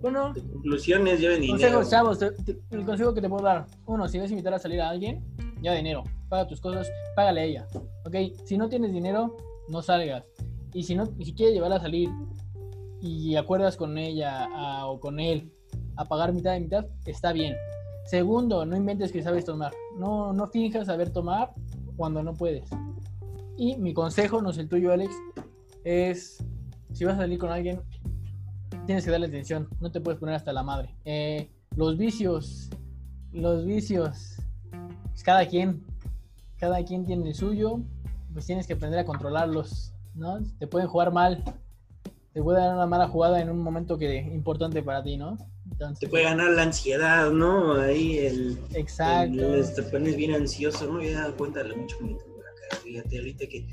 Bueno, 0.00 0.32
conclusiones, 0.34 1.20
lleven 1.20 1.40
dinero. 1.40 1.78
Consejo, 1.78 1.90
chavos, 1.90 2.22
el 2.70 2.84
consejo 2.84 3.14
que 3.14 3.20
te 3.20 3.28
puedo 3.28 3.44
dar. 3.44 3.66
Uno, 3.86 4.08
si 4.08 4.18
vas 4.18 4.28
a 4.28 4.32
invitar 4.32 4.54
a 4.54 4.58
salir 4.58 4.80
a 4.80 4.90
alguien, 4.90 5.24
lleva 5.60 5.76
dinero. 5.76 6.04
Paga 6.28 6.46
tus 6.46 6.60
cosas, 6.60 6.90
págale 7.16 7.40
a 7.40 7.44
ella. 7.44 7.68
Ok, 8.04 8.14
si 8.44 8.56
no 8.56 8.68
tienes 8.68 8.92
dinero, 8.92 9.36
no 9.68 9.82
salgas. 9.82 10.24
Y 10.72 10.82
si 10.82 10.94
no, 10.94 11.06
si 11.06 11.34
quieres 11.34 11.54
llevarla 11.54 11.76
a 11.76 11.80
salir 11.80 12.10
y 13.00 13.36
acuerdas 13.36 13.76
con 13.76 13.96
ella 13.96 14.48
o 14.86 15.00
con 15.00 15.20
él 15.20 15.52
a 15.96 16.04
pagar 16.04 16.32
mitad 16.32 16.52
de 16.52 16.60
mitad, 16.60 16.86
está 17.06 17.32
bien. 17.32 17.56
Segundo, 18.04 18.64
no 18.64 18.76
inventes 18.76 19.12
que 19.12 19.22
sabes 19.22 19.44
tomar. 19.44 19.72
No, 19.98 20.32
no 20.32 20.48
finjas 20.48 20.86
saber 20.86 21.10
tomar 21.10 21.52
cuando 21.96 22.22
no 22.22 22.34
puedes. 22.34 22.68
Y 23.56 23.76
mi 23.76 23.92
consejo, 23.92 24.40
no 24.40 24.50
es 24.50 24.58
el 24.58 24.68
tuyo, 24.68 24.92
Alex, 24.92 25.14
es 25.84 26.38
si 26.92 27.04
vas 27.04 27.14
a 27.14 27.18
salir 27.18 27.38
con 27.38 27.50
alguien, 27.50 27.80
tienes 28.86 29.04
que 29.04 29.10
darle 29.10 29.26
atención. 29.26 29.68
No 29.80 29.90
te 29.90 30.00
puedes 30.00 30.18
poner 30.18 30.34
hasta 30.34 30.52
la 30.52 30.62
madre. 30.62 30.94
Eh, 31.04 31.50
los 31.76 31.96
vicios, 31.96 32.70
los 33.32 33.64
vicios, 33.64 34.36
cada 35.24 35.46
quien, 35.46 35.84
cada 36.56 36.84
quien 36.84 37.04
tiene 37.04 37.28
el 37.28 37.34
suyo, 37.34 37.82
pues 38.38 38.46
tienes 38.46 38.68
que 38.68 38.74
aprender 38.74 39.00
a 39.00 39.04
controlarlos. 39.04 39.92
¿no? 40.14 40.38
Te 40.60 40.68
pueden 40.68 40.86
jugar 40.86 41.12
mal, 41.12 41.42
te 42.32 42.40
puede 42.40 42.60
dar 42.60 42.72
una 42.72 42.86
mala 42.86 43.08
jugada 43.08 43.40
en 43.40 43.50
un 43.50 43.58
momento 43.58 43.98
que 43.98 44.14
importante 44.16 44.80
para 44.80 45.02
ti, 45.02 45.16
¿no? 45.16 45.36
te 45.98 46.06
puede 46.06 46.22
ganar 46.22 46.52
la 46.52 46.62
ansiedad, 46.62 47.32
¿no? 47.32 47.74
Ahí 47.74 48.18
el... 48.18 48.58
Exacto. 48.74 49.42
te 49.74 49.82
pones 49.82 50.14
bien 50.14 50.34
ansioso, 50.34 50.86
¿no? 50.86 51.00
He 51.00 51.12
dado 51.12 51.36
cuenta 51.36 51.64
de 51.64 51.70
lo 51.70 51.76
mucho 51.78 51.98
que. 51.98 52.16
Fíjate, 52.84 53.18
ahorita 53.18 53.46
que 53.48 53.66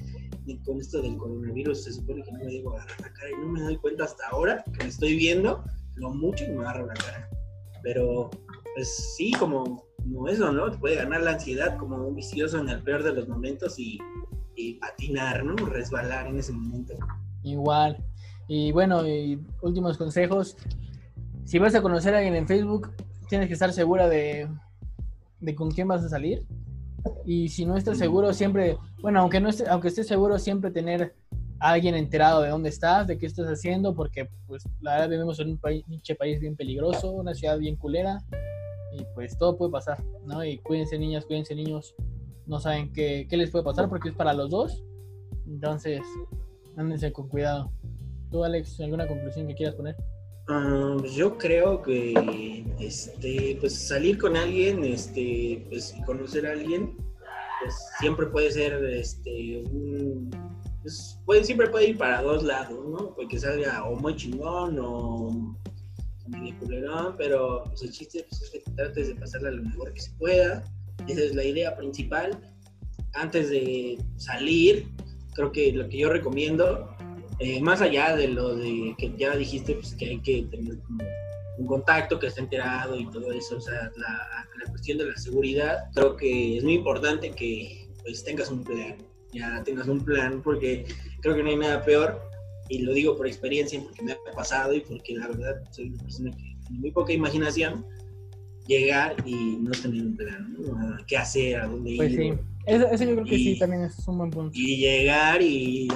con 0.66 0.80
esto 0.80 1.02
del 1.02 1.16
coronavirus 1.18 1.84
se 1.84 1.94
supone 1.94 2.24
que 2.24 2.32
no 2.32 2.40
me 2.40 2.52
debo 2.52 2.74
agarrar 2.74 3.02
la 3.02 3.14
cara 3.14 3.30
y 3.30 3.42
no 3.42 3.48
me 3.48 3.62
doy 3.62 3.78
cuenta 3.78 4.06
hasta 4.06 4.28
ahora 4.30 4.64
que 4.64 4.84
me 4.84 4.90
estoy 4.90 5.16
viendo 5.16 5.64
lo 5.96 6.10
mucho 6.10 6.46
que 6.46 6.52
me 6.52 6.62
agarro 6.62 6.88
la 6.88 6.94
cara. 6.96 7.30
Pero, 7.84 8.32
pues 8.74 9.16
sí, 9.16 9.32
como, 9.34 9.86
como 10.02 10.28
eso, 10.28 10.52
¿no? 10.52 10.72
Te 10.72 10.78
puede 10.78 10.96
ganar 10.96 11.22
la 11.22 11.32
ansiedad 11.34 11.78
como 11.78 12.08
un 12.08 12.16
vicioso 12.16 12.60
en 12.60 12.70
el 12.70 12.82
peor 12.84 13.04
de 13.04 13.14
los 13.14 13.28
momentos 13.28 13.80
y 13.80 14.00
y 14.56 14.74
patinar, 14.76 15.44
¿no? 15.44 15.56
Resbalar 15.56 16.28
en 16.28 16.40
ese 16.40 16.52
momento. 16.52 16.94
Igual. 17.44 17.98
Y 18.48 18.72
bueno, 18.72 19.08
y 19.08 19.40
últimos 19.62 19.98
consejos. 19.98 20.58
Si 21.46 21.60
vas 21.60 21.76
a 21.76 21.82
conocer 21.82 22.14
a 22.14 22.18
alguien 22.18 22.36
en 22.36 22.48
Facebook, 22.48 22.92
tienes 23.30 23.48
que 23.48 23.54
estar 23.54 23.72
segura 23.74 24.08
de, 24.08 24.48
de 25.40 25.56
con 25.56 25.72
quién 25.72 25.88
vas 25.88 26.04
a 26.04 26.10
salir. 26.10 26.46
Y 27.26 27.50
si 27.50 27.66
no 27.66 27.78
estás 27.78 27.98
seguro, 27.98 28.34
siempre, 28.34 28.78
bueno, 29.02 29.22
aunque 29.22 29.40
no 29.40 29.50
esté, 29.50 29.68
aunque 29.68 29.90
estés 29.90 30.08
seguro, 30.08 30.40
siempre 30.40 30.72
tener 30.72 31.16
a 31.60 31.72
alguien 31.72 31.96
enterado 31.96 32.42
de 32.42 32.50
dónde 32.50 32.70
estás, 32.70 33.08
de 33.08 33.18
qué 33.18 33.26
estás 33.26 33.48
haciendo, 33.48 33.96
porque 33.96 34.30
pues 34.48 34.64
la 34.82 34.94
verdad 34.94 35.10
vivimos 35.10 35.40
en 35.40 35.52
un 35.52 35.58
país, 35.58 35.86
país 36.18 36.40
bien 36.40 36.56
peligroso, 36.56 37.12
una 37.12 37.34
ciudad 37.34 37.58
bien 37.58 37.76
culera, 37.76 38.24
y 38.94 39.06
pues 39.14 39.38
todo 39.38 39.58
puede 39.58 39.72
pasar, 39.72 40.04
¿no? 40.26 40.44
Y 40.44 40.58
cuídense 40.60 40.98
niñas, 40.98 41.26
cuídense 41.26 41.56
niños, 41.56 41.96
no 42.48 42.60
saben 42.60 42.92
qué, 42.94 43.28
qué 43.30 43.38
les 43.38 43.52
puede 43.52 43.66
pasar 43.66 43.90
porque 43.90 44.10
es 44.10 44.16
para 44.16 44.34
los 44.34 44.50
dos, 44.50 44.84
entonces 45.48 46.02
ándense 46.78 47.12
con 47.12 47.28
cuidado. 47.30 47.72
¿Tú, 48.32 48.44
Alex, 48.44 48.80
alguna 48.82 49.08
conclusión 49.08 49.48
que 49.48 49.56
quieras 49.56 49.76
poner? 49.76 49.96
Ah, 50.48 50.98
yo 51.16 51.38
creo 51.38 51.82
que 51.82 52.66
este, 52.80 53.58
pues 53.60 53.88
salir 53.88 54.18
con 54.18 54.36
alguien, 54.36 54.84
este, 54.84 55.66
pues 55.70 55.96
conocer 56.06 56.46
a 56.46 56.52
alguien, 56.52 56.96
pues 57.62 57.76
siempre 58.00 58.28
puede 58.28 58.52
ser 58.52 58.74
este, 58.86 59.64
pues, 61.26 61.48
siempre 61.48 61.68
puede 61.68 61.90
ir 61.90 61.98
para 61.98 62.22
dos 62.22 62.44
lados, 62.44 62.88
¿no? 62.88 63.16
Porque 63.16 63.40
salga 63.40 63.86
o 63.86 63.96
muy 63.96 64.16
chingón 64.16 64.78
o 64.80 65.56
pero 67.18 67.64
pues, 67.66 67.82
el 67.84 67.92
chiste 67.92 68.26
pues, 68.30 68.42
es 68.42 68.50
que 68.50 68.72
trates 68.76 69.08
de 69.08 69.16
pasarla 69.16 69.52
lo 69.52 69.64
mejor 69.64 69.94
que 69.94 70.02
se 70.02 70.12
pueda. 70.12 70.64
Esa 71.08 71.22
es 71.22 71.36
la 71.36 71.44
idea 71.44 71.76
principal. 71.76 72.38
Antes 73.14 73.50
de 73.50 73.98
salir, 74.18 74.88
creo 75.34 75.52
que 75.52 75.72
lo 75.72 75.88
que 75.88 75.98
yo 75.98 76.10
recomiendo 76.10 76.96
eh, 77.40 77.62
más 77.62 77.82
allá 77.82 78.16
de 78.16 78.30
lo 78.30 78.56
de 78.56 78.96
que 78.98 79.14
ya 79.18 79.36
dijiste, 79.36 79.74
pues 79.76 79.94
que 79.96 80.06
hay 80.06 80.20
que 80.22 80.44
tener 80.44 80.78
un 81.58 81.68
contacto, 81.68 82.18
que 82.18 82.28
esté 82.28 82.42
enterado 82.42 82.98
y 82.98 83.06
todo 83.12 83.32
eso, 83.32 83.58
o 83.58 83.62
sea, 83.62 83.92
la, 83.98 84.48
la, 84.58 84.72
cuestión 84.72 84.98
de 84.98 85.06
la 85.06 85.18
seguridad, 85.18 85.90
creo 85.94 86.16
que 86.16 86.58
es 86.58 86.64
muy 86.64 86.76
importante 86.76 87.32
que 87.32 87.88
pues 88.04 88.24
tengas 88.24 88.50
un 88.50 88.64
plan, 88.64 88.98
ya 89.34 89.64
tengas 89.64 89.88
un 89.88 90.04
plan, 90.04 90.42
porque 90.42 90.86
creo 91.22 91.36
que 91.36 91.44
no 91.44 91.50
hay 91.50 91.58
nada 91.58 91.84
peor, 91.84 92.22
y 92.70 92.80
lo 92.80 92.94
digo 92.94 93.16
por 93.18 93.28
experiencia, 93.28 93.82
porque 93.82 94.04
me 94.04 94.14
ha 94.14 94.18
pasado 94.36 94.74
y 94.74 94.82
porque 94.82 95.16
la 95.16 95.28
verdad 95.28 95.62
soy 95.72 95.90
una 95.90 96.04
persona 96.04 96.32
que 96.32 96.58
tiene 96.66 96.80
muy 96.80 96.92
poca 96.92 97.14
imaginación, 97.14 97.86
llegar 98.68 99.16
y 99.26 99.58
no 99.62 99.72
tener 99.72 100.02
un 100.02 100.16
plan, 100.16 100.56
¿no? 100.58 100.98
¿Qué 101.08 101.18
hacer? 101.18 101.58
¿A 101.58 101.68
dónde 101.68 101.96
pues 101.96 102.12
ir? 102.12 102.20
Sí. 102.20 102.40
Eso, 102.66 103.04
yo 103.04 103.14
creo 103.14 103.26
que 103.26 103.38
sí, 103.38 103.60
también 103.60 103.84
es 103.84 104.08
un 104.08 104.18
buen 104.18 104.32
punto. 104.32 104.52
Y 104.58 104.78
llegar 104.78 105.42
y, 105.42 105.88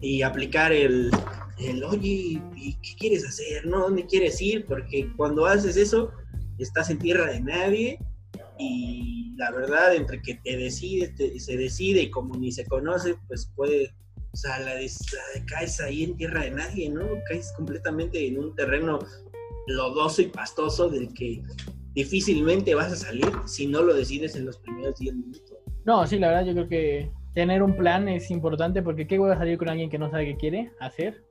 y 0.00 0.22
aplicar 0.22 0.72
el, 0.72 1.10
el, 1.58 1.84
oye, 1.84 2.40
¿y 2.56 2.74
qué 2.82 2.96
quieres 2.98 3.26
hacer? 3.26 3.66
¿No? 3.66 3.80
¿Dónde 3.80 4.06
quieres 4.06 4.40
ir? 4.40 4.64
Porque 4.64 5.12
cuando 5.16 5.44
haces 5.44 5.76
eso, 5.76 6.10
estás 6.58 6.88
en 6.88 6.98
tierra 6.98 7.26
de 7.26 7.40
nadie 7.40 7.98
y 8.58 9.34
la 9.36 9.50
verdad, 9.50 9.94
entre 9.94 10.22
que 10.22 10.34
te 10.34 10.56
decides, 10.56 11.12
se 11.44 11.56
decide 11.56 12.02
y 12.02 12.10
como 12.10 12.34
ni 12.36 12.52
se 12.52 12.64
conoce, 12.66 13.16
pues 13.28 13.50
puede, 13.54 13.94
o 14.32 14.36
sea, 14.36 14.58
la, 14.60 14.74
la, 14.74 15.46
caes 15.46 15.80
ahí 15.80 16.04
en 16.04 16.16
tierra 16.16 16.44
de 16.44 16.50
nadie, 16.50 16.88
¿no? 16.88 17.06
Caes 17.28 17.52
completamente 17.56 18.26
en 18.26 18.38
un 18.38 18.54
terreno 18.54 19.00
lodoso 19.66 20.22
y 20.22 20.26
pastoso 20.26 20.88
del 20.88 21.12
que 21.12 21.42
difícilmente 22.00 22.74
vas 22.74 22.92
a 22.92 22.96
salir 22.96 23.30
si 23.46 23.66
no 23.66 23.82
lo 23.82 23.92
decides 23.94 24.34
en 24.34 24.46
los 24.46 24.56
primeros 24.58 24.98
10 24.98 25.14
minutos. 25.14 25.58
No, 25.84 26.06
sí, 26.06 26.18
la 26.18 26.28
verdad 26.28 26.46
yo 26.46 26.52
creo 26.52 26.68
que 26.68 27.10
tener 27.34 27.62
un 27.62 27.76
plan 27.76 28.08
es 28.08 28.30
importante 28.30 28.82
porque 28.82 29.06
qué 29.06 29.18
voy 29.18 29.30
a 29.32 29.38
salir 29.38 29.58
con 29.58 29.68
alguien 29.68 29.90
que 29.90 29.98
no 29.98 30.10
sabe 30.10 30.26
qué 30.26 30.36
quiere 30.36 30.72
hacer. 30.80 31.22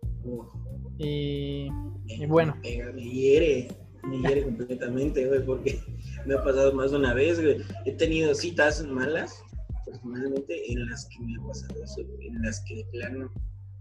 Y, 0.99 1.69
bueno. 2.27 2.55
Me, 2.61 3.01
hiere, 3.01 3.67
me 4.03 4.19
hiere 4.19 4.43
completamente, 4.43 5.27
güey, 5.27 5.43
porque 5.43 5.79
me 6.25 6.35
ha 6.35 6.43
pasado 6.43 6.73
más 6.73 6.91
de 6.91 6.97
una 6.97 7.13
vez, 7.13 7.41
güey. 7.41 7.57
He 7.85 7.93
tenido 7.93 8.35
citas 8.35 8.83
malas, 8.85 9.43
personalmente, 9.85 10.71
en 10.71 10.87
las 10.87 11.07
que 11.07 11.19
me 11.25 11.35
ha 11.35 11.47
pasado 11.47 11.83
eso, 11.83 12.01
en 12.21 12.41
las 12.43 12.63
que 12.65 12.75
de 12.75 12.85
plano 12.91 13.31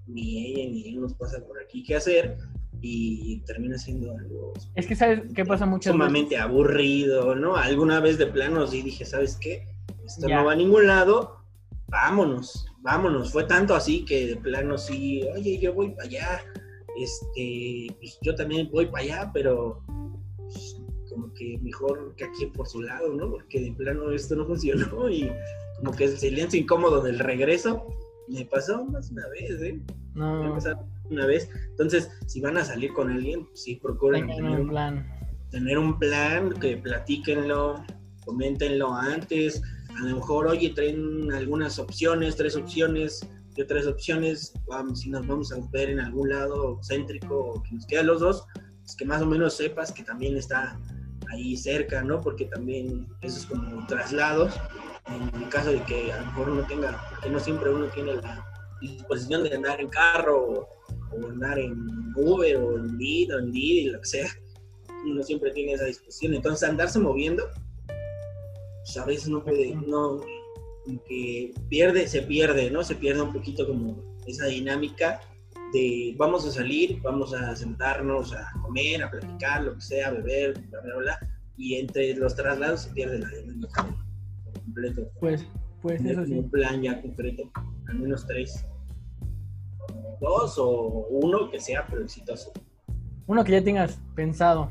ni 0.07 0.53
ella 0.53 0.71
ni 0.71 0.89
él 0.89 1.01
nos 1.03 1.13
pasa 1.15 1.39
por 1.47 1.63
aquí 1.63 1.83
qué 1.83 1.97
hacer 1.97 2.39
y 2.81 3.41
termina 3.47 3.79
siendo 3.79 4.13
algo... 4.17 4.53
Es 4.75 4.87
que, 4.87 4.95
¿sabes 4.95 5.23
qué 5.35 5.45
pasa 5.45 5.67
mucho? 5.67 5.91
Sumamente 5.91 6.37
aburrido, 6.37 7.35
¿no? 7.35 7.57
Alguna 7.57 8.01
vez 8.01 8.19
de 8.19 8.27
plano 8.27 8.67
sí 8.67 8.83
dije, 8.83 9.05
¿sabes 9.05 9.37
qué? 9.41 9.67
Esto 10.05 10.29
no 10.29 10.45
va 10.45 10.53
a 10.53 10.57
ningún 10.57 10.87
lado, 10.87 11.45
vámonos, 11.89 12.67
vámonos. 12.81 13.33
Fue 13.33 13.45
tanto 13.45 13.75
así 13.75 14.05
que 14.05 14.27
de 14.27 14.37
plano 14.37 14.79
sí, 14.79 15.23
oye, 15.35 15.59
yo 15.59 15.75
voy 15.75 15.91
para 15.91 16.05
allá, 16.05 16.45
este, 16.99 17.95
pues 17.99 18.19
yo 18.23 18.35
también 18.35 18.71
voy 18.73 18.87
para 18.87 19.05
allá, 19.05 19.31
pero 19.33 19.83
pues, 20.37 20.81
como 21.09 21.33
que 21.35 21.59
mejor 21.63 22.15
que 22.17 22.25
aquí 22.25 22.47
por 22.47 22.67
su 22.67 22.83
lado, 22.83 23.13
¿no? 23.15 23.31
Porque 23.31 23.61
de 23.61 23.73
plano 23.73 24.11
esto 24.13 24.37
no 24.37 24.47
funcionó 24.47 25.11
y 25.11 25.31
como 25.79 25.93
que 25.93 26.05
el 26.05 26.17
silencio 26.17 26.59
incómodo 26.61 27.01
del 27.03 27.19
regreso 27.19 27.87
me 28.29 28.45
pasó 28.45 28.85
más 28.85 29.11
una 29.11 29.27
vez, 29.29 29.63
¿eh? 29.63 29.81
No. 30.15 30.57
Una 31.11 31.27
vez. 31.27 31.49
Entonces, 31.71 32.11
si 32.27 32.41
van 32.41 32.57
a 32.59 32.65
salir 32.65 32.93
con 32.93 33.11
alguien, 33.11 33.47
pues 33.47 33.63
sí, 33.63 33.77
procuren 33.77 34.27
tener 34.27 34.61
un 34.61 34.69
plan. 34.69 35.07
Tener 35.51 35.79
un 35.79 35.99
plan, 35.99 36.53
que 36.61 36.77
platíquenlo, 36.77 37.83
coméntenlo 38.25 38.93
antes, 38.95 39.63
a 39.97 40.05
lo 40.05 40.17
mejor, 40.17 40.47
oye, 40.47 40.71
traen 40.71 41.33
algunas 41.33 41.79
opciones, 41.79 42.37
tres 42.37 42.57
opciones, 42.57 43.27
de 43.59 43.65
tres 43.65 43.87
opciones, 43.87 44.53
vamos, 44.69 45.01
si 45.01 45.11
nos 45.11 45.27
vamos 45.27 45.53
a 45.53 45.59
ver 45.73 45.91
en 45.91 45.99
algún 45.99 46.29
lado 46.29 46.79
céntrico 46.83 47.37
o 47.37 47.63
que 47.63 47.75
nos 47.75 47.87
queda 47.87 48.05
los 48.05 48.21
dos, 48.21 48.47
pues 48.85 48.95
que 48.97 49.05
más 49.05 49.21
o 49.21 49.27
menos 49.27 49.57
sepas 49.57 49.91
que 49.91 50.05
también 50.05 50.37
está 50.37 50.79
ahí 51.33 51.57
cerca, 51.57 52.03
¿no? 52.05 52.21
Porque 52.21 52.45
también 52.45 53.09
eso 53.21 53.39
es 53.41 53.47
como 53.47 53.85
traslados, 53.87 54.55
en 55.07 55.43
el 55.43 55.49
caso 55.49 55.73
de 55.73 55.83
que 55.83 56.13
a 56.13 56.21
lo 56.21 56.27
mejor 56.27 56.51
uno 56.51 56.63
tenga, 56.69 57.03
porque 57.11 57.31
no 57.31 57.41
siempre 57.41 57.71
uno 57.71 57.87
tiene 57.87 58.15
la 58.15 58.47
disposición 58.81 59.45
de 59.45 59.55
andar 59.55 59.81
en 59.81 59.89
carro 59.89 60.69
o, 61.13 61.27
andar 61.29 61.59
en 61.59 61.75
Uber 62.17 62.57
o 62.57 62.79
en 62.79 62.99
Didi 62.99 63.33
o 63.33 63.39
en 63.39 63.53
Didi, 63.53 63.85
lo 63.91 64.01
que 64.01 64.07
sea, 64.07 64.29
uno 65.05 65.23
siempre 65.23 65.51
tiene 65.53 65.73
esa 65.73 65.85
disposición, 65.85 66.35
entonces 66.35 66.69
andarse 66.69 66.99
moviendo 66.99 67.45
pues, 68.89 68.97
a 68.97 69.05
veces 69.05 69.29
no 69.29 69.45
puede, 69.45 69.75
no, 69.75 70.21
que 71.07 71.53
pierde, 71.69 72.09
se 72.09 72.23
pierde, 72.23 72.71
¿no? 72.71 72.83
Se 72.83 72.95
pierde 72.95 73.21
un 73.21 73.33
poquito 73.33 73.67
como 73.67 74.03
esa 74.27 74.47
dinámica 74.47 75.21
de 75.75 76.15
vamos 76.17 76.47
a 76.47 76.51
salir, 76.51 77.01
vamos 77.03 77.35
a 77.35 77.55
sentarnos 77.55 78.33
a 78.33 78.51
comer, 78.63 79.03
a 79.03 79.11
platicar, 79.11 79.65
lo 79.65 79.75
que 79.75 79.81
sea, 79.83 80.09
a 80.09 80.13
beber, 80.13 80.59
bla, 80.71 80.81
bla, 80.81 80.97
bla, 80.97 81.21
y 81.59 81.75
entre 81.75 82.15
los 82.15 82.35
traslados 82.35 82.83
se 82.83 82.91
pierde 82.91 83.19
la 83.19 83.29
dinámica 83.29 83.95
completo. 84.65 85.11
Pues, 85.21 85.47
pues 85.83 86.05
eso 86.05 86.25
sí. 86.25 86.35
Un 86.35 86.51
plan 86.51 86.83
ya 86.83 87.01
concreto, 87.01 87.51
al 87.89 87.99
menos 87.99 88.27
tres. 88.27 88.65
Dos 90.21 90.59
o 90.59 91.07
uno 91.11 91.51
que 91.51 91.61
sea, 91.61 91.87
pero 91.89 92.03
exitoso. 92.03 92.53
Uno 93.27 93.45
que 93.45 93.53
ya 93.53 93.63
tengas 93.63 94.01
pensado. 94.15 94.71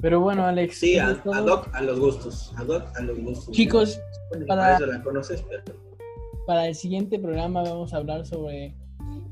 Pero 0.00 0.20
bueno, 0.20 0.44
Alex. 0.44 0.78
Sí, 0.78 0.98
a, 0.98 1.08
a 1.08 1.80
los 1.82 1.98
gustos. 1.98 2.52
A 2.56 2.60
a 2.60 3.02
los 3.02 3.18
gustos. 3.18 3.50
Chicos, 3.54 4.00
para, 4.46 4.76
eso 4.76 4.86
la 4.86 5.02
conoces, 5.02 5.42
pero... 5.48 5.62
para 6.46 6.68
el 6.68 6.74
siguiente 6.74 7.18
programa 7.18 7.62
vamos 7.62 7.94
a 7.94 7.98
hablar 7.98 8.26
sobre 8.26 8.74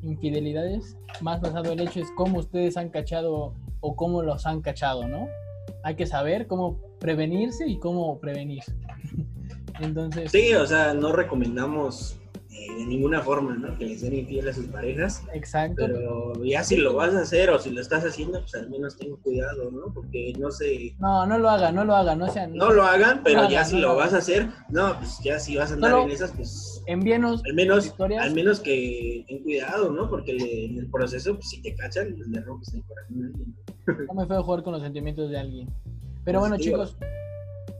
infidelidades. 0.02 0.96
Más 1.20 1.40
basado 1.40 1.72
en 1.72 1.80
el 1.80 1.88
hecho 1.88 2.00
es 2.00 2.10
cómo 2.16 2.38
ustedes 2.38 2.76
han 2.76 2.88
cachado 2.88 3.54
o 3.80 3.96
cómo 3.96 4.22
los 4.22 4.46
han 4.46 4.62
cachado, 4.62 5.06
¿no? 5.06 5.28
Hay 5.82 5.96
que 5.96 6.06
saber 6.06 6.46
cómo 6.46 6.78
prevenirse 6.98 7.68
y 7.68 7.78
cómo 7.78 8.18
prevenir. 8.18 8.62
Entonces. 9.80 10.30
Sí, 10.30 10.54
o 10.54 10.66
sea, 10.66 10.94
no 10.94 11.12
recomendamos 11.12 12.18
de 12.78 12.86
ninguna 12.86 13.20
forma, 13.20 13.54
¿no? 13.56 13.76
Que 13.78 13.86
les 13.86 14.02
den 14.02 14.14
infiel 14.14 14.48
a 14.48 14.52
sus 14.52 14.66
parejas. 14.66 15.22
Exacto. 15.32 15.76
Pero 15.76 16.44
ya 16.44 16.62
si 16.62 16.76
lo 16.76 16.94
vas 16.94 17.14
a 17.14 17.20
hacer 17.20 17.50
o 17.50 17.58
si 17.58 17.70
lo 17.70 17.80
estás 17.80 18.04
haciendo, 18.04 18.40
pues 18.40 18.54
al 18.54 18.70
menos 18.70 18.96
ten 18.96 19.16
cuidado, 19.16 19.70
¿no? 19.70 19.92
Porque 19.92 20.32
no 20.38 20.50
sé. 20.50 20.94
No, 20.98 21.26
no 21.26 21.38
lo 21.38 21.50
hagan, 21.50 21.74
no 21.74 21.84
lo 21.84 21.94
hagan, 21.94 22.18
no 22.18 22.28
sean. 22.30 22.54
No 22.54 22.72
lo 22.72 22.84
hagan, 22.84 23.22
pero 23.22 23.48
ya 23.48 23.64
si 23.64 23.78
lo, 23.78 23.96
vas 23.96 24.14
a 24.14 24.18
hacer, 24.18 24.48
no, 24.70 24.96
pues 24.98 25.18
ya 25.22 25.38
si 25.38 25.56
vas 25.56 25.70
a 25.70 25.74
andar 25.74 25.98
en 26.00 26.10
esas, 26.10 26.32
pues. 26.32 26.82
Envíenos. 26.86 27.42
Al 27.44 27.54
menos, 27.54 27.86
historias. 27.86 28.24
al 28.24 28.34
menos 28.34 28.60
que 28.60 29.24
ten 29.28 29.42
cuidado, 29.42 29.90
¿no? 29.90 30.08
Porque 30.08 30.32
en 30.32 30.78
el 30.78 30.90
proceso, 30.90 31.34
pues 31.34 31.48
si 31.48 31.62
te 31.62 31.74
cachan, 31.74 32.14
pues, 32.16 32.28
le 32.28 32.40
rompes 32.40 32.74
el 32.74 32.82
corazón 32.84 33.32
No 33.86 34.14
me 34.20 34.26
feo 34.26 34.42
jugar 34.42 34.62
con 34.62 34.72
los 34.74 34.82
sentimientos 34.82 35.30
de 35.30 35.38
alguien. 35.38 35.68
Pero 36.24 36.40
bueno, 36.40 36.56
chicos, 36.56 36.96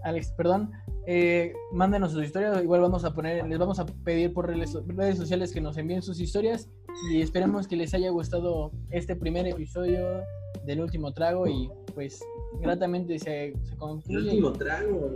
Alex, 0.03 0.33
perdón. 0.37 0.71
Eh, 1.07 1.53
mándenos 1.73 2.13
sus 2.13 2.25
historias. 2.25 2.63
Igual 2.63 2.81
vamos 2.81 3.05
a 3.05 3.13
poner, 3.13 3.47
les 3.47 3.59
vamos 3.59 3.79
a 3.79 3.87
pedir 3.87 4.33
por 4.33 4.49
redes, 4.49 4.71
sociales 5.17 5.53
que 5.53 5.61
nos 5.61 5.77
envíen 5.77 6.03
sus 6.03 6.21
historias 6.21 6.71
y 7.11 7.21
esperemos 7.21 7.69
que 7.69 7.77
les 7.77 7.93
haya 7.95 8.11
gustado 8.11 8.73
este 8.91 9.17
primer 9.17 9.47
episodio 9.47 10.23
del 10.65 10.81
último 10.81 11.13
trago 11.13 11.47
y 11.47 11.71
pues 11.95 12.21
gratamente 12.61 13.19
se, 13.19 13.55
se 13.63 13.77
concluye. 13.77 14.19
El 14.19 14.25
último 14.29 14.53
trago, 14.53 15.11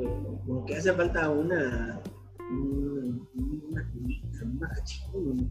como 0.47 0.64
que 0.66 0.76
hace 0.76 0.93
falta 0.93 1.30
una 1.30 2.01
una, 2.51 3.86
una, 4.32 4.74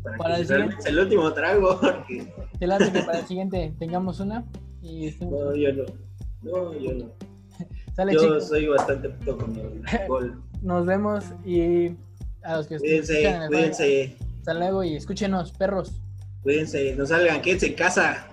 para, 0.04 0.18
Para 0.18 0.36
que 0.36 0.42
el 0.42 0.48
siguiente. 0.48 0.90
el 0.90 1.00
último 1.00 1.34
trago. 1.34 1.80
Porque... 1.80 2.34
Te 2.60 2.68
late 2.68 2.92
que 2.92 3.02
para 3.02 3.20
el 3.20 3.26
siguiente 3.26 3.74
tengamos 3.78 4.20
una. 4.20 4.46
Y 4.82 5.12
No, 5.22 5.56
yo 5.56 5.74
no. 5.74 5.84
No, 6.42 6.74
yo 6.80 6.94
no. 6.94 7.12
Sale, 7.98 8.14
Yo 8.14 8.20
chicos. 8.22 8.48
soy 8.48 8.68
bastante 8.68 9.10
puto 9.10 9.38
con 9.40 9.56
el 9.56 9.82
alcohol. 10.02 10.40
Nos 10.62 10.86
vemos 10.86 11.26
y 11.44 11.96
a 12.44 12.58
los 12.58 12.68
que 12.68 12.78
Cuídense, 12.78 13.22
escuchan 13.24 13.48
cuídense, 13.48 14.16
Hasta 14.38 14.54
luego 14.54 14.84
y 14.84 14.96
escúchenos, 14.96 15.52
perros. 15.52 15.92
cuídense. 16.44 16.96
No 16.96 17.06
salgan, 17.08 17.42
quédense 17.42 17.66
en 17.68 17.74
casa. 17.74 18.28